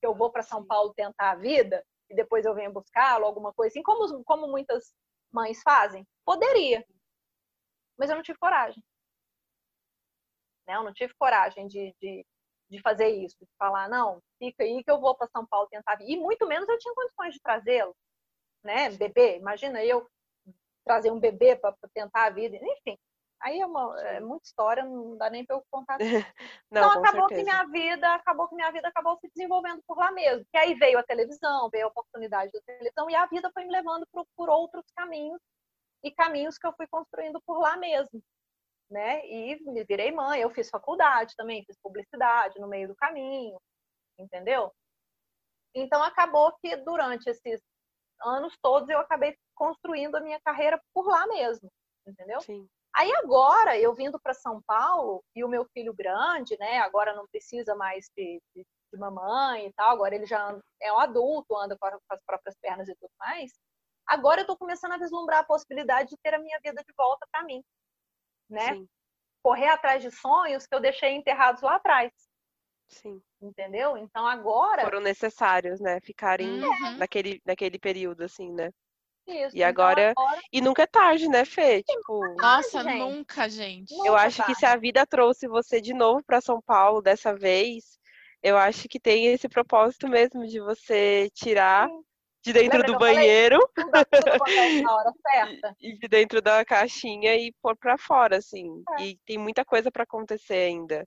[0.00, 0.64] que eu vou para São.
[0.64, 4.94] Paulo tentar a vida e depois eu venho buscá-lo, alguma coisa assim, como, como muitas
[5.32, 6.06] mães fazem.
[6.24, 6.84] Poderia,
[7.98, 8.82] mas eu não tive coragem.
[10.66, 10.76] Né?
[10.76, 12.26] Eu não tive coragem de, de,
[12.70, 15.92] de fazer isso, de falar, não, fica aí que eu vou para São Paulo tentar
[15.92, 16.10] a vida.
[16.10, 17.94] E muito menos eu tinha condições de trazê-lo,
[18.64, 18.90] né?
[18.90, 20.08] Bebê, imagina eu
[20.86, 22.96] trazer um bebê para tentar a vida, enfim.
[23.42, 25.98] Aí é, uma, é muita história, não dá nem para eu contar.
[26.70, 27.40] Não, então acabou certeza.
[27.40, 30.44] que minha vida, acabou que minha vida acabou se desenvolvendo por lá mesmo.
[30.50, 33.72] Que aí veio a televisão, veio a oportunidade da televisão e a vida foi me
[33.72, 35.40] levando por, por outros caminhos
[36.02, 38.22] e caminhos que eu fui construindo por lá mesmo,
[38.90, 39.26] né?
[39.26, 43.60] E me virei mãe, eu fiz faculdade também, fiz publicidade no meio do caminho,
[44.18, 44.72] entendeu?
[45.74, 47.60] Então acabou que durante esses
[48.22, 51.68] anos todos eu acabei construindo a minha carreira por lá mesmo,
[52.06, 52.40] entendeu?
[52.42, 52.68] Sim.
[52.94, 56.78] Aí agora, eu vindo para São Paulo e o meu filho grande, né?
[56.78, 60.92] Agora não precisa mais de, de, de mamãe e tal, agora ele já anda, é
[60.92, 63.52] um adulto, anda com, as próprias pernas e tudo mais.
[64.06, 67.26] Agora eu estou começando a vislumbrar a possibilidade de ter a minha vida de volta
[67.30, 67.62] para mim,
[68.48, 68.74] né?
[68.74, 68.88] Sim.
[69.42, 72.12] Correr atrás de sonhos que eu deixei enterrados lá atrás.
[72.88, 73.20] Sim.
[73.42, 73.96] Entendeu?
[73.98, 74.82] Então agora.
[74.82, 76.00] Foram necessários, né?
[76.00, 76.96] Ficarem Uhum.
[76.98, 78.70] naquele, naquele período, assim, né?
[79.26, 79.56] Isso.
[79.56, 81.82] E agora- Então, agora E nunca é tarde, né, Fê?
[81.82, 82.98] Tipo, Nossa, gente.
[82.98, 83.94] nunca, gente.
[83.96, 84.76] Nunca eu é acho que se tarde.
[84.76, 87.98] a vida trouxe você de novo para São Paulo dessa vez,
[88.42, 92.00] eu acho que tem esse propósito mesmo de você tirar Sim.
[92.44, 93.58] de dentro Lembra do banheiro
[95.80, 98.82] e de dentro da caixinha e pôr para fora, assim.
[98.98, 99.02] É.
[99.02, 101.06] E tem muita coisa para acontecer ainda.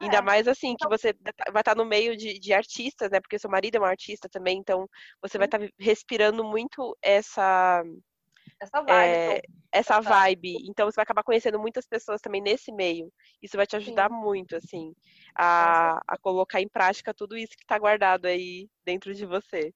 [0.00, 0.22] Ainda É.
[0.22, 1.12] mais assim, que Então- você
[1.52, 3.20] vai estar no meio de, de artistas, né?
[3.20, 4.88] Porque seu marido é um artista também, então
[5.20, 7.82] você vai estar respirando muito essa,
[8.60, 8.90] Essa vibe.
[8.92, 9.42] é,
[9.72, 10.56] essa vibe.
[10.68, 13.12] Então você vai acabar conhecendo muitas pessoas também nesse meio.
[13.42, 14.94] Isso vai te ajudar muito, assim,
[15.34, 19.72] a, a colocar em prática tudo isso que está guardado aí dentro de você.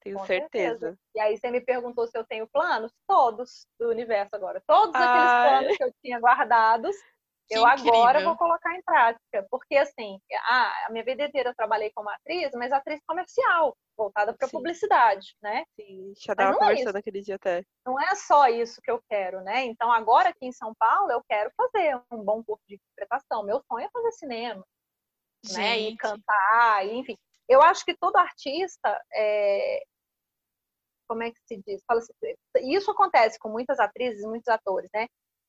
[0.00, 0.78] Tenho certeza.
[0.78, 0.98] certeza.
[1.14, 2.92] E aí você me perguntou se eu tenho planos?
[3.06, 4.62] Todos do universo agora.
[4.66, 5.48] Todos aqueles Ai.
[5.58, 6.96] planos que eu tinha guardados,
[7.50, 8.28] Eu agora incrível.
[8.28, 9.46] vou colocar em prática.
[9.50, 14.34] Porque assim, a, a minha vida inteira eu trabalhei como atriz, mas atriz comercial, voltada
[14.34, 15.64] para publicidade, né?
[15.74, 17.64] Sim, já tava não é conversando aquele dia até.
[17.86, 19.64] Não é só isso que eu quero, né?
[19.64, 23.42] Então agora aqui em São Paulo eu quero fazer um bom curso de interpretação.
[23.42, 24.64] Meu sonho é fazer cinema.
[25.54, 25.78] né?
[25.78, 27.16] E Gente, cantar, e, enfim.
[27.48, 29.82] Eu acho que todo artista, é,
[31.08, 31.82] como é que se diz?
[31.86, 32.12] Fala assim,
[32.70, 35.06] isso acontece com muitas atrizes, muitos atores, né?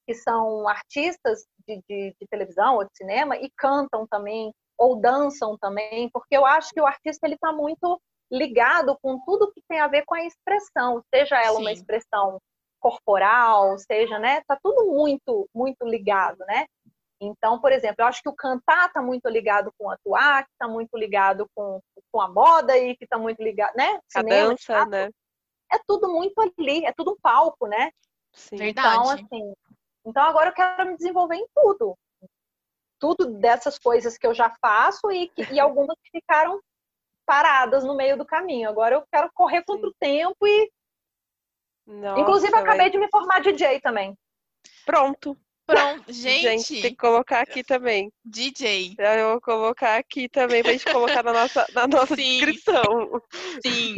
[0.09, 5.55] Que são artistas de, de, de televisão ou de cinema e cantam também ou dançam
[5.55, 9.79] também, porque eu acho que o artista ele está muito ligado com tudo que tem
[9.79, 11.75] a ver com a expressão, seja ela uma Sim.
[11.75, 12.39] expressão
[12.79, 14.41] corporal, seja, né?
[14.47, 16.65] Tá tudo muito, muito ligado, né?
[17.21, 20.51] Então, por exemplo, eu acho que o cantar está muito ligado com o atuar, que
[20.53, 21.79] está muito ligado com,
[22.11, 23.99] com a moda e que está muito ligado, né?
[24.15, 25.09] A Cinema, dança, teatro, né?
[25.71, 27.91] É tudo muito ali, é tudo um palco, né?
[28.33, 28.57] Sim.
[28.57, 28.95] Verdade.
[28.95, 29.53] Então, assim,
[30.05, 31.97] então agora eu quero me desenvolver em tudo.
[32.99, 36.59] Tudo dessas coisas que eu já faço e, que- e algumas que ficaram
[37.25, 38.67] paradas no meio do caminho.
[38.69, 40.71] Agora eu quero correr contra o tempo e,
[41.87, 44.17] Nossa, inclusive, eu acabei de me formar DJ também.
[44.85, 45.37] Pronto.
[45.65, 46.03] pronto.
[46.11, 48.11] Gente, Gente, tem que colocar aqui também.
[48.25, 48.95] DJ.
[48.97, 52.39] Eu vou colocar aqui também pra gente colocar na nossa, na nossa Sim.
[52.39, 53.21] descrição.
[53.65, 53.95] Sim.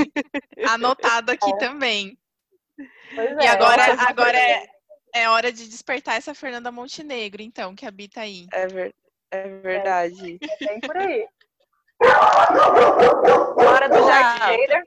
[0.69, 2.17] Anotado aqui também.
[3.15, 4.67] Pois E é, agora, agora é,
[5.13, 8.47] é hora de despertar essa Fernanda Montenegro, então, que habita aí.
[8.51, 8.95] É, ver-
[9.31, 10.39] é verdade.
[10.61, 11.27] Bem por aí.
[13.57, 14.83] Hora do Shader.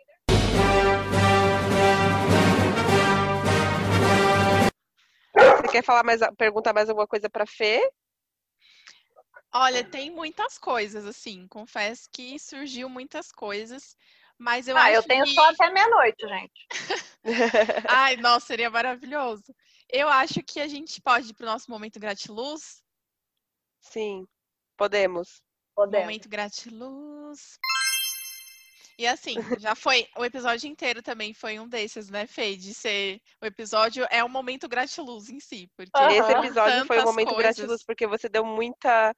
[5.35, 7.91] Você quer falar mais, perguntar mais alguma coisa pra Fê?
[9.53, 11.47] Olha, tem muitas coisas, assim.
[11.49, 13.97] Confesso que surgiu muitas coisas,
[14.37, 15.35] mas eu Ah, acho eu tenho que...
[15.35, 16.67] só até meia-noite, gente.
[17.89, 19.55] Ai, nossa, seria maravilhoso.
[19.97, 22.83] Eu acho que a gente pode ir pro nosso momento gratiluz.
[23.79, 24.27] Sim,
[24.77, 25.41] podemos.
[25.73, 26.07] Podemos.
[26.07, 27.61] Momento gratiluz.
[28.99, 30.09] E assim, já foi.
[30.17, 32.57] O episódio inteiro também foi um desses, né, Fê?
[32.57, 33.21] De ser.
[33.41, 35.71] O episódio é um momento gratiluz em si.
[35.77, 36.11] Porque Aham.
[36.11, 37.57] Esse episódio foi um momento coisas.
[37.57, 39.15] gratiluz, porque você deu muita.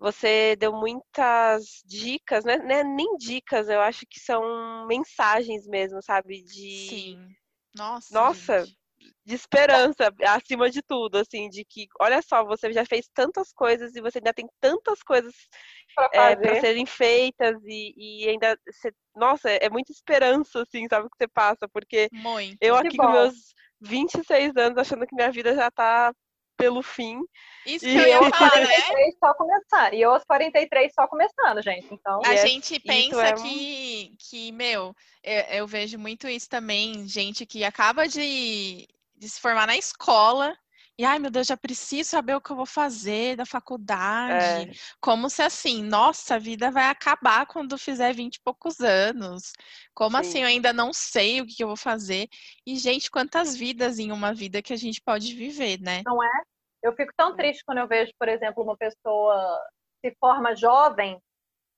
[0.00, 2.56] Você deu muitas dicas, né?
[2.58, 6.42] né, Nem dicas, eu acho que são mensagens mesmo, sabe?
[6.42, 7.28] De, Sim.
[7.76, 8.12] Nossa.
[8.12, 8.79] Nossa, gente.
[9.30, 13.94] De esperança, acima de tudo, assim, de que, olha só, você já fez tantas coisas
[13.94, 15.32] e você ainda tem tantas coisas
[15.94, 16.40] Pra é, fazer.
[16.42, 21.28] para serem feitas e, e ainda, você- nossa, é muita esperança, assim, sabe, que você
[21.28, 22.58] passa, porque Muito.
[22.60, 26.12] eu aqui com meus 26 anos achando que minha vida já tá
[26.56, 27.22] pelo fim,
[27.64, 28.66] Isso E que eu E ia eu falar, né?
[28.66, 29.94] 43 só começando.
[29.94, 31.86] E eu aos 43 só começando, gente.
[31.90, 36.48] Então, A E é- gente pensa é que, que, meu, eu, eu vejo muito isso
[36.48, 38.86] também, gente que acaba de,
[39.20, 40.56] de se formar na escola
[41.00, 44.68] e, ai meu Deus, já preciso saber o que eu vou fazer da faculdade.
[44.68, 49.52] é, Como se assim, nossa, a vida vai acabar quando fizer 20 e poucos anos.
[49.94, 50.20] Como Sim.
[50.20, 52.28] assim, eu ainda não sei o que eu vou fazer.
[52.66, 56.02] E, gente, quantas vidas em uma vida que a gente pode viver, né?
[56.04, 56.42] não é?
[56.82, 59.58] Eu fico tão triste quando eu vejo, por exemplo, uma pessoa
[60.04, 61.18] se forma jovem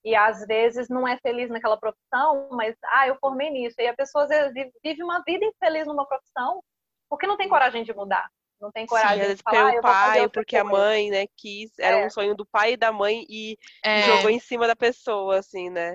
[0.04, 3.76] e às vezes não é feliz naquela profissão, mas, ah, eu formei nisso.
[3.78, 6.60] E a pessoa às vezes vive uma vida infeliz numa profissão
[7.12, 8.30] porque não tem coragem de mudar.
[8.58, 10.78] Não tem coragem às de falar, pelo ah, pai, porque a coisa.
[10.78, 12.06] mãe, né, quis, era É.
[12.06, 15.36] um sonho do pai e da mãe e, e É, jogou em cima da pessoa,
[15.38, 15.94] assim, né?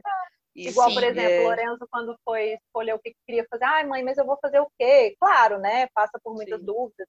[0.56, 1.40] Igual, Sim, por exemplo, é.
[1.40, 4.60] o Lorenzo, quando foi escolher o que queria fazer, ai, mãe, mas eu vou fazer
[4.60, 5.16] o quê?
[5.20, 5.88] Claro, né?
[5.88, 6.68] Passa por muitas Sim.
[6.68, 7.08] dúvidas.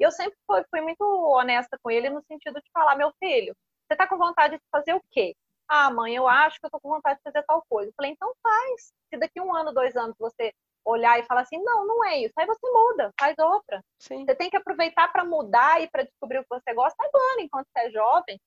[0.00, 3.54] E eu sempre fui, fui muito honesta com ele no sentido de falar, meu filho,
[3.86, 5.36] você tá com vontade de fazer o quê?
[5.68, 7.88] Ah, mãe, eu acho que eu tô com vontade de fazer tal coisa.
[7.90, 8.92] Eu falei, então faz.
[9.12, 10.52] Se daqui um ano, dois anos, você
[10.84, 13.82] olhar e falar assim, não, não é isso, aí você muda, faz outra.
[13.98, 14.24] Sim.
[14.24, 17.66] Você tem que aproveitar para mudar e para descobrir o que você gosta agora, enquanto
[17.66, 18.40] você é jovem.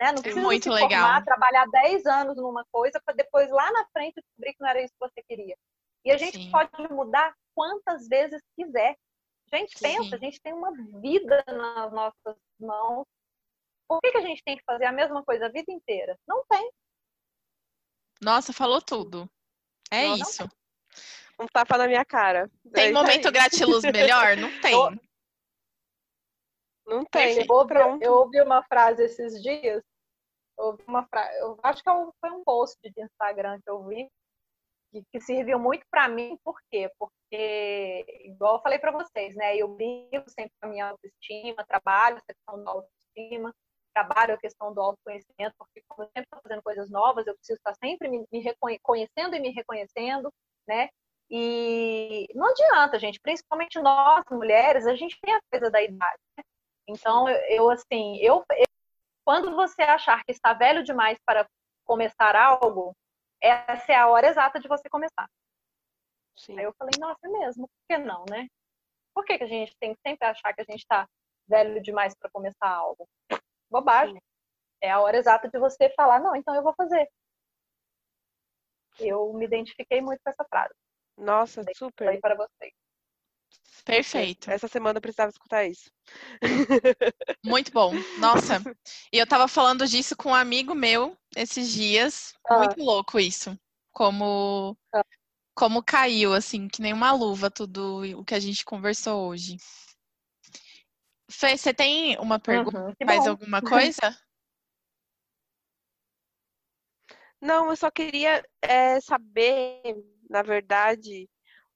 [0.00, 0.12] Né?
[0.12, 0.88] Não precisa muito se legal.
[0.90, 4.82] formar, trabalhar 10 anos numa coisa para depois lá na frente descobrir que não era
[4.82, 5.56] isso que você queria.
[6.04, 6.50] E a gente Sim.
[6.50, 8.96] pode mudar quantas vezes quiser.
[9.52, 9.84] Gente, Sim.
[9.84, 13.06] pensa, a gente tem uma vida nas nossas mãos.
[13.88, 16.18] Por que, que a gente tem que fazer a mesma coisa a vida inteira?
[16.26, 16.70] Não tem.
[18.20, 19.30] Nossa, falou tudo.
[19.90, 20.48] É Não, não isso.
[21.38, 22.50] Um tapa na minha cara.
[22.66, 24.36] É Tem isso momento gratiluz melhor?
[24.36, 24.72] Não tem.
[24.72, 24.90] Eu-
[26.86, 27.38] Não tem.
[27.38, 29.82] Eu ouvi, eu ouvi uma frase esses dias.
[30.58, 33.82] Eu ouvi uma frase, eu acho que é foi um post de Instagram que eu
[33.84, 34.08] vi
[34.92, 36.38] que, que serviu muito para mim.
[36.44, 36.88] Por quê?
[36.98, 39.56] Porque, igual eu falei para vocês, né?
[39.56, 43.52] Eu vivo sempre com a minha autoestima, trabalho a questão da autoestima,
[43.92, 47.56] trabalho a questão do autoconhecimento, porque como eu sempre estou fazendo coisas novas, eu preciso
[47.56, 50.32] estar sempre me, me reconhecendo e me reconhecendo,
[50.68, 50.88] né?
[51.30, 56.20] E não adianta, gente, principalmente nós, mulheres, a gente tem a coisa da idade.
[56.36, 56.44] né?
[56.86, 58.66] Então, eu, assim, eu, eu-
[59.24, 61.48] quando você achar que está velho demais para
[61.84, 62.94] começar algo,
[63.40, 65.28] essa é a hora exata de você começar.
[66.36, 66.58] Sim.
[66.58, 68.46] Aí eu falei, nossa, é mesmo, por que não, né?
[69.14, 71.08] Por que, que a gente tem que sempre achar que a gente está
[71.46, 73.08] velho demais para começar algo?
[73.70, 74.20] Bobagem.
[74.80, 77.08] É a hora exata de você falar, não, então eu vou fazer.
[78.98, 80.74] Eu me identifiquei muito com essa frase.
[81.16, 82.20] Nossa, super.
[82.20, 82.72] para vocês.
[83.84, 84.50] Perfeito.
[84.50, 85.90] Essa semana eu precisava escutar isso.
[87.44, 87.92] Muito bom.
[88.18, 88.54] Nossa,
[89.12, 92.34] e eu tava falando disso com um amigo meu esses dias.
[92.48, 92.58] Ah.
[92.58, 93.58] Muito louco isso.
[93.92, 95.04] Como Ah.
[95.54, 99.56] como caiu assim, que nem uma luva tudo o que a gente conversou hoje.
[101.30, 102.78] Fê, você tem uma pergunta?
[102.78, 103.60] Uhum, Mais alguma
[103.92, 104.24] coisa?
[107.40, 109.82] Não, eu só queria é, saber,
[110.28, 111.28] na verdade,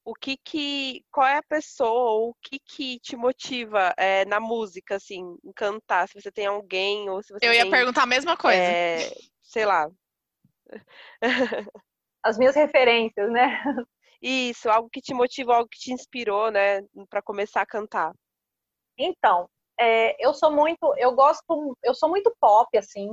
[0.03, 4.39] o que que, qual é a pessoa, ou o que que te motiva é, na
[4.39, 6.07] música, assim, em cantar?
[6.07, 8.57] Se você tem alguém, ou se você Eu ia tem, perguntar a mesma coisa.
[8.57, 8.97] é,
[9.41, 9.89] sei lá,
[12.23, 13.61] As minhas referências, né?
[14.21, 18.13] isso, algo que te motivou, algo que te inspirou, né, para começar a cantar.
[18.97, 19.49] Então,
[19.79, 23.09] é, eu sou muito, eu gosto, eu sou muito pop, assim.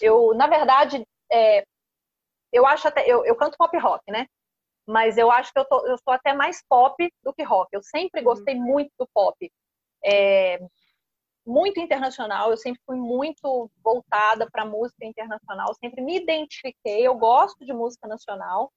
[0.00, 1.02] Eu, na verdade,
[1.32, 1.64] é,
[2.52, 4.26] eu acho até, eu, eu canto pop rock, né?
[4.88, 7.68] Mas eu acho que eu, tô, eu sou até mais pop do que rock.
[7.72, 8.24] Eu sempre Uhum.
[8.24, 9.52] gostei muito do pop.
[10.02, 10.58] É,
[11.46, 17.06] muito internacional, eu sempre fui muito voltada para música internacional, sempre me identifiquei.
[17.06, 18.72] Eu gosto de música nacional.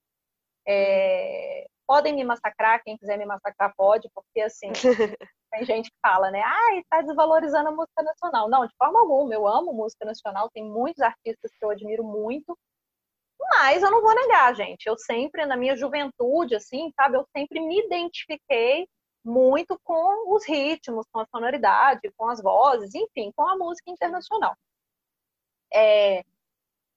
[0.68, 4.70] É, podem me massacrar, quem quiser me massacrar pode, porque assim,
[5.52, 6.42] tem gente que fala, né?
[6.44, 8.50] Ah, está desvalorizando a música nacional.
[8.50, 9.34] Não, de forma alguma.
[9.34, 12.58] Eu amo música nacional, tem muitos artistas que eu admiro muito.
[13.50, 14.86] Mas eu não vou negar, gente.
[14.88, 17.18] Eu sempre, na minha juventude, assim, sabe?
[17.18, 18.88] Eu sempre me identifiquei
[19.24, 24.56] muito com os ritmos, com a sonoridade, com as vozes, enfim, com a música internacional.
[25.74, 26.24] É,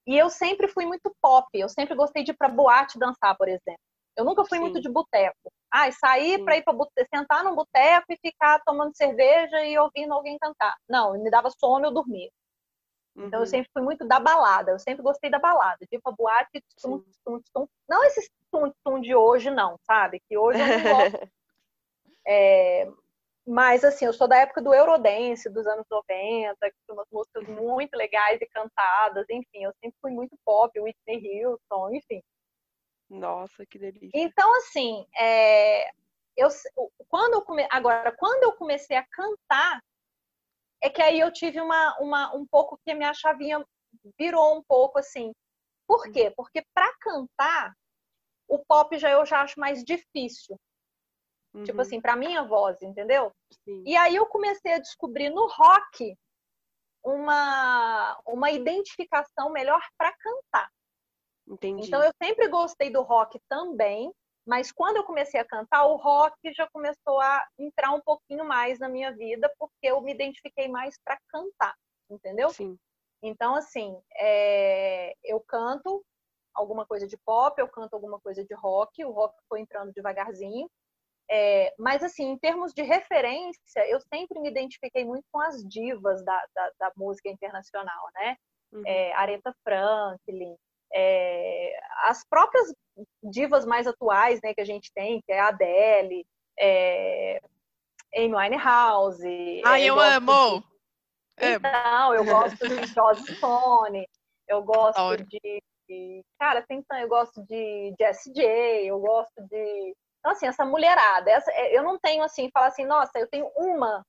[0.07, 1.47] E eu sempre fui muito pop.
[1.53, 3.79] Eu sempre gostei de ir pra boate dançar, por exemplo.
[4.17, 4.63] Eu nunca fui Sim.
[4.63, 5.51] muito de boteco.
[5.71, 6.75] Ah, sair para ir para
[7.13, 10.75] sentar num boteco e ficar tomando cerveja e ouvindo alguém cantar.
[10.87, 12.29] Não, me dava sono, eu dormia.
[13.15, 13.45] Então eu Uhum.
[13.45, 14.71] sempre fui muito da balada.
[14.71, 17.67] Eu sempre gostei da balada, de ir pra boate, tum, tum, tum.
[17.87, 20.21] não esses tum, tum de hoje não, sabe?
[20.27, 21.19] Que hoje eu não gosto.
[22.27, 22.87] É,
[23.45, 27.43] mas assim, eu sou da época do Eurodance, dos anos 90, que tinha umas músicas
[27.47, 32.23] muito legais e cantadas, enfim, eu sempre fui muito pop, Whitney Houston, enfim.
[33.07, 34.09] Nossa, que delícia.
[34.15, 35.87] Então, assim, é,
[36.35, 36.49] eu,
[37.07, 39.79] quando eu come, agora, quando eu comecei a cantar,
[40.81, 43.65] é que aí eu tive uma, uma um pouco que a minha chavinha
[44.17, 45.31] virou um pouco assim.
[45.87, 46.31] Por quê?
[46.35, 47.73] Porque para cantar,
[48.47, 50.57] o pop já eu já acho mais difícil.
[51.63, 53.31] Tipo Uhum, assim, para minha voz, entendeu?
[53.63, 53.83] sim.
[53.85, 56.17] E aí eu comecei a descobrir no rock
[57.03, 60.69] uma, uma identificação melhor para cantar.
[61.47, 61.87] Entendi.
[61.87, 64.11] Então eu sempre gostei do rock também,
[64.45, 68.79] mas quando eu comecei a cantar, o rock já começou a entrar um pouquinho mais
[68.79, 71.73] na minha vida, porque eu me identifiquei mais para cantar,
[72.09, 72.49] entendeu?
[72.49, 72.77] Sim.
[73.23, 76.05] Então, assim, é, eu canto
[76.53, 80.69] alguma coisa de pop, eu canto alguma coisa de rock, o rock foi entrando devagarzinho.
[81.29, 86.23] É, mas, assim, em termos de referência, eu sempre me identifiquei muito com as divas
[86.23, 88.37] da, da, da música internacional, né?
[88.71, 88.83] Uhum.
[88.85, 90.55] É, Aretha Franklin,
[90.97, 92.73] É, as próprias
[93.21, 96.25] divas mais atuais, né, que a gente tem, que é a Adele,
[96.57, 97.41] é,
[98.15, 99.61] Amy Winehouse.
[99.65, 100.63] Ai, eu, eu amo!
[101.37, 101.53] De...
[101.53, 104.07] Então, eu gosto de Joss Stone,
[104.47, 109.95] eu gosto de, de, Cara, tem, eu gosto de Jessie J, eu gosto de.
[110.19, 113.51] Então, assim, essa mulherada, essa, é, eu não tenho assim, falar assim, nossa, eu tenho
[113.55, 114.03] uma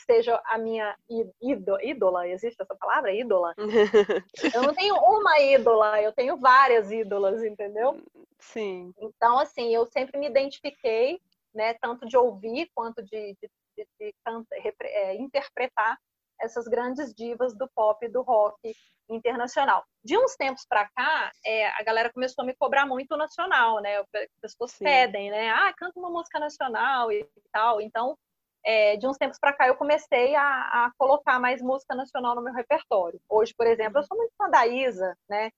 [0.00, 0.96] que seja a minha
[1.40, 3.12] ídola, ídola, existe essa palavra?
[3.12, 3.54] Ídola?
[4.54, 8.00] eu não tenho uma ídola, eu tenho várias ídolas, entendeu?
[8.38, 8.94] Sim.
[8.98, 11.20] Então, assim, eu sempre me identifiquei,
[11.54, 15.98] né, tanto de ouvir quanto de, de, de, de canta, é, interpretar
[16.40, 18.74] essas grandes divas do pop e do rock
[19.10, 19.84] internacional.
[20.02, 23.98] De uns tempos para cá, é, a galera começou a me cobrar muito nacional, né?
[23.98, 24.06] As
[24.40, 24.84] pessoas Sim.
[24.84, 25.50] pedem, né?
[25.50, 27.80] Ah, canta uma música nacional e tal.
[27.80, 28.16] Então,
[28.64, 32.42] é, de uns tempos para cá, eu comecei a, a, colocar mais música nacional no
[32.42, 33.20] meu repertório.
[33.28, 35.50] Hoje, por exemplo, eu sou muito fã da Isa, né?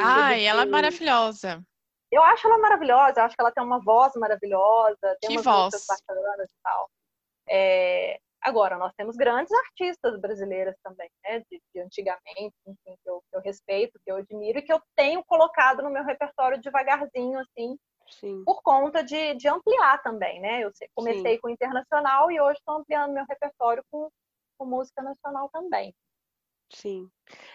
[0.00, 1.62] Ah, ela é maravilhosa.
[2.10, 5.44] Eu acho ela maravilhosa, eu acho que ela tem uma voz maravilhosa, tem que umas
[5.44, 5.74] voz.
[5.74, 6.90] músicas bacanas e tal.
[7.48, 11.40] É, Agora, nós temos grandes artistas brasileiras também, né?
[11.50, 14.80] De, de antigamente, enfim, que eu, que eu, respeito, que eu admiro e que eu
[14.96, 17.76] tenho colocado no meu repertório devagarzinho, assim,
[18.10, 18.42] Sim.
[18.44, 20.62] por conta de, de, ampliar também, né?
[20.64, 21.40] Eu comecei Sim.
[21.40, 24.08] com internacional e hoje estou ampliando meu repertório com,
[24.56, 25.94] com, música nacional também.
[26.70, 27.10] Sim.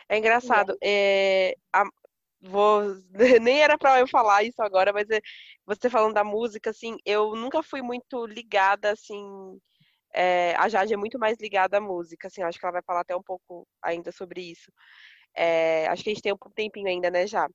[0.07, 0.77] É engraçado.
[0.83, 1.83] É, a,
[2.41, 2.81] vou,
[3.41, 5.19] nem era para eu falar isso agora, mas é,
[5.65, 9.59] você falando da música, assim, eu nunca fui muito ligada, assim
[10.13, 13.01] é, a Jade é muito mais ligada à música, assim, acho que ela vai falar
[13.01, 14.71] até um pouco ainda sobre isso.
[15.35, 17.49] É, acho que a gente tem um tempinho ainda, né, já?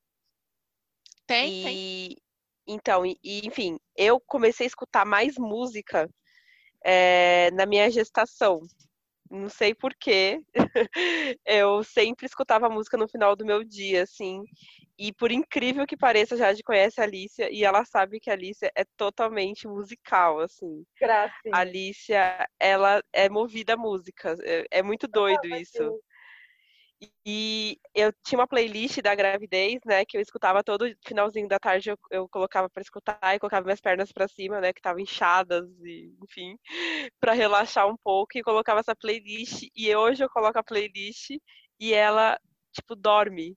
[1.24, 2.16] Tem, e, tem.
[2.68, 6.08] Então, e, enfim, eu comecei a escutar mais música
[6.84, 8.60] é, na minha gestação.
[9.30, 10.40] Não sei porquê.
[11.46, 14.42] eu sempre escutava música no final do meu dia, assim.
[14.98, 18.32] E por incrível que pareça, a Jade conhece a Alicia e ela sabe que a
[18.32, 20.84] Alicia é totalmente musical, assim.
[21.00, 21.52] Graças.
[21.52, 24.34] A Alicia, ela é movida a música.
[24.42, 26.00] É, é muito doido ah, isso.
[27.24, 31.90] E eu tinha uma playlist da gravidez, né, que eu escutava todo finalzinho da tarde,
[31.90, 35.68] eu, eu colocava para escutar e colocava minhas pernas para cima, né, que estavam inchadas
[35.84, 36.58] e, enfim,
[37.20, 41.30] para relaxar um pouco e colocava essa playlist e hoje eu coloco a playlist
[41.78, 42.38] e ela
[42.72, 43.56] tipo dorme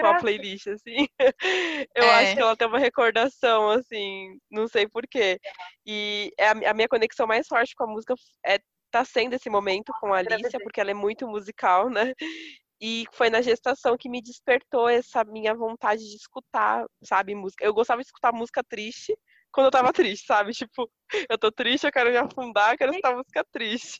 [0.00, 1.08] com a playlist, assim.
[1.94, 2.14] Eu é.
[2.16, 5.40] acho que ela tem uma recordação, assim, não sei porquê.
[5.86, 8.58] E é a, a, minha conexão mais forte com a música é
[8.90, 12.12] tá sendo esse momento com a Alicia, porque ela é muito musical, né?
[12.80, 17.64] E foi na gestação que me despertou essa minha vontade de escutar, sabe, música.
[17.64, 19.16] Eu gostava de escutar música triste
[19.50, 20.52] quando eu tava triste, sabe?
[20.52, 20.90] Tipo,
[21.30, 23.98] eu tô triste, eu quero me afundar, quero escutar música triste.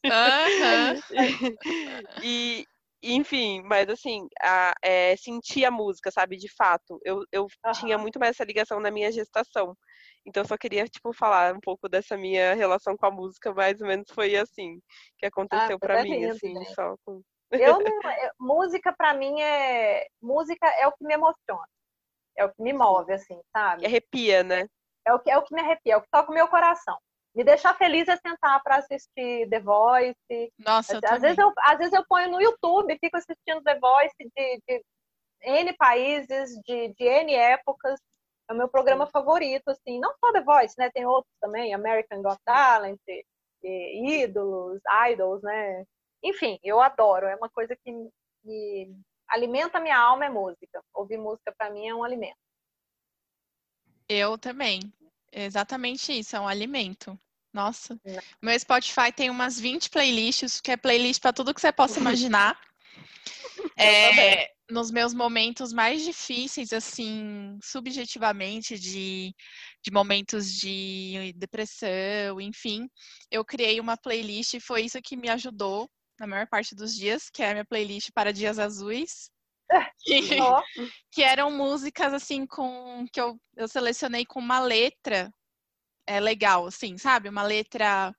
[2.23, 2.67] e,
[3.03, 7.01] enfim, mas assim, a, é, sentir a música, sabe, de fato.
[7.03, 7.73] Eu, eu uhum.
[7.73, 9.75] tinha muito mais essa ligação na minha gestação.
[10.27, 13.81] Então, eu só queria, tipo, falar um pouco dessa minha relação com a música, mais
[13.81, 14.79] ou menos foi assim
[15.19, 16.65] que aconteceu ah, para mim, assim, né?
[16.75, 17.23] só com...
[17.61, 21.67] Eu não, eu, música para mim é música é o que me emociona,
[22.37, 23.87] é o que me move, assim, sabe?
[23.87, 24.67] Arrepia, né?
[25.05, 26.97] É o que é o que me arrepia, é o que toca o meu coração
[27.37, 30.53] me deixar feliz é sentar para assistir The Voice.
[30.59, 34.63] Nossa, às, vezes eu, às vezes eu ponho no YouTube, fico assistindo The Voice de,
[34.67, 34.83] de
[35.43, 38.01] N países, de, de N épocas.
[38.49, 40.01] É o meu programa favorito, assim.
[40.01, 40.91] Não só The Voice, né?
[40.91, 42.99] Tem outros também, American Got Talent,
[43.63, 44.81] Ídolos,
[45.11, 45.85] Idols, né?
[46.27, 47.27] Enfim, eu adoro.
[47.27, 47.93] É uma coisa que
[48.45, 48.97] me
[49.29, 50.83] alimenta a minha alma, é música.
[50.93, 52.37] Ouvir música para mim é um alimento.
[54.09, 54.81] Eu também.
[55.33, 57.19] Exatamente isso, é um alimento.
[57.53, 57.99] Nossa.
[58.43, 62.61] Meu Spotify tem umas 20 playlists, que é playlist para tudo que você possa imaginar.
[63.79, 69.33] é, nos meus momentos mais difíceis, assim, subjetivamente, de,
[69.83, 72.89] de momentos de depressão, enfim,
[73.31, 77.29] eu criei uma playlist e foi isso que me ajudou na maior parte dos dias,
[77.31, 79.31] que é a minha playlist para dias azuis.
[80.07, 80.63] Que, oh.
[81.11, 85.29] que eram músicas assim com que eu, eu selecionei com uma letra
[86.07, 87.29] é legal, assim, sabe?
[87.29, 88.15] Uma letra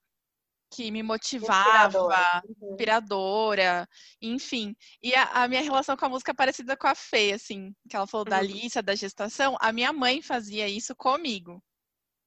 [0.73, 2.71] que me motivava, inspiradora, uhum.
[2.71, 3.89] inspiradora
[4.21, 4.75] enfim.
[5.01, 7.95] E a, a, minha relação com a música é parecida com a Fê, assim, que
[7.95, 8.29] ela falou uhum.
[8.29, 9.55] da Alicia, da gestação.
[9.61, 11.63] A minha mãe fazia isso comigo.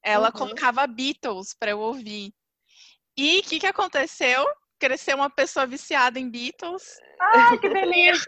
[0.03, 0.33] Ela uhum.
[0.33, 2.33] colocava Beatles para eu ouvir.
[3.15, 4.43] E o que, que aconteceu?
[4.81, 6.97] Cresceu uma pessoa viciada em Beatles.
[7.19, 8.27] Ai, que delícia!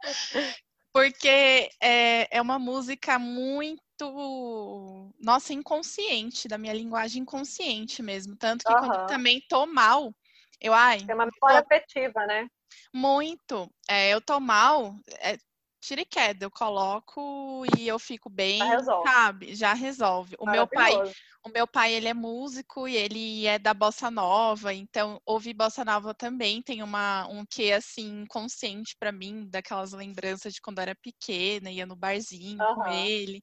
[0.92, 8.34] Porque é, é uma música muito nossa, inconsciente, da minha linguagem inconsciente mesmo.
[8.34, 8.78] Tanto que uhum.
[8.80, 10.12] quando eu também tô mal,
[10.60, 10.98] eu ai.
[10.98, 12.48] Tem uma memória afetiva, né?
[12.92, 13.70] Muito.
[13.88, 14.96] É, eu tô mal.
[15.20, 15.38] É,
[15.80, 19.12] tira e queda, eu coloco e eu fico bem, Já resolve.
[19.12, 19.54] sabe?
[19.54, 20.34] Já resolve.
[20.38, 21.00] O meu pai,
[21.44, 25.84] o meu pai, ele é músico e ele é da bossa nova, então ouvir bossa
[25.84, 30.82] nova também tem uma um quê assim consciente pra mim, daquelas lembranças de quando eu
[30.82, 32.88] era pequena, ia no barzinho com Aham.
[32.88, 33.40] ele.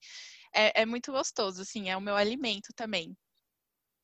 [0.56, 3.16] É, é muito gostoso, assim, é o meu alimento também.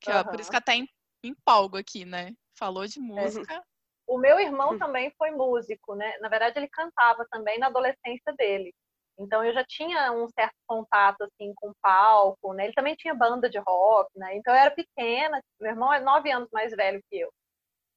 [0.00, 0.88] Que, ó, por isso que até em-
[1.24, 2.32] empolgo aqui, né?
[2.58, 2.86] Falou É.
[2.86, 3.62] de música.
[4.12, 6.18] O meu irmão também foi músico, né?
[6.18, 8.70] Na verdade, ele cantava também na adolescência dele.
[9.18, 12.64] Então, eu já tinha um certo contato, assim, com palco, né?
[12.66, 14.36] Ele também tinha banda de rock, né?
[14.36, 15.40] Então, eu era pequena.
[15.58, 17.32] Meu irmão é nove anos mais velho que eu.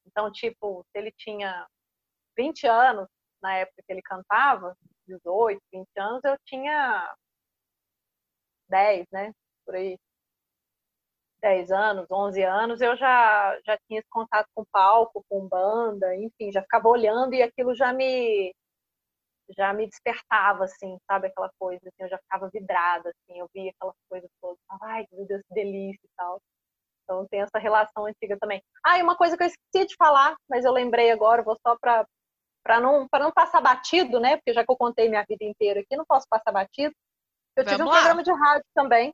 [0.08, 1.68] Então, tipo, se ele tinha
[2.38, 3.10] 20 anos
[3.42, 4.74] na época que ele cantava,
[5.08, 7.14] 18, 20 anos, eu tinha
[8.70, 9.34] 10, né?
[9.66, 9.98] Por aí.
[11.46, 16.52] 10 anos, 11 anos, eu já, já tinha esse contato com palco, com banda, enfim,
[16.52, 18.52] já ficava olhando e aquilo já me
[19.56, 21.28] já me despertava, assim, sabe?
[21.28, 25.28] Aquela coisa, assim, eu já ficava vidrada, assim, eu via aquelas coisas todas, ai, meu
[25.28, 26.42] Deus, que delícia e tal.
[27.04, 28.60] Então tem essa relação antiga também.
[28.84, 31.78] Ah, e uma coisa que eu esqueci de falar, mas eu lembrei agora, vou só
[31.80, 32.08] para
[32.64, 34.38] para não para não passar batido, né?
[34.38, 36.96] Porque já que eu contei minha vida inteira aqui, não posso passar batido.
[37.56, 38.02] Eu tive Vamos um lá.
[38.02, 39.14] programa de rádio também.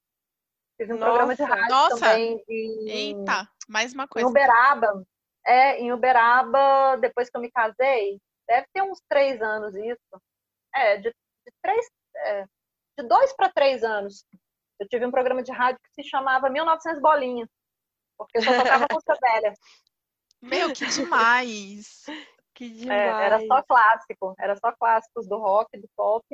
[0.81, 1.99] Tive um programa de Nossa, rádio nossa.
[1.99, 4.27] também em, Eita, mais uma em coisa.
[4.27, 5.05] Uberaba.
[5.45, 10.21] É, em Uberaba, depois que eu me casei, deve ter uns três anos isso.
[10.73, 11.85] É, de, de três,
[12.15, 12.45] é,
[12.97, 14.25] de dois para três anos.
[14.79, 17.49] Eu tive um programa de rádio que se chamava 1900 Bolinhas,
[18.17, 19.53] porque eu só tocava música velha.
[20.41, 22.05] Meu, que demais!
[22.53, 23.23] Que É, demais.
[23.23, 26.25] era só clássico, era só clássicos do rock, do pop.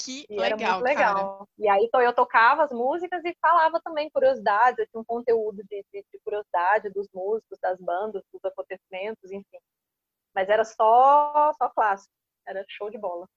[0.00, 1.48] Que E era legal, muito legal.
[1.58, 5.62] E aí então, eu tocava as músicas e falava também curiosidades, eu tinha um conteúdo
[5.64, 9.58] de, de- de curiosidade dos músicos, das bandas, dos acontecimentos, enfim.
[10.32, 12.12] Mas era só, só clássico,
[12.46, 13.28] era show de bola.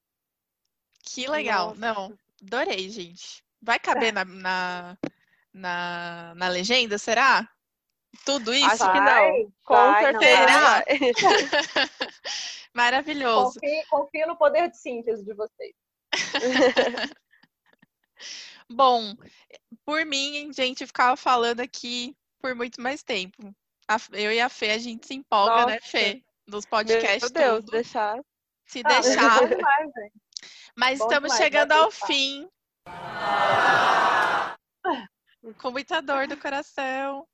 [1.04, 1.74] Que legal.
[1.76, 1.80] Nossa.
[1.80, 3.44] Não, adorei, gente.
[3.60, 4.98] Vai caber na, na,
[5.52, 7.50] na, na legenda, será?
[8.24, 8.66] Tudo isso?
[8.84, 9.52] Acho que Vai, não.
[9.66, 10.86] Com vai, certeza.
[12.74, 13.60] Maravilhoso.
[13.60, 15.74] Confio, confio no poder de síntese de vocês.
[18.70, 19.16] Bom,
[19.86, 23.54] por mim, gente, ficava falando aqui por muito mais tempo.
[23.88, 25.88] A- eu e a Fê, a gente se empolga, né, Nossa.
[25.88, 26.24] Fê?
[26.48, 27.72] Dos Meu podcasts, Deus, tudo.
[27.72, 28.20] deixar.
[28.66, 29.48] Se Ah, deixar.
[29.48, 29.92] demais.
[30.76, 32.08] Mas bom estamos demais, chegando ao pensar.
[32.08, 32.50] fim.
[35.60, 37.28] Com muita dor do coração.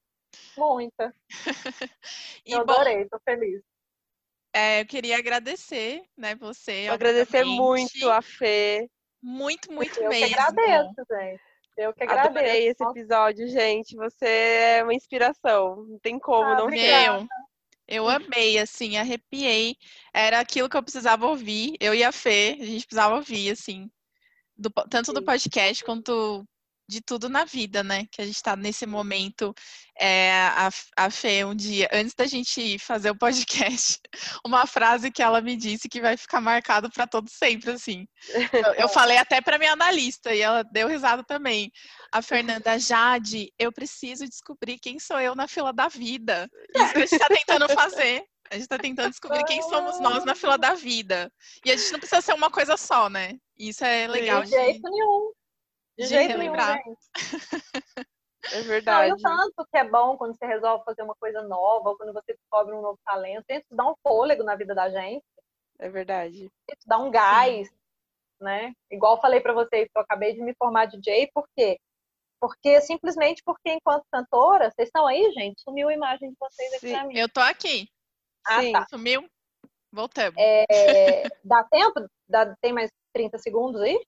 [0.57, 1.13] Muita.
[2.45, 3.61] E eu bom, adorei, tô feliz.
[4.53, 6.88] É, eu queria agradecer, né, você.
[6.90, 8.90] Agradecer muito a Fê.
[9.22, 10.36] Muito, muito Eu que mesmo.
[10.36, 11.41] agradeço, gente.
[11.76, 12.30] Eu que agradeço.
[12.38, 13.95] Adorei esse episódio, gente.
[13.95, 15.86] Você é uma inspiração.
[15.88, 17.19] Não tem como Ah, não obrigada.
[17.19, 17.19] ser.
[17.19, 17.28] Meu,
[17.88, 19.76] eu amei, assim, arrepiei.
[20.14, 21.76] Era aquilo que eu precisava ouvir.
[21.80, 23.90] Eu e a Fê, a gente precisava ouvir, assim,
[24.57, 25.26] do tanto do Sim.
[25.26, 26.45] podcast quanto
[26.88, 28.05] de tudo na vida, né?
[28.11, 29.53] Que a gente tá nesse momento.
[29.99, 33.99] É, a, a Fê, um dia, antes da gente fazer o podcast,
[34.45, 38.07] uma frase que ela me disse que vai ficar marcado para todo sempre, assim.
[38.53, 41.72] Eu, eu falei até para minha analista e ela deu risada também.
[42.11, 46.49] A Fernanda, Jade, eu preciso descobrir quem sou eu na fila da vida.
[46.76, 48.23] Isso que a gente está tentando fazer.
[48.49, 51.31] A gente está tentando descobrir quem somos nós na fila da vida.
[51.65, 53.38] E a gente não precisa ser uma coisa só, né?
[53.57, 55.31] Isso é legal De de, jeito nenhum.
[55.98, 56.80] De, jeito nenhum, relembrar.
[58.49, 59.10] É Não, verdade.
[59.10, 62.14] e o tanto que é bom quando você resolve fazer uma coisa nova, ou quando
[62.14, 63.44] você descobre um novo talento.
[63.49, 65.26] Isso dá um fôlego na vida da gente.
[65.80, 66.45] É verdade.
[66.69, 67.69] Isso dá um gás,
[68.40, 68.74] né?
[68.90, 71.78] Igual eu falei pra vocês, que eu acabei de me formar DJ, por quê?
[72.40, 75.60] Porque simplesmente porque enquanto cantora, vocês estão aí, gente?
[75.61, 76.94] Sumiu a imagem de vocês aqui Sim.
[76.94, 77.18] pra mim.
[77.18, 77.90] Eu tô aqui.
[78.45, 78.72] Ah, Sim.
[78.72, 78.86] tá.
[78.90, 79.28] Sumiu?
[79.91, 80.36] Voltamos.
[80.38, 82.07] É, dá tempo?
[82.30, 83.99] Dá- tem mais 30 segundos aí?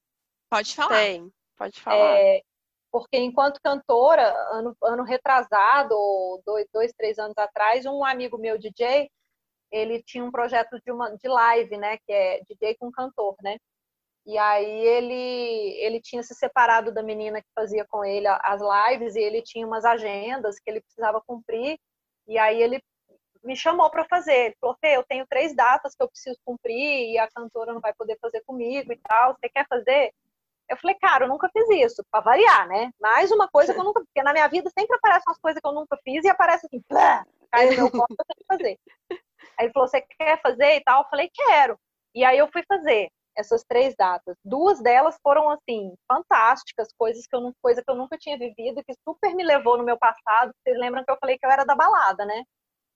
[0.50, 0.96] Pode falar.
[0.96, 1.30] Tem.
[1.60, 2.18] Pode falar.
[2.18, 2.42] É,
[2.90, 8.58] porque enquanto cantora, ano, ano retrasado, ou dois, dois, três anos atrás, um amigo meu,
[8.58, 9.12] DJ,
[9.70, 11.98] ele tinha um projeto de, uma, de live, né?
[11.98, 13.58] Que é DJ com cantor, né?
[14.26, 19.16] E aí ele, ele tinha se separado da menina que fazia com ele as lives
[19.16, 21.78] e ele tinha umas agendas que ele precisava cumprir.
[22.28, 22.82] E aí ele
[23.44, 24.46] me chamou para fazer.
[24.48, 27.82] Ele falou, Fê, eu tenho três datas que eu preciso cumprir e a cantora não
[27.82, 29.36] vai poder fazer comigo e tal.
[29.36, 30.14] Você quer fazer?
[30.70, 32.92] Eu falei, cara, eu nunca fiz isso, para variar, né?
[33.02, 35.68] Mais uma coisa que eu nunca, porque na minha vida sempre aparecem umas coisas que
[35.68, 38.80] eu nunca fiz e aparece assim, plá, cai no meu colo, eu tenho que fazer.
[39.58, 41.04] Aí ele falou, você quer fazer e tal?
[41.04, 41.78] Eu falei, quero.
[42.14, 44.38] E aí eu fui fazer essas três datas.
[44.44, 48.84] Duas delas foram assim fantásticas, coisas que eu não, coisa que eu nunca tinha vivido,
[48.84, 50.52] que super me levou no meu passado.
[50.62, 52.44] Vocês lembram que eu falei que eu era da balada, né?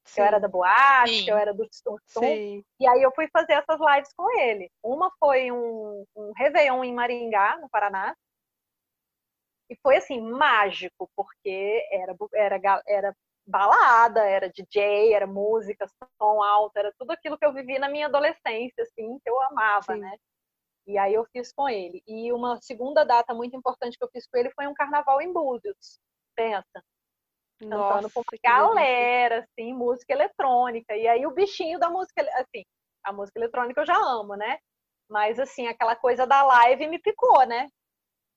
[0.04, 1.30] Que eu era da boate, Sim.
[1.30, 2.22] eu era do tum, tum.
[2.22, 2.64] Sim.
[2.80, 4.70] E aí eu fui fazer essas lives com ele.
[4.84, 8.16] Uma foi um, um Réveillon em Maringá, no Paraná.
[9.70, 13.16] E foi assim, mágico, porque era, era, era
[13.48, 15.88] balada, era DJ, era música,
[16.20, 19.94] som alto, era tudo aquilo que eu vivi na minha adolescência, assim, que eu amava,
[19.94, 20.00] Sim.
[20.00, 20.18] né?
[20.86, 22.04] E aí eu fiz com ele.
[22.06, 25.32] E uma segunda data muito importante que eu fiz com ele foi um carnaval em
[25.32, 26.00] Búzios.
[26.36, 26.84] Pensa
[27.60, 28.40] cantando Nossa, com uma delícia.
[28.44, 30.96] galera, assim, música eletrônica.
[30.96, 32.64] E aí o bichinho da música, assim,
[33.04, 34.58] a música eletrônica eu já amo, né?
[35.10, 37.68] Mas assim, aquela coisa da live me picou, né?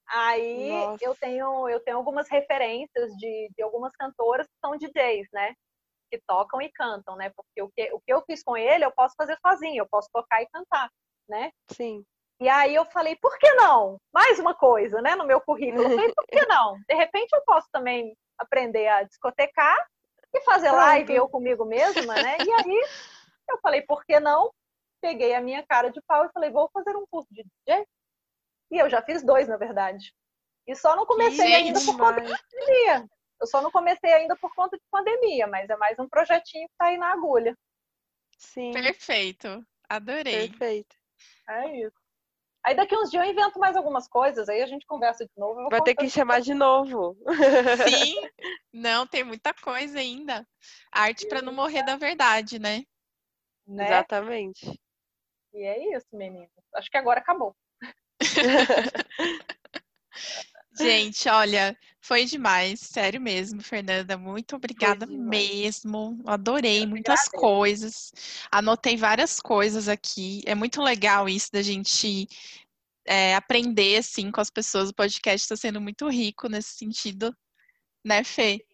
[0.08, 1.04] Aí Nossa.
[1.04, 5.54] eu tenho eu tenho algumas referências de, de algumas cantoras que são DJs, né?
[6.10, 7.30] Que tocam e cantam, né?
[7.34, 10.08] Porque o que, o que eu fiz com ele, eu posso fazer sozinho, eu posso
[10.12, 10.90] tocar e cantar,
[11.28, 11.50] né?
[11.72, 12.04] Sim.
[12.40, 13.96] E aí eu falei, por que não?
[14.12, 15.84] Mais uma coisa, né, no meu currículo.
[15.84, 16.78] Eu falei, por que não?
[16.86, 19.76] De repente eu posso também aprender a discotecar
[20.32, 20.82] e fazer Pronto.
[20.82, 22.36] live eu comigo mesma, né?
[22.40, 22.84] E aí
[23.48, 24.52] eu falei, por que não?
[25.00, 27.86] Peguei a minha cara de pau e falei, vou fazer um curso de DJ.
[28.70, 30.12] E eu já fiz dois, na verdade.
[30.66, 33.08] E só não comecei ainda por conta de pandemia.
[33.40, 36.74] Eu só não comecei ainda por conta de pandemia, mas é mais um projetinho que
[36.76, 37.56] tá aí na agulha.
[38.38, 39.64] Sim, Perfeito.
[39.88, 40.48] Adorei.
[40.48, 40.96] perfeito.
[41.48, 42.05] É isso.
[42.66, 45.68] Aí daqui uns dias eu invento mais algumas coisas, aí a gente conversa de novo.
[45.70, 47.16] Vai ter que chamar de novo.
[47.88, 48.28] Sim.
[48.72, 50.44] Não, tem muita coisa ainda.
[50.90, 52.82] Arte para não morrer da verdade, né?
[53.64, 53.86] né?
[53.86, 54.66] Exatamente.
[55.54, 56.50] E é isso, meninas.
[56.74, 57.54] Acho que agora acabou.
[60.76, 64.16] Gente, olha, foi demais, sério mesmo, Fernanda.
[64.16, 66.22] Muito obrigada mesmo.
[66.24, 68.12] Adorei muitas coisas.
[68.50, 70.40] Anotei várias coisas aqui.
[70.46, 72.28] É muito legal isso da gente
[73.04, 74.90] é, aprender assim com as pessoas.
[74.90, 77.36] O podcast está sendo muito rico nesse sentido,
[78.04, 78.64] né, Fê?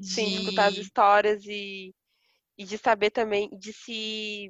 [0.00, 1.94] Sim, De- escutar as histórias e,
[2.58, 4.48] e de saber também, de se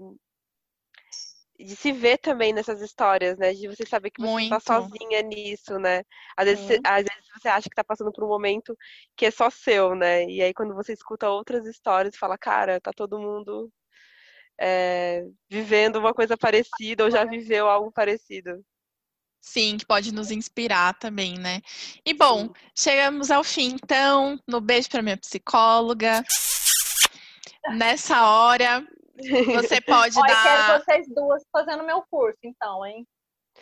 [1.59, 3.53] de se ver também nessas histórias, né?
[3.53, 4.65] De você saber que você tá Muito.
[4.65, 6.03] sozinha nisso, né?
[6.37, 8.77] Às vezes, você- às vezes você acha que tá passando por um momento
[9.17, 10.25] que é só seu, né?
[10.25, 13.71] E aí quando você escuta outras histórias, fala, cara, tá todo mundo
[14.61, 18.65] é, vivendo uma coisa parecida ou já viveu algo parecido.
[19.41, 21.61] Sim, que pode nos inspirar também, né?
[22.07, 22.53] E bom, Sim.
[22.77, 24.39] chegamos ao fim, então.
[24.47, 26.25] No beijo para minha psicóloga.
[27.71, 28.87] Nessa hora,
[29.47, 30.43] você pode Olha, dar.
[30.43, 33.07] quero vocês duas fazendo meu curso, então, hein?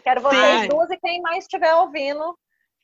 [0.02, 0.68] Quero vocês Vai.
[0.68, 2.38] duas e quem mais estiver ouvindo,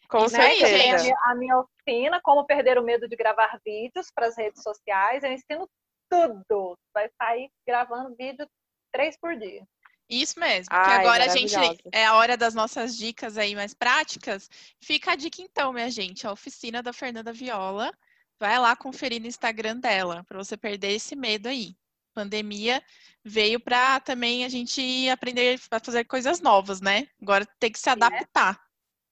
[0.08, 0.28] Com né?
[0.28, 0.66] Certeza.
[0.66, 1.02] gente.
[1.02, 5.22] minha, a minha oficina, como perder o medo de gravar vídeos para as redes sociais.
[5.22, 5.68] Eu ensino
[6.10, 6.76] tudo.
[6.92, 8.46] Vai sair gravando vídeo
[8.92, 9.62] três por dia.
[10.08, 11.54] Isso mesmo, porque Ai, agora a gente
[11.92, 14.48] é a hora das nossas dicas aí mais práticas.
[14.80, 17.92] Fica a dica então, minha gente, a oficina da Fernanda Viola.
[18.38, 21.74] Vai lá conferir no Instagram dela, para você perder esse medo aí.
[22.16, 22.82] Pandemia
[23.22, 27.06] veio para também a gente aprender a fazer coisas novas, né?
[27.20, 28.58] Agora tem que se adaptar,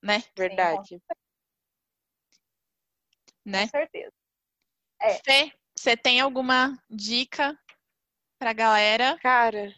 [0.03, 0.25] né?
[0.35, 1.03] Verdade.
[3.45, 3.65] Né?
[3.65, 4.13] Com certeza.
[5.03, 5.21] É.
[5.23, 7.55] Fê, você tem alguma dica
[8.39, 9.19] pra galera?
[9.21, 9.75] Cara,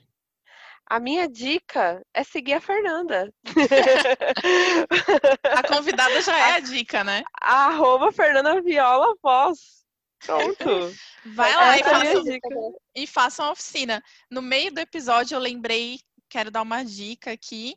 [0.88, 3.34] a minha dica é seguir a Fernanda.
[5.42, 7.24] A convidada já é a dica, né?
[7.40, 9.84] Arroba Fernanda Viola Voz.
[10.24, 10.94] Pronto.
[11.26, 12.48] Vai lá e é faça, dica.
[12.94, 14.02] e faça uma oficina.
[14.30, 17.76] No meio do episódio, eu lembrei, quero dar uma dica aqui.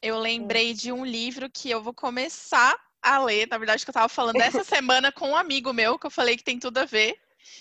[0.00, 3.48] Eu lembrei de um livro que eu vou começar a ler.
[3.48, 6.36] Na verdade, que eu estava falando essa semana com um amigo meu, que eu falei
[6.36, 7.16] que tem tudo a ver.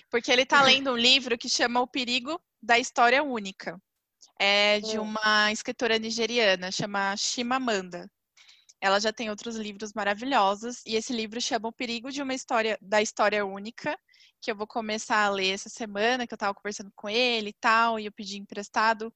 [0.09, 3.81] Porque ele está lendo um livro que chama O Perigo da História Única.
[4.39, 5.03] É de Hum.
[5.03, 8.09] uma escritora nigeriana, chama Chimamanda.
[8.83, 12.77] Ela já tem outros livros maravilhosos e esse livro chama O Perigo de uma história
[12.81, 13.97] da história única,
[14.41, 17.55] que eu vou começar a ler essa semana, que eu estava conversando com ele e
[17.61, 19.09] tal, e eu pedi emprestado,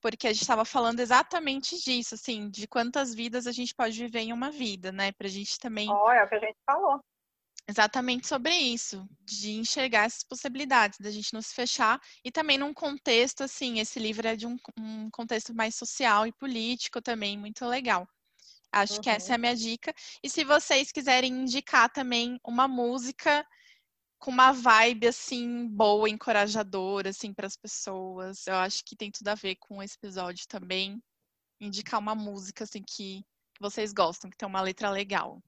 [0.00, 4.18] porque a gente estava falando exatamente disso, assim, de quantas vidas a gente pode viver
[4.18, 5.12] em uma vida, né?
[5.12, 6.98] Pra gente também Olha, é o que a gente falou.
[7.68, 12.74] exatamente sobre isso, de enxergar essas possibilidades, da gente não se fechar, e também num
[12.74, 17.64] contexto, assim, esse livro é de um, um contexto mais social e político também, muito
[17.64, 18.08] legal.
[18.74, 19.94] Acho que essa é a minha dica.
[20.22, 23.46] E se vocês quiserem indicar também uma música
[24.18, 29.28] com uma vibe, assim, boa, encorajadora, assim, para as pessoas, eu acho que tem tudo
[29.28, 31.00] a ver com esse episódio também.
[31.60, 33.24] Indicar uma música, assim, que
[33.60, 35.40] vocês gostam, que tem uma letra legal.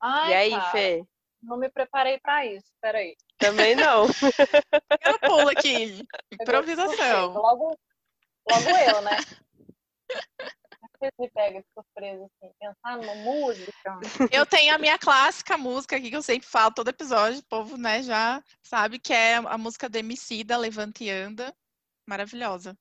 [0.00, 1.04] Ai, E aí, cara, Fê?
[1.42, 2.72] não me preparei para isso.
[2.80, 3.16] Peraí.
[3.38, 4.06] Também não.
[5.04, 6.06] Eu pulo aqui.
[6.40, 7.32] Improvisação.
[7.32, 7.78] Logo,
[8.48, 9.16] logo eu, né?
[11.02, 13.98] Vocês me pegam de surpresa, assim, pensar numa música.
[14.30, 17.76] Eu tenho a minha clássica música aqui que eu sempre falo todo episódio, o povo,
[17.76, 21.54] né, já sabe que é a música do Emicida, Levante e Anda.
[22.06, 22.76] Maravilhosa.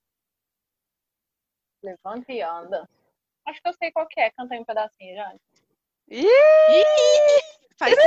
[1.83, 2.87] Levanta e anda.
[3.47, 5.35] Acho que eu sei qual que é, canta aí um pedacinho, já.
[6.09, 7.41] Ih, Ih,
[7.77, 8.03] faz não.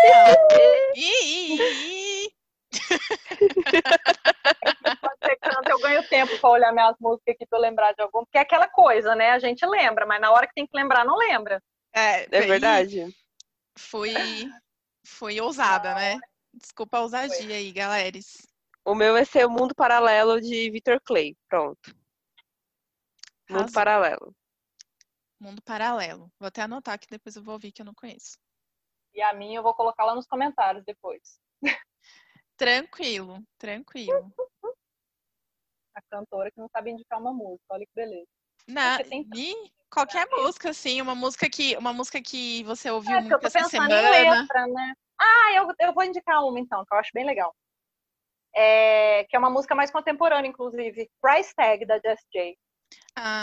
[0.95, 2.35] Ih, ih, ih.
[5.95, 8.25] Ganho tempo pra olhar minhas músicas aqui pra eu lembrar de algum.
[8.25, 9.31] Porque é aquela coisa, né?
[9.31, 11.63] A gente lembra, mas na hora que tem que lembrar, não lembra.
[11.95, 13.17] É, é verdade.
[13.79, 14.13] Fui,
[15.07, 16.19] fui ousada, né?
[16.53, 18.47] Desculpa a ousadia aí, galeres.
[18.85, 21.37] O meu vai ser o Mundo Paralelo de Victor Clay.
[21.49, 21.95] Pronto.
[23.49, 23.75] Mundo Arrasou.
[23.75, 24.37] Paralelo.
[25.41, 26.33] Mundo Paralelo.
[26.39, 28.37] Vou até anotar que depois eu vou ouvir que eu não conheço.
[29.15, 31.39] E a minha eu vou colocar lá nos comentários depois.
[32.57, 34.33] Tranquilo, tranquilo.
[35.95, 37.65] A cantora que não sabe indicar uma música.
[37.71, 38.27] Olha que beleza.
[38.67, 38.99] Na,
[39.35, 39.55] e
[39.91, 43.43] qualquer música, assim, uma música que, uma música que você ouviu É, porque eu muito
[43.43, 44.07] tô essa pensando semana.
[44.07, 44.95] em letra, né?
[45.21, 47.55] Ah, eu, eu vou indicar uma então, que eu acho bem legal.
[48.57, 51.11] É, que é uma música mais contemporânea, inclusive.
[51.21, 52.57] Price Tag, da Jess J.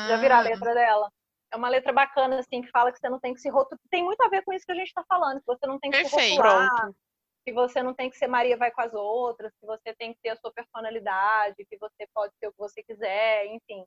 [0.07, 1.11] Já viram a Ah, letra dela?
[1.53, 3.79] É uma letra bacana, assim, que fala que você não tem que se rotular.
[3.89, 5.91] Tem muito a ver com isso que a gente tá falando, que você não tem
[5.91, 6.19] que Perfeito.
[6.19, 6.97] se rotular, Pronto.
[7.45, 10.19] Que você não tem que ser Maria vai com as outras, que você tem que
[10.21, 13.85] ter a sua personalidade, que você pode ser o que você quiser, enfim.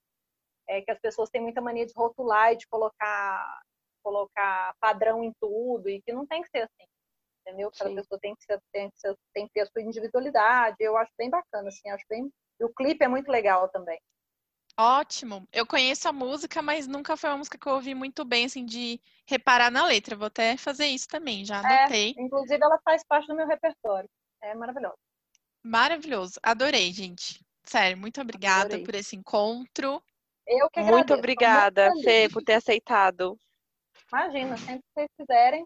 [0.69, 3.63] É que as pessoas têm muita mania de rotular e de colocar,
[4.03, 6.87] colocar padrão em tudo, e que não tem que ser assim.
[7.47, 7.71] Entendeu?
[7.77, 7.97] Cada Sim.
[7.97, 10.77] pessoa tem que, ser, tem, que ser- tem que ter a sua individualidade.
[10.81, 12.31] Eu acho bem bacana, assim, acho bem.
[12.59, 14.01] E o clipe é muito legal também.
[14.77, 15.47] Ótimo.
[15.53, 18.65] Eu conheço a música, mas nunca foi uma música que eu ouvi muito bem, assim,
[18.65, 20.17] de reparar na letra.
[20.17, 21.83] Vou até fazer isso também, já É.
[21.83, 22.15] anotei.
[22.19, 24.09] Inclusive, ela faz parte do meu repertório.
[24.43, 24.97] É maravilhoso.
[25.63, 26.41] Maravilhoso.
[26.43, 27.41] Adorei, gente.
[27.63, 28.85] Sério, muito obrigada Adorei.
[28.85, 30.03] por esse encontro.
[30.47, 30.93] Eu que agradeço.
[30.93, 33.39] Muito obrigada, muito Fê, por ter aceitado.
[34.13, 35.65] Imagina, sempre que vocês quiserem,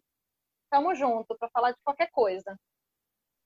[0.70, 2.56] tamo junto para falar de qualquer coisa.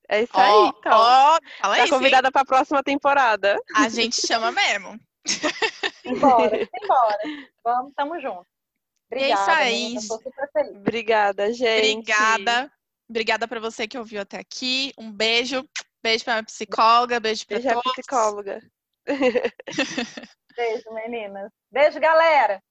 [0.07, 0.91] É isso Ó, aí, então.
[0.91, 1.39] fala
[1.77, 3.57] tá isso, convidada para a próxima temporada.
[3.75, 4.99] A gente chama mesmo.
[6.05, 7.17] Embora, embora.
[7.63, 8.45] Vamos, tamo junto.
[9.11, 9.83] E é isso Obrigada, aí.
[9.83, 10.75] menina, tô super feliz.
[10.75, 11.93] Obrigada, gente.
[12.11, 12.71] Obrigada.
[13.09, 14.91] Obrigada para você que ouviu até aqui.
[14.97, 15.63] Um beijo.
[16.01, 17.91] Beijo para minha psicóloga, beijo para Beijo a todos.
[17.93, 18.59] psicóloga.
[20.55, 21.51] Beijo, meninas.
[21.71, 22.61] Beijo, galera.